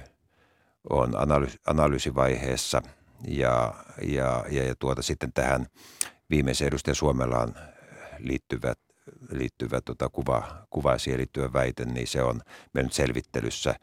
on 0.89 1.21
analyysi, 1.21 1.57
analyysivaiheessa 1.67 2.81
ja, 3.27 3.73
ja, 4.01 4.45
ja, 4.49 4.63
ja 4.63 4.75
tuota 4.79 5.01
sitten 5.01 5.33
tähän 5.33 5.65
viimeiseen 6.29 6.67
edustaja 6.67 6.95
Suomelaan 6.95 7.55
liittyvät, 8.17 8.79
liittyvä 9.31 9.81
tota 9.81 10.09
kuva, 10.09 10.67
kuva 10.69 10.97
siihen 10.97 11.17
liittyvä 11.17 11.53
väite, 11.53 11.85
niin 11.85 12.07
se 12.07 12.21
on 12.21 12.41
mennyt 12.73 12.93
selvittelyssä. 12.93 13.75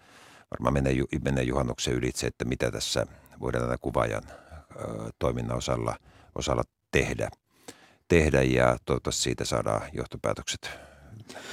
Varmaan 0.51 0.73
menee, 0.73 0.95
menee 1.25 1.45
juhannuksen 1.45 1.95
ylitse, 1.95 2.27
että 2.27 2.45
mitä 2.45 2.71
tässä– 2.71 3.07
voidaan 3.41 3.65
tätä 3.65 3.79
kuvaajan 3.81 4.23
toiminnan 5.19 5.57
osalla, 5.57 5.97
osalla 6.35 6.63
tehdä, 6.91 7.29
tehdä 8.09 8.43
ja 8.43 8.77
toivottavasti 8.85 9.23
siitä 9.23 9.45
saadaan 9.45 9.83
johtopäätökset 9.93 10.71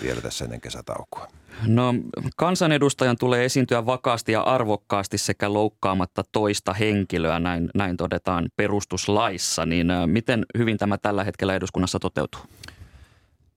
vielä 0.02 0.22
tässä 0.22 0.46
ennen 0.46 0.62
kesätaukoa. 0.62 1.28
No 1.68 1.94
kansanedustajan 2.36 3.18
tulee 3.20 3.46
esiintyä 3.46 3.86
vakaasti 3.86 4.32
ja 4.32 4.42
arvokkaasti 4.42 5.18
sekä 5.18 5.54
loukkaamatta 5.54 6.24
toista 6.32 6.74
henkilöä, 6.74 7.40
näin, 7.40 7.70
näin 7.76 7.98
todetaan 7.98 8.50
perustuslaissa. 8.56 9.66
Niin 9.66 9.88
miten 10.06 10.46
hyvin 10.58 10.78
tämä 10.78 10.98
tällä 10.98 11.24
hetkellä 11.24 11.56
eduskunnassa 11.56 12.00
toteutuu? 12.00 12.42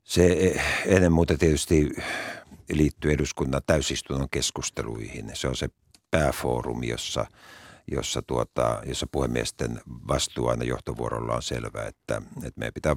Se 0.05 0.27
e, 0.27 0.63
ennen 0.87 1.13
muuta 1.13 1.39
tietysti 1.39 1.97
liittyy 2.73 3.13
eduskunnan 3.13 3.63
täysistunnon 3.67 4.29
keskusteluihin. 4.31 5.31
Se 5.35 5.49
on 5.49 5.57
se 5.57 5.69
pääfoorumi, 6.11 6.89
jossa– 6.89 7.27
jossa, 7.87 8.23
tuota, 8.23 8.83
jossa 8.87 9.07
puhemiesten 9.13 9.81
vastuu 10.09 10.49
aina 10.49 10.65
johtovuorolla 10.65 11.35
on 11.35 11.43
selvä, 11.43 11.83
että, 11.83 12.23
että 12.37 12.59
meidän 12.61 12.75
pitää 12.75 12.97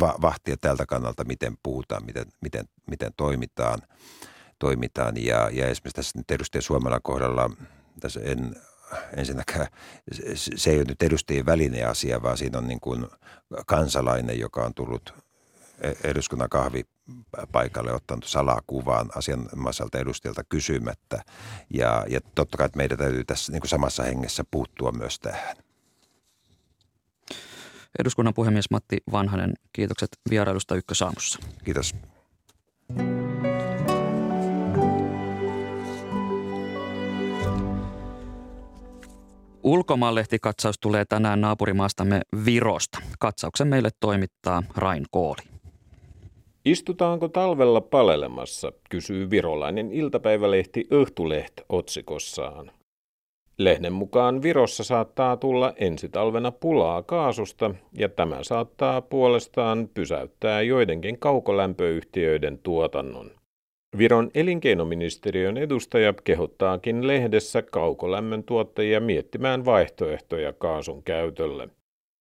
va- 0.00 0.18
vahtia 0.22 0.56
tältä 0.56 0.86
kannalta, 0.86 1.24
miten 1.24 1.56
puhutaan, 1.62 2.04
miten, 2.04 2.26
miten, 2.40 2.64
miten 2.90 3.12
toimitaan. 3.16 3.82
toimitaan. 4.58 5.24
Ja, 5.24 5.50
ja 5.52 5.66
esimerkiksi 5.66 5.96
tässä 5.96 6.18
nyt 6.18 6.30
edustaja 6.30 6.62
Suomella 6.62 7.00
kohdalla, 7.00 7.50
tässä 8.00 8.20
en 8.20 8.56
ensinnäkään, 9.16 9.66
se 10.34 10.70
ei 10.70 10.76
ole 10.76 10.84
nyt 10.88 11.02
edustajien 11.02 11.46
välinen 11.46 11.88
asia, 11.88 12.22
vaan 12.22 12.38
siinä 12.38 12.58
on 12.58 12.68
niin 12.68 12.80
kuin 12.80 13.06
kansalainen, 13.66 14.40
joka 14.40 14.64
on 14.64 14.74
tullut 14.74 15.14
e-, 15.80 16.10
eduskunnan 16.10 16.48
kahvi 16.48 16.84
paikalle 17.52 17.92
ottanut 17.92 18.24
salakuvaan 18.24 19.10
asianomaiselta 19.16 19.98
edustajalta 19.98 20.44
kysymättä. 20.44 21.22
Ja, 21.70 22.04
ja 22.08 22.20
totta 22.34 22.58
kai 22.58 22.66
että 22.66 22.76
meidän 22.76 22.98
täytyy 22.98 23.24
tässä 23.24 23.52
niin 23.52 23.60
kuin 23.60 23.68
samassa 23.68 24.02
hengessä 24.02 24.44
puuttua 24.50 24.92
myös 24.92 25.18
tähän. 25.18 25.56
Eduskunnan 27.98 28.34
puhemies 28.34 28.70
Matti 28.70 28.98
Vanhanen, 29.12 29.54
kiitokset 29.72 30.08
vierailusta 30.30 30.74
Ykkösaamussa. 30.74 31.38
Kiitos. 31.64 31.94
Ulkomaanlehtikatsaus 39.62 40.78
tulee 40.80 41.04
tänään 41.04 41.40
naapurimaastamme 41.40 42.20
Virosta. 42.44 42.98
Katsauksen 43.18 43.68
meille 43.68 43.90
toimittaa 44.00 44.62
Rain 44.76 45.04
Kooli. 45.10 45.55
Istutaanko 46.66 47.28
talvella 47.28 47.80
palelemassa, 47.80 48.72
kysyy 48.90 49.30
virolainen 49.30 49.92
iltapäivälehti 49.92 50.86
Öhtuleht 50.92 51.52
otsikossaan. 51.68 52.70
Lehden 53.58 53.92
mukaan 53.92 54.42
Virossa 54.42 54.84
saattaa 54.84 55.36
tulla 55.36 55.72
ensi 55.76 56.08
talvena 56.08 56.52
pulaa 56.52 57.02
kaasusta 57.02 57.74
ja 57.92 58.08
tämä 58.08 58.38
saattaa 58.42 59.00
puolestaan 59.00 59.88
pysäyttää 59.94 60.62
joidenkin 60.62 61.18
kaukolämpöyhtiöiden 61.18 62.58
tuotannon. 62.58 63.30
Viron 63.98 64.30
elinkeinoministeriön 64.34 65.56
edustaja 65.56 66.14
kehottaakin 66.24 67.06
lehdessä 67.06 67.62
kaukolämmön 67.62 68.44
tuottajia 68.44 69.00
miettimään 69.00 69.64
vaihtoehtoja 69.64 70.52
kaasun 70.52 71.02
käytölle. 71.02 71.68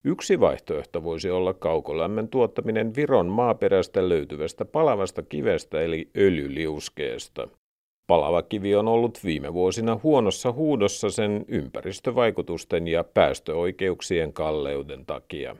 Yksi 0.07 0.39
vaihtoehto 0.39 1.03
voisi 1.03 1.29
olla 1.29 1.53
kaukolämmön 1.53 2.27
tuottaminen 2.27 2.95
Viron 2.95 3.27
maaperästä 3.27 4.09
löytyvästä 4.09 4.65
palavasta 4.65 5.23
kivestä 5.23 5.81
eli 5.81 6.09
öljyliuskeesta. 6.17 7.47
Palava 8.07 8.41
kivi 8.41 8.75
on 8.75 8.87
ollut 8.87 9.19
viime 9.23 9.53
vuosina 9.53 9.99
huonossa 10.03 10.51
huudossa 10.51 11.09
sen 11.09 11.45
ympäristövaikutusten 11.47 12.87
ja 12.87 13.03
päästöoikeuksien 13.03 14.33
kalleuden 14.33 15.05
takia. 15.05 15.55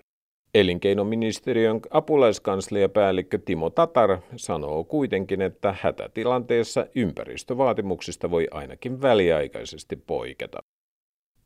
Elinkeinoministeriön 0.53 1.79
apulaiskansliapäällikkö 1.89 3.39
Timo 3.45 3.69
Tatar 3.69 4.17
sanoo 4.35 4.83
kuitenkin, 4.83 5.41
että 5.41 5.75
hätätilanteessa 5.81 6.85
ympäristövaatimuksista 6.95 8.31
voi 8.31 8.47
ainakin 8.51 9.01
väliaikaisesti 9.01 9.95
poiketa. 9.95 10.59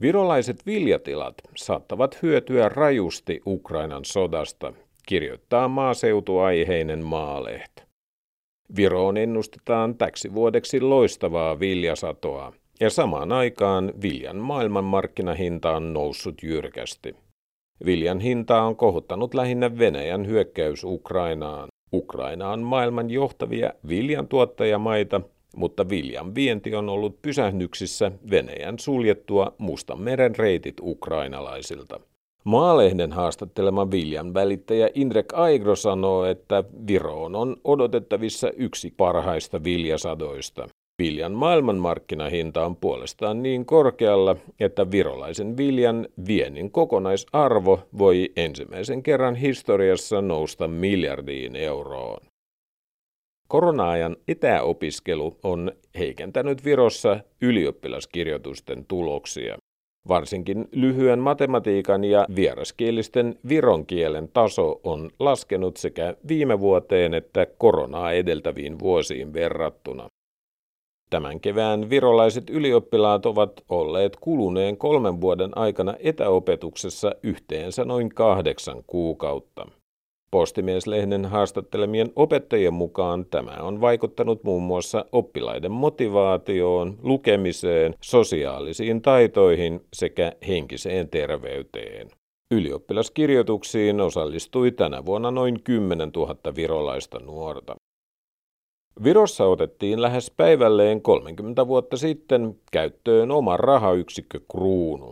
Virolaiset 0.01 0.65
viljatilat 0.65 1.35
saattavat 1.55 2.21
hyötyä 2.21 2.69
rajusti 2.69 3.41
Ukrainan 3.47 4.05
sodasta, 4.05 4.73
kirjoittaa 5.07 5.67
maaseutuaiheinen 5.67 7.05
maalehti. 7.05 7.83
Viroon 8.75 9.17
ennustetaan 9.17 9.97
täksi 9.97 10.33
vuodeksi 10.33 10.81
loistavaa 10.81 11.59
viljasatoa, 11.59 12.53
ja 12.79 12.89
samaan 12.89 13.31
aikaan 13.31 13.93
viljan 14.01 14.37
maailmanmarkkinahinta 14.37 15.75
on 15.75 15.93
noussut 15.93 16.43
jyrkästi. 16.43 17.15
Viljan 17.85 18.19
hinta 18.19 18.61
on 18.61 18.75
kohottanut 18.75 19.33
lähinnä 19.33 19.77
Venäjän 19.77 20.27
hyökkäys 20.27 20.83
Ukrainaan. 20.83 21.67
Ukraina 21.93 22.49
on 22.49 22.61
maailman 22.61 23.09
johtavia 23.09 23.73
viljantuottajamaita, 23.87 25.21
mutta 25.55 25.89
viljan 25.89 26.35
vienti 26.35 26.75
on 26.75 26.89
ollut 26.89 27.21
pysähdyksissä 27.21 28.11
Venäjän 28.31 28.79
suljettua 28.79 29.53
Mustan 29.57 30.01
meren 30.01 30.35
reitit 30.35 30.75
ukrainalaisilta. 30.81 31.99
Maalehden 32.43 33.11
haastattelema 33.11 33.91
viljan 33.91 34.33
välittäjä 34.33 34.89
Indrek 34.93 35.33
Aigro 35.33 35.75
sanoo, 35.75 36.25
että 36.25 36.63
Viroon 36.87 37.35
on 37.35 37.57
odotettavissa 37.63 38.51
yksi 38.51 38.93
parhaista 38.97 39.63
viljasadoista. 39.63 40.67
Viljan 40.99 41.31
maailmanmarkkinahinta 41.31 42.65
on 42.65 42.75
puolestaan 42.75 43.43
niin 43.43 43.65
korkealla, 43.65 44.35
että 44.59 44.91
virolaisen 44.91 45.57
viljan 45.57 46.07
viennin 46.27 46.71
kokonaisarvo 46.71 47.79
voi 47.97 48.31
ensimmäisen 48.35 49.03
kerran 49.03 49.35
historiassa 49.35 50.21
nousta 50.21 50.67
miljardiin 50.67 51.55
euroon. 51.55 52.28
Korona-ajan 53.49 54.15
etäopiskelu 54.27 55.37
on 55.43 55.71
heikentänyt 55.97 56.65
Virossa 56.65 57.19
ylioppilaskirjoitusten 57.41 58.85
tuloksia. 58.85 59.57
Varsinkin 60.07 60.67
lyhyen 60.71 61.19
matematiikan 61.19 62.03
ja 62.03 62.25
vieraskielisten 62.35 63.39
viron 63.49 63.85
kielen 63.85 64.29
taso 64.33 64.79
on 64.83 65.09
laskenut 65.19 65.77
sekä 65.77 66.15
viime 66.27 66.59
vuoteen 66.59 67.13
että 67.13 67.45
koronaa 67.57 68.11
edeltäviin 68.11 68.79
vuosiin 68.79 69.33
verrattuna. 69.33 70.07
Tämän 71.09 71.39
kevään 71.39 71.89
virolaiset 71.89 72.49
ylioppilaat 72.49 73.25
ovat 73.25 73.63
olleet 73.69 74.15
kuluneen 74.15 74.77
kolmen 74.77 75.21
vuoden 75.21 75.57
aikana 75.57 75.95
etäopetuksessa 75.99 77.11
yhteensä 77.23 77.85
noin 77.85 78.09
kahdeksan 78.09 78.83
kuukautta. 78.87 79.78
Postimieslehden 80.31 81.25
haastattelemien 81.25 82.11
opettajien 82.15 82.73
mukaan 82.73 83.25
tämä 83.25 83.51
on 83.61 83.81
vaikuttanut 83.81 84.43
muun 84.43 84.63
muassa 84.63 85.05
oppilaiden 85.11 85.71
motivaatioon, 85.71 86.97
lukemiseen, 87.01 87.95
sosiaalisiin 88.01 89.01
taitoihin 89.01 89.81
sekä 89.93 90.31
henkiseen 90.47 91.09
terveyteen. 91.09 92.07
Ylioppilaskirjoituksiin 92.51 94.01
osallistui 94.01 94.71
tänä 94.71 95.05
vuonna 95.05 95.31
noin 95.31 95.63
10 95.63 96.09
000 96.15 96.55
virolaista 96.55 97.19
nuorta. 97.19 97.75
Virossa 99.03 99.45
otettiin 99.45 100.01
lähes 100.01 100.31
päivälleen 100.37 101.01
30 101.01 101.67
vuotta 101.67 101.97
sitten 101.97 102.59
käyttöön 102.71 103.31
oma 103.31 103.57
rahayksikkö 103.57 104.39
kruunu. 104.51 105.09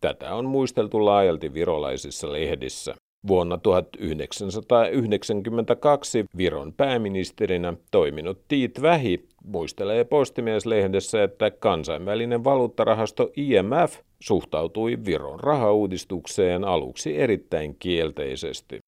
Tätä 0.00 0.34
on 0.34 0.44
muisteltu 0.44 1.04
laajalti 1.04 1.54
virolaisissa 1.54 2.32
lehdissä. 2.32 2.94
Vuonna 3.28 3.58
1992 3.58 6.24
Viron 6.36 6.72
pääministerinä 6.72 7.74
toiminut 7.90 8.40
Tiit 8.48 8.82
Vähi 8.82 9.28
muistelee 9.44 10.04
postimieslehdessä, 10.04 11.22
että 11.22 11.50
kansainvälinen 11.50 12.44
valuuttarahasto 12.44 13.30
IMF 13.36 13.98
suhtautui 14.20 14.98
Viron 15.04 15.40
rahauudistukseen 15.40 16.64
aluksi 16.64 17.18
erittäin 17.18 17.76
kielteisesti. 17.78 18.78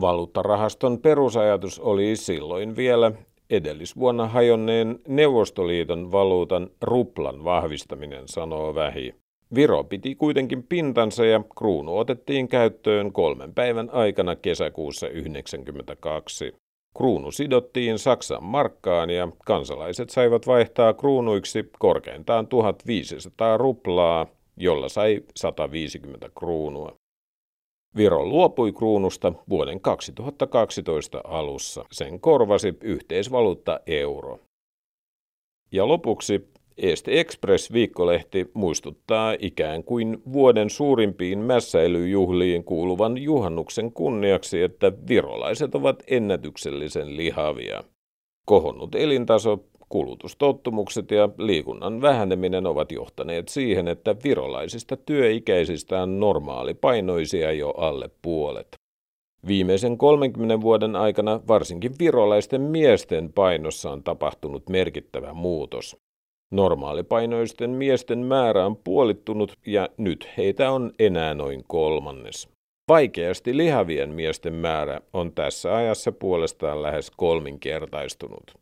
Valuuttarahaston 0.00 0.98
perusajatus 0.98 1.80
oli 1.80 2.16
silloin 2.16 2.76
vielä 2.76 3.12
edellisvuonna 3.50 4.26
hajonneen 4.26 4.98
Neuvostoliiton 5.08 6.12
valuutan 6.12 6.70
ruplan 6.82 7.44
vahvistaminen, 7.44 8.28
sanoo 8.28 8.74
Vähi. 8.74 9.14
Viro 9.54 9.84
piti 9.84 10.14
kuitenkin 10.14 10.62
pintansa 10.62 11.24
ja 11.24 11.40
kruunu 11.58 11.98
otettiin 11.98 12.48
käyttöön 12.48 13.12
kolmen 13.12 13.54
päivän 13.54 13.90
aikana 13.90 14.36
kesäkuussa 14.36 15.06
1992. 15.06 16.54
Kruunu 16.96 17.30
sidottiin 17.30 17.98
Saksan 17.98 18.44
markkaan 18.44 19.10
ja 19.10 19.28
kansalaiset 19.44 20.10
saivat 20.10 20.46
vaihtaa 20.46 20.94
kruunuiksi 20.94 21.70
korkeintaan 21.78 22.46
1500 22.46 23.56
ruplaa, 23.56 24.26
jolla 24.56 24.88
sai 24.88 25.22
150 25.36 26.30
kruunua. 26.38 26.94
Viro 27.96 28.26
luopui 28.26 28.72
kruunusta 28.72 29.32
vuoden 29.48 29.80
2012 29.80 31.20
alussa. 31.24 31.84
Sen 31.92 32.20
korvasi 32.20 32.74
yhteisvaluutta 32.80 33.80
euro. 33.86 34.40
Ja 35.72 35.88
lopuksi 35.88 36.48
Eesti 36.78 37.18
Express 37.18 37.72
viikkolehti 37.72 38.50
muistuttaa 38.54 39.34
ikään 39.38 39.84
kuin 39.84 40.22
vuoden 40.32 40.70
suurimpiin 40.70 41.38
mässäilyjuhliin 41.38 42.64
kuuluvan 42.64 43.18
juhannuksen 43.18 43.92
kunniaksi, 43.92 44.62
että 44.62 44.92
virolaiset 45.08 45.74
ovat 45.74 46.02
ennätyksellisen 46.06 47.16
lihavia. 47.16 47.84
Kohonnut 48.46 48.94
elintaso, 48.94 49.64
kulutustottumukset 49.88 51.10
ja 51.10 51.28
liikunnan 51.38 52.02
väheneminen 52.02 52.66
ovat 52.66 52.92
johtaneet 52.92 53.48
siihen, 53.48 53.88
että 53.88 54.16
virolaisista 54.24 54.96
työikäisistä 54.96 56.02
on 56.02 56.20
normaalipainoisia 56.20 57.52
jo 57.52 57.70
alle 57.70 58.10
puolet. 58.22 58.68
Viimeisen 59.46 59.98
30 59.98 60.60
vuoden 60.60 60.96
aikana 60.96 61.40
varsinkin 61.48 61.92
virolaisten 61.98 62.60
miesten 62.60 63.32
painossa 63.32 63.90
on 63.90 64.02
tapahtunut 64.02 64.68
merkittävä 64.68 65.34
muutos. 65.34 65.96
Normaalipainoisten 66.50 67.70
miesten 67.70 68.18
määrä 68.18 68.66
on 68.66 68.76
puolittunut 68.76 69.52
ja 69.66 69.88
nyt 69.96 70.28
heitä 70.36 70.70
on 70.70 70.92
enää 70.98 71.34
noin 71.34 71.64
kolmannes. 71.66 72.48
Vaikeasti 72.88 73.56
lihavien 73.56 74.14
miesten 74.14 74.54
määrä 74.54 75.00
on 75.12 75.32
tässä 75.32 75.76
ajassa 75.76 76.12
puolestaan 76.12 76.82
lähes 76.82 77.10
kolminkertaistunut. 77.10 78.54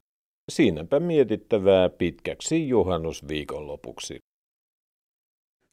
Siinäpä 0.53 1.01
mietittävää 1.01 1.89
pitkäksi 1.89 2.68
juhannusviikonlopuksi. 2.68 4.18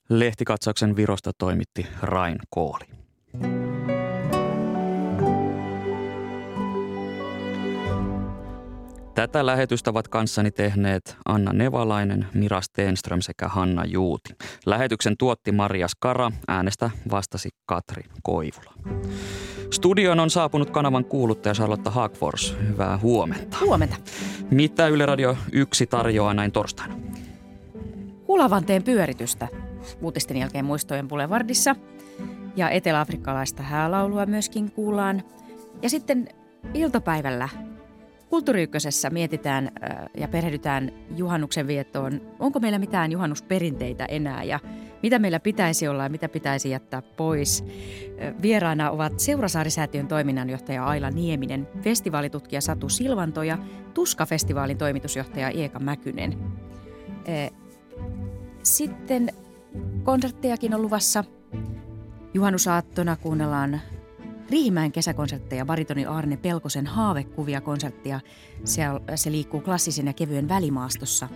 Lehtikatsauksen 0.09 0.95
Virosta 0.95 1.31
toimitti 1.37 1.85
Rain 2.01 2.37
Kooli. 2.49 3.02
Tätä 9.15 9.45
lähetystä 9.45 9.89
ovat 9.89 10.07
kanssani 10.07 10.51
tehneet 10.51 11.17
Anna 11.25 11.53
Nevalainen, 11.53 12.27
Mira 12.33 12.61
Stenström 12.61 13.21
sekä 13.21 13.47
Hanna 13.47 13.85
Juuti. 13.85 14.35
Lähetyksen 14.65 15.17
tuotti 15.17 15.51
Maria 15.51 15.87
Skara, 15.87 16.31
äänestä 16.47 16.89
vastasi 17.11 17.49
Katri 17.65 18.03
Koivula. 18.23 18.73
Studioon 19.71 20.19
on 20.19 20.29
saapunut 20.29 20.69
kanavan 20.69 21.05
kuuluttaja 21.05 21.53
Charlotte 21.53 21.89
Haagfors. 21.89 22.57
Hyvää 22.67 22.97
huomenta. 22.97 23.57
Huomenta. 23.61 23.95
Mitä 24.51 24.87
Yle 24.87 25.05
Radio 25.05 25.37
1 25.51 25.87
tarjoaa 25.87 26.33
näin 26.33 26.51
torstaina? 26.51 26.95
Hulavanteen 28.27 28.83
pyöritystä 28.83 29.47
uutisten 30.01 30.37
jälkeen 30.37 30.65
muistojen 30.65 31.07
Boulevardissa. 31.07 31.75
Ja 32.55 32.69
eteläafrikkalaista 32.69 33.63
häälaulua 33.63 34.25
myöskin 34.25 34.71
kuullaan. 34.71 35.23
Ja 35.81 35.89
sitten 35.89 36.29
iltapäivällä 36.73 37.49
Kulttuuri 38.33 38.69
mietitään 39.09 39.71
ja 40.17 40.27
perehdytään 40.27 40.91
juhannuksen 41.15 41.67
viettoon. 41.67 42.21
Onko 42.39 42.59
meillä 42.59 42.79
mitään 42.79 43.11
juhannusperinteitä 43.11 44.05
enää 44.05 44.43
ja 44.43 44.59
mitä 45.03 45.19
meillä 45.19 45.39
pitäisi 45.39 45.87
olla 45.87 46.03
ja 46.03 46.09
mitä 46.09 46.29
pitäisi 46.29 46.69
jättää 46.69 47.01
pois. 47.01 47.65
Vieraana 48.41 48.91
ovat 48.91 49.19
Seurasaarisäätiön 49.19 50.07
toiminnanjohtaja 50.07 50.85
Aila 50.85 51.09
Nieminen, 51.09 51.67
festivaalitutkija 51.81 52.61
Satu 52.61 52.89
Silvanto 52.89 53.43
ja 53.43 53.57
Tuska-festivaalin 53.93 54.77
toimitusjohtaja 54.77 55.49
Ieka 55.49 55.79
Mäkynen. 55.79 56.37
Sitten 58.63 59.29
konserttejakin 60.03 60.75
on 60.75 60.81
luvassa. 60.81 61.23
Juhannusaattona 62.33 63.15
kuunnellaan 63.15 63.81
Riihimäen 64.49 64.91
kesäkonsertteja 64.91 65.65
baritoni 65.65 66.05
Arne 66.05 66.37
Pelkosen 66.37 66.87
haavekuvia 66.87 67.61
konserttia. 67.61 68.19
Se, 68.63 68.81
se 69.15 69.31
liikkuu 69.31 69.61
klassisen 69.61 70.07
ja 70.07 70.13
kevyen 70.13 70.49
välimaastossa. 70.49 71.29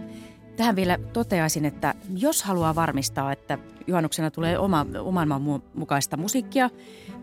Tähän 0.55 0.75
vielä 0.75 0.97
toteaisin, 1.13 1.65
että 1.65 1.95
jos 2.15 2.43
haluaa 2.43 2.75
varmistaa, 2.75 3.31
että 3.31 3.57
juhannuksena 3.87 4.31
tulee 4.31 4.59
oma, 4.59 4.85
oman 4.99 5.27
maan 5.27 5.61
mukaista 5.73 6.17
musiikkia, 6.17 6.69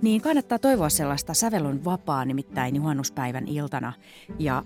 niin 0.03 0.20
kannattaa 0.20 0.59
toivoa 0.59 0.89
sellaista 0.89 1.35
sävelon 1.35 1.85
vapaa 1.85 2.24
nimittäin 2.24 2.76
juhannuspäivän 2.76 3.49
iltana. 3.49 3.93
Ja 4.39 4.64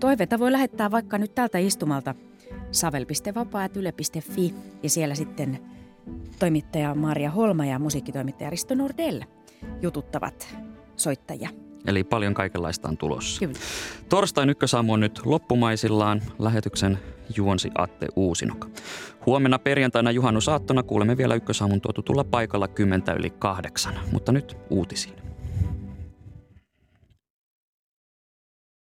toiveita 0.00 0.38
voi 0.38 0.52
lähettää 0.52 0.90
vaikka 0.90 1.18
nyt 1.18 1.34
tältä 1.34 1.58
istumalta 1.58 2.14
savel.vapaa.yle.fi 2.72 4.54
ja 4.82 4.90
siellä 4.90 5.14
sitten 5.14 5.58
toimittaja 6.38 6.94
Maria 6.94 7.30
Holma 7.30 7.66
ja 7.66 7.78
musiikkitoimittaja 7.78 8.50
Risto 8.50 8.74
Nordell 8.74 9.20
jututtavat 9.82 10.56
soittajia. 10.96 11.50
Eli 11.86 12.04
paljon 12.04 12.34
kaikenlaista 12.34 12.88
on 12.88 12.96
tulossa. 12.96 13.38
Kyllä. 13.38 13.54
Torstain 14.08 14.50
ykkösaamu 14.50 14.92
on 14.92 15.00
nyt 15.00 15.20
loppumaisillaan. 15.24 16.22
Lähetyksen 16.38 16.98
juonsi 17.36 17.70
Atte 17.74 18.06
Uusinoka. 18.16 18.68
Huomenna 19.26 19.58
perjantaina 19.58 20.10
juhannusaattona 20.10 20.82
kuulemme 20.82 21.16
vielä 21.16 21.34
ykkösaamun 21.34 21.80
tuotutulla 21.80 22.24
paikalla 22.24 22.68
kymmentä 22.68 23.12
yli 23.12 23.30
kahdeksan. 23.30 23.94
Mutta 24.12 24.32
nyt 24.32 24.56
uutisiin. 24.70 25.19